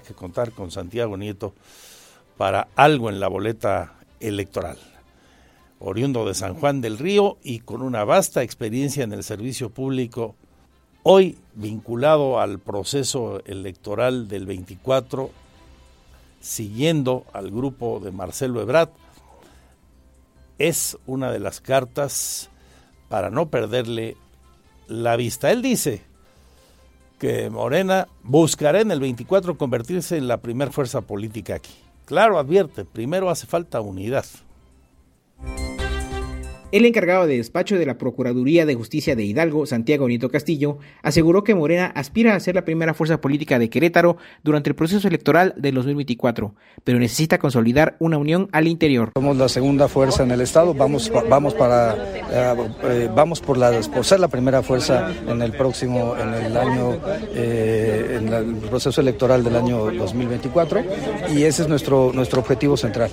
que 0.00 0.14
contar 0.14 0.52
con 0.52 0.70
Santiago 0.70 1.18
Nieto 1.18 1.52
para 2.38 2.68
algo 2.76 3.10
en 3.10 3.20
la 3.20 3.28
boleta 3.28 3.92
electoral. 4.20 4.78
Oriundo 5.80 6.24
de 6.24 6.32
San 6.32 6.54
Juan 6.54 6.80
del 6.80 6.96
Río 6.96 7.36
y 7.42 7.58
con 7.58 7.82
una 7.82 8.04
vasta 8.04 8.42
experiencia 8.42 9.04
en 9.04 9.12
el 9.12 9.22
servicio 9.22 9.68
público 9.68 10.34
hoy 11.10 11.38
vinculado 11.54 12.38
al 12.38 12.58
proceso 12.58 13.40
electoral 13.46 14.28
del 14.28 14.44
24, 14.44 15.30
siguiendo 16.38 17.24
al 17.32 17.50
grupo 17.50 17.98
de 17.98 18.12
Marcelo 18.12 18.60
Ebrard, 18.60 18.90
es 20.58 20.98
una 21.06 21.32
de 21.32 21.38
las 21.38 21.62
cartas 21.62 22.50
para 23.08 23.30
no 23.30 23.48
perderle 23.48 24.18
la 24.86 25.16
vista. 25.16 25.50
Él 25.50 25.62
dice 25.62 26.02
que 27.18 27.48
Morena 27.48 28.06
buscará 28.22 28.82
en 28.82 28.90
el 28.90 29.00
24 29.00 29.56
convertirse 29.56 30.18
en 30.18 30.28
la 30.28 30.42
primera 30.42 30.70
fuerza 30.70 31.00
política 31.00 31.54
aquí. 31.54 31.72
Claro, 32.04 32.38
advierte, 32.38 32.84
primero 32.84 33.30
hace 33.30 33.46
falta 33.46 33.80
unidad. 33.80 34.26
El 36.70 36.84
encargado 36.84 37.26
de 37.26 37.38
despacho 37.38 37.78
de 37.78 37.86
la 37.86 37.96
Procuraduría 37.96 38.66
de 38.66 38.74
Justicia 38.74 39.16
de 39.16 39.24
Hidalgo, 39.24 39.64
Santiago 39.64 40.06
Nieto 40.06 40.28
Castillo, 40.28 40.76
aseguró 41.02 41.42
que 41.42 41.54
Morena 41.54 41.86
aspira 41.94 42.34
a 42.34 42.40
ser 42.40 42.56
la 42.56 42.66
primera 42.66 42.92
fuerza 42.92 43.22
política 43.22 43.58
de 43.58 43.70
Querétaro 43.70 44.18
durante 44.44 44.68
el 44.68 44.76
proceso 44.76 45.08
electoral 45.08 45.54
de 45.56 45.72
2024, 45.72 46.54
pero 46.84 46.98
necesita 46.98 47.38
consolidar 47.38 47.96
una 48.00 48.18
unión 48.18 48.50
al 48.52 48.68
interior. 48.68 49.12
Somos 49.14 49.38
la 49.38 49.48
segunda 49.48 49.88
fuerza 49.88 50.24
en 50.24 50.30
el 50.30 50.42
estado, 50.42 50.74
vamos 50.74 51.10
vamos 51.30 51.54
para 51.54 51.96
eh, 52.30 52.54
eh, 52.82 53.08
vamos 53.16 53.40
por 53.40 53.56
la 53.56 53.70
por 53.94 54.04
ser 54.04 54.20
la 54.20 54.28
primera 54.28 54.62
fuerza 54.62 55.10
en 55.26 55.40
el 55.40 55.52
próximo 55.52 56.16
en 56.18 56.34
el 56.34 56.54
año 56.54 56.98
eh, 57.34 58.18
en 58.20 58.28
el 58.30 58.56
proceso 58.56 59.00
electoral 59.00 59.42
del 59.42 59.56
año 59.56 59.90
2024 59.90 60.82
y 61.34 61.44
ese 61.44 61.62
es 61.62 61.68
nuestro 61.68 62.10
nuestro 62.12 62.40
objetivo 62.40 62.76
central. 62.76 63.10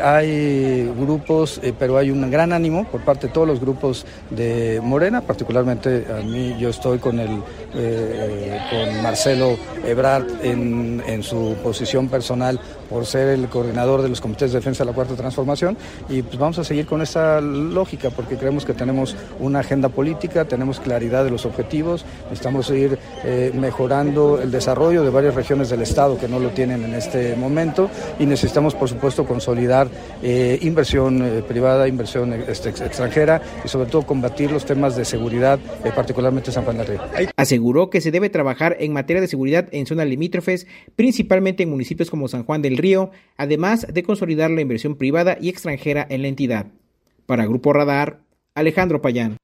hay 0.00 0.86
grupos, 0.96 1.60
pero 1.76 1.98
hay 1.98 2.12
un 2.12 2.30
gran 2.30 2.52
ánimo 2.52 2.83
por 2.90 3.00
parte 3.02 3.26
de 3.26 3.32
todos 3.32 3.46
los 3.46 3.60
grupos 3.60 4.06
de 4.30 4.80
Morena, 4.82 5.20
particularmente 5.20 6.06
a 6.10 6.22
mí 6.22 6.56
yo 6.58 6.68
estoy 6.68 6.98
con 6.98 7.18
el 7.18 7.42
eh, 7.74 9.00
Marcelo 9.02 9.56
Ebrard 9.84 10.26
en, 10.42 11.22
su 11.22 11.56
posición 11.62 12.08
personal 12.08 12.60
por 12.90 13.06
ser 13.06 13.28
el 13.28 13.48
coordinador 13.48 14.02
de 14.02 14.08
los 14.08 14.20
comités 14.20 14.52
de 14.52 14.58
defensa 14.58 14.84
de 14.84 14.90
la 14.90 14.94
Cuarta 14.94 15.14
Transformación. 15.14 15.76
Y 16.08 16.22
pues 16.22 16.36
vamos 16.38 16.58
a 16.58 16.64
seguir 16.64 16.86
con 16.86 17.00
esa 17.02 17.40
lógica 17.40 18.10
porque 18.10 18.36
creemos 18.36 18.64
que 18.64 18.74
tenemos 18.74 19.16
una 19.40 19.60
agenda 19.60 19.88
política, 19.88 20.44
tenemos 20.44 20.80
claridad 20.80 21.24
de 21.24 21.30
los 21.30 21.46
objetivos, 21.46 22.04
necesitamos 22.24 22.66
seguir 22.66 22.98
eh, 23.24 23.52
mejorando 23.54 24.40
el 24.40 24.50
desarrollo 24.50 25.02
de 25.02 25.10
varias 25.10 25.34
regiones 25.34 25.70
del 25.70 25.82
Estado 25.82 26.18
que 26.18 26.28
no 26.28 26.38
lo 26.38 26.50
tienen 26.50 26.84
en 26.84 26.94
este 26.94 27.36
momento 27.36 27.88
y 28.18 28.26
necesitamos 28.26 28.74
por 28.74 28.88
supuesto 28.88 29.24
consolidar 29.24 29.88
eh, 30.22 30.58
inversión 30.62 31.44
privada, 31.48 31.88
inversión 31.88 32.32
este, 32.32 32.73
extranjera 32.80 33.42
y 33.64 33.68
sobre 33.68 33.90
todo 33.90 34.02
combatir 34.02 34.50
los 34.50 34.64
temas 34.64 34.96
de 34.96 35.04
seguridad, 35.04 35.58
particularmente 35.94 36.52
San 36.52 36.64
Juan 36.64 36.78
del 36.78 36.86
Río 36.86 37.00
aseguró 37.36 37.90
que 37.90 38.00
se 38.00 38.10
debe 38.10 38.30
trabajar 38.30 38.76
en 38.80 38.92
materia 38.92 39.20
de 39.20 39.28
seguridad 39.28 39.68
en 39.72 39.86
zonas 39.86 40.06
limítrofes, 40.06 40.66
principalmente 40.96 41.62
en 41.62 41.70
municipios 41.70 42.10
como 42.10 42.28
San 42.28 42.44
Juan 42.44 42.62
del 42.62 42.76
Río, 42.76 43.10
además 43.36 43.86
de 43.92 44.02
consolidar 44.02 44.50
la 44.50 44.60
inversión 44.60 44.96
privada 44.96 45.36
y 45.40 45.48
extranjera 45.48 46.06
en 46.08 46.22
la 46.22 46.28
entidad. 46.28 46.66
Para 47.26 47.46
Grupo 47.46 47.72
Radar, 47.72 48.20
Alejandro 48.54 49.00
Payán. 49.00 49.36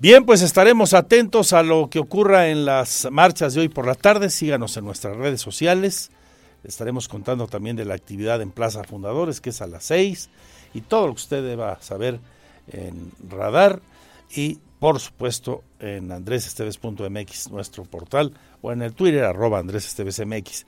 Bien, 0.00 0.24
pues 0.24 0.40
estaremos 0.40 0.94
atentos 0.94 1.52
a 1.52 1.62
lo 1.62 1.90
que 1.90 1.98
ocurra 1.98 2.48
en 2.48 2.64
las 2.64 3.06
marchas 3.10 3.52
de 3.52 3.60
hoy 3.60 3.68
por 3.68 3.86
la 3.86 3.94
tarde. 3.94 4.30
Síganos 4.30 4.76
en 4.78 4.86
nuestras 4.86 5.14
redes 5.16 5.42
sociales. 5.42 6.10
Estaremos 6.64 7.08
contando 7.08 7.46
también 7.46 7.76
de 7.76 7.84
la 7.84 7.94
actividad 7.94 8.42
en 8.42 8.50
Plaza 8.50 8.84
Fundadores, 8.84 9.40
que 9.40 9.50
es 9.50 9.62
a 9.62 9.66
las 9.66 9.84
6, 9.84 10.28
y 10.74 10.82
todo 10.82 11.06
lo 11.06 11.14
que 11.14 11.22
usted 11.22 11.42
deba 11.42 11.80
saber 11.80 12.20
en 12.68 13.12
Radar 13.28 13.80
y 14.34 14.58
por 14.78 14.98
supuesto 14.98 15.62
en 15.78 16.10
andresesteves.mx, 16.10 17.50
nuestro 17.50 17.84
portal, 17.84 18.32
o 18.62 18.72
en 18.72 18.82
el 18.82 18.94
Twitter 18.94 19.24
arroba 19.24 19.58
andresestevesmx. 19.58 20.66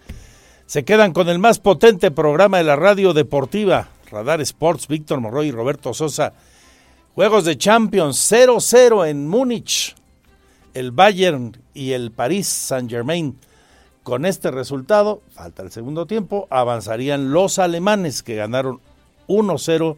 Se 0.67 0.85
quedan 0.85 1.13
con 1.13 1.29
el 1.29 1.39
más 1.39 1.59
potente 1.59 2.11
programa 2.11 2.59
de 2.59 2.65
la 2.65 2.77
radio 2.77 3.13
deportiva, 3.13 3.89
Radar 4.11 4.41
Sports, 4.43 4.87
Víctor 4.89 5.21
Morroy 5.21 5.49
y 5.49 5.51
Roberto 5.51 5.95
Sosa. 5.95 6.35
Juegos 7.15 7.45
de 7.45 7.59
Champions 7.59 8.31
0-0 8.31 9.09
en 9.09 9.29
Múnich. 9.29 9.95
El 10.75 10.91
Bayern 10.93 11.57
y 11.75 11.93
el 11.93 12.11
Paris 12.11 12.47
Saint-Germain. 12.47 13.37
Con 14.03 14.27
este 14.27 14.51
resultado, 14.51 15.23
falta 15.31 15.63
el 15.63 15.71
segundo 15.71 16.07
tiempo, 16.07 16.49
avanzarían 16.51 17.33
los 17.33 17.59
alemanes 17.61 18.23
que 18.23 18.35
ganaron 18.35 18.81
1-0 19.29 19.97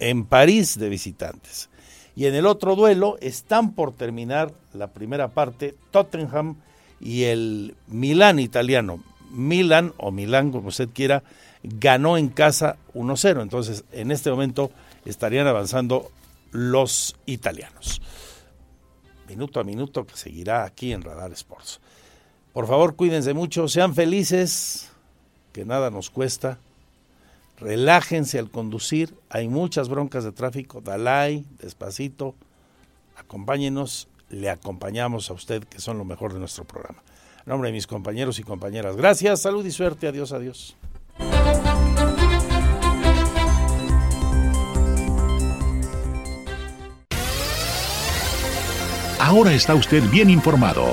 en 0.00 0.24
París 0.26 0.78
de 0.78 0.88
visitantes. 0.90 1.70
Y 2.14 2.26
en 2.26 2.34
el 2.34 2.46
otro 2.46 2.76
duelo 2.76 3.16
están 3.20 3.72
por 3.72 3.92
terminar 3.92 4.52
la 4.74 4.88
primera 4.88 5.28
parte 5.28 5.76
Tottenham 5.90 6.56
y 7.00 7.24
el 7.24 7.74
Milán 7.86 8.38
italiano. 8.38 9.02
Milan 9.30 9.94
o 9.96 10.10
Milán, 10.10 10.52
como 10.52 10.68
usted 10.68 10.88
quiera, 10.92 11.22
ganó 11.62 12.18
en 12.18 12.28
casa 12.28 12.76
1-0. 12.94 13.40
Entonces, 13.40 13.84
en 13.92 14.10
este 14.10 14.30
momento 14.30 14.70
estarían 15.04 15.46
avanzando 15.46 16.10
los 16.50 17.16
italianos. 17.24 18.02
Minuto 19.28 19.60
a 19.60 19.64
minuto 19.64 20.06
que 20.06 20.16
seguirá 20.16 20.64
aquí 20.64 20.92
en 20.92 21.02
Radar 21.02 21.32
Sports. 21.32 21.80
Por 22.58 22.66
favor, 22.66 22.96
cuídense 22.96 23.34
mucho, 23.34 23.68
sean 23.68 23.94
felices, 23.94 24.90
que 25.52 25.64
nada 25.64 25.92
nos 25.92 26.10
cuesta. 26.10 26.58
Relájense 27.56 28.36
al 28.36 28.50
conducir, 28.50 29.14
hay 29.30 29.46
muchas 29.46 29.88
broncas 29.88 30.24
de 30.24 30.32
tráfico, 30.32 30.80
Dalai, 30.80 31.44
despacito, 31.62 32.34
acompáñenos, 33.16 34.08
le 34.28 34.50
acompañamos 34.50 35.30
a 35.30 35.34
usted, 35.34 35.62
que 35.62 35.78
son 35.78 35.98
lo 35.98 36.04
mejor 36.04 36.32
de 36.32 36.40
nuestro 36.40 36.64
programa. 36.64 37.00
En 37.46 37.50
nombre 37.50 37.68
de 37.68 37.74
mis 37.74 37.86
compañeros 37.86 38.40
y 38.40 38.42
compañeras, 38.42 38.96
gracias, 38.96 39.40
salud 39.42 39.64
y 39.64 39.70
suerte, 39.70 40.08
adiós, 40.08 40.32
adiós. 40.32 40.76
Ahora 49.20 49.52
está 49.52 49.76
usted 49.76 50.02
bien 50.10 50.28
informado. 50.28 50.92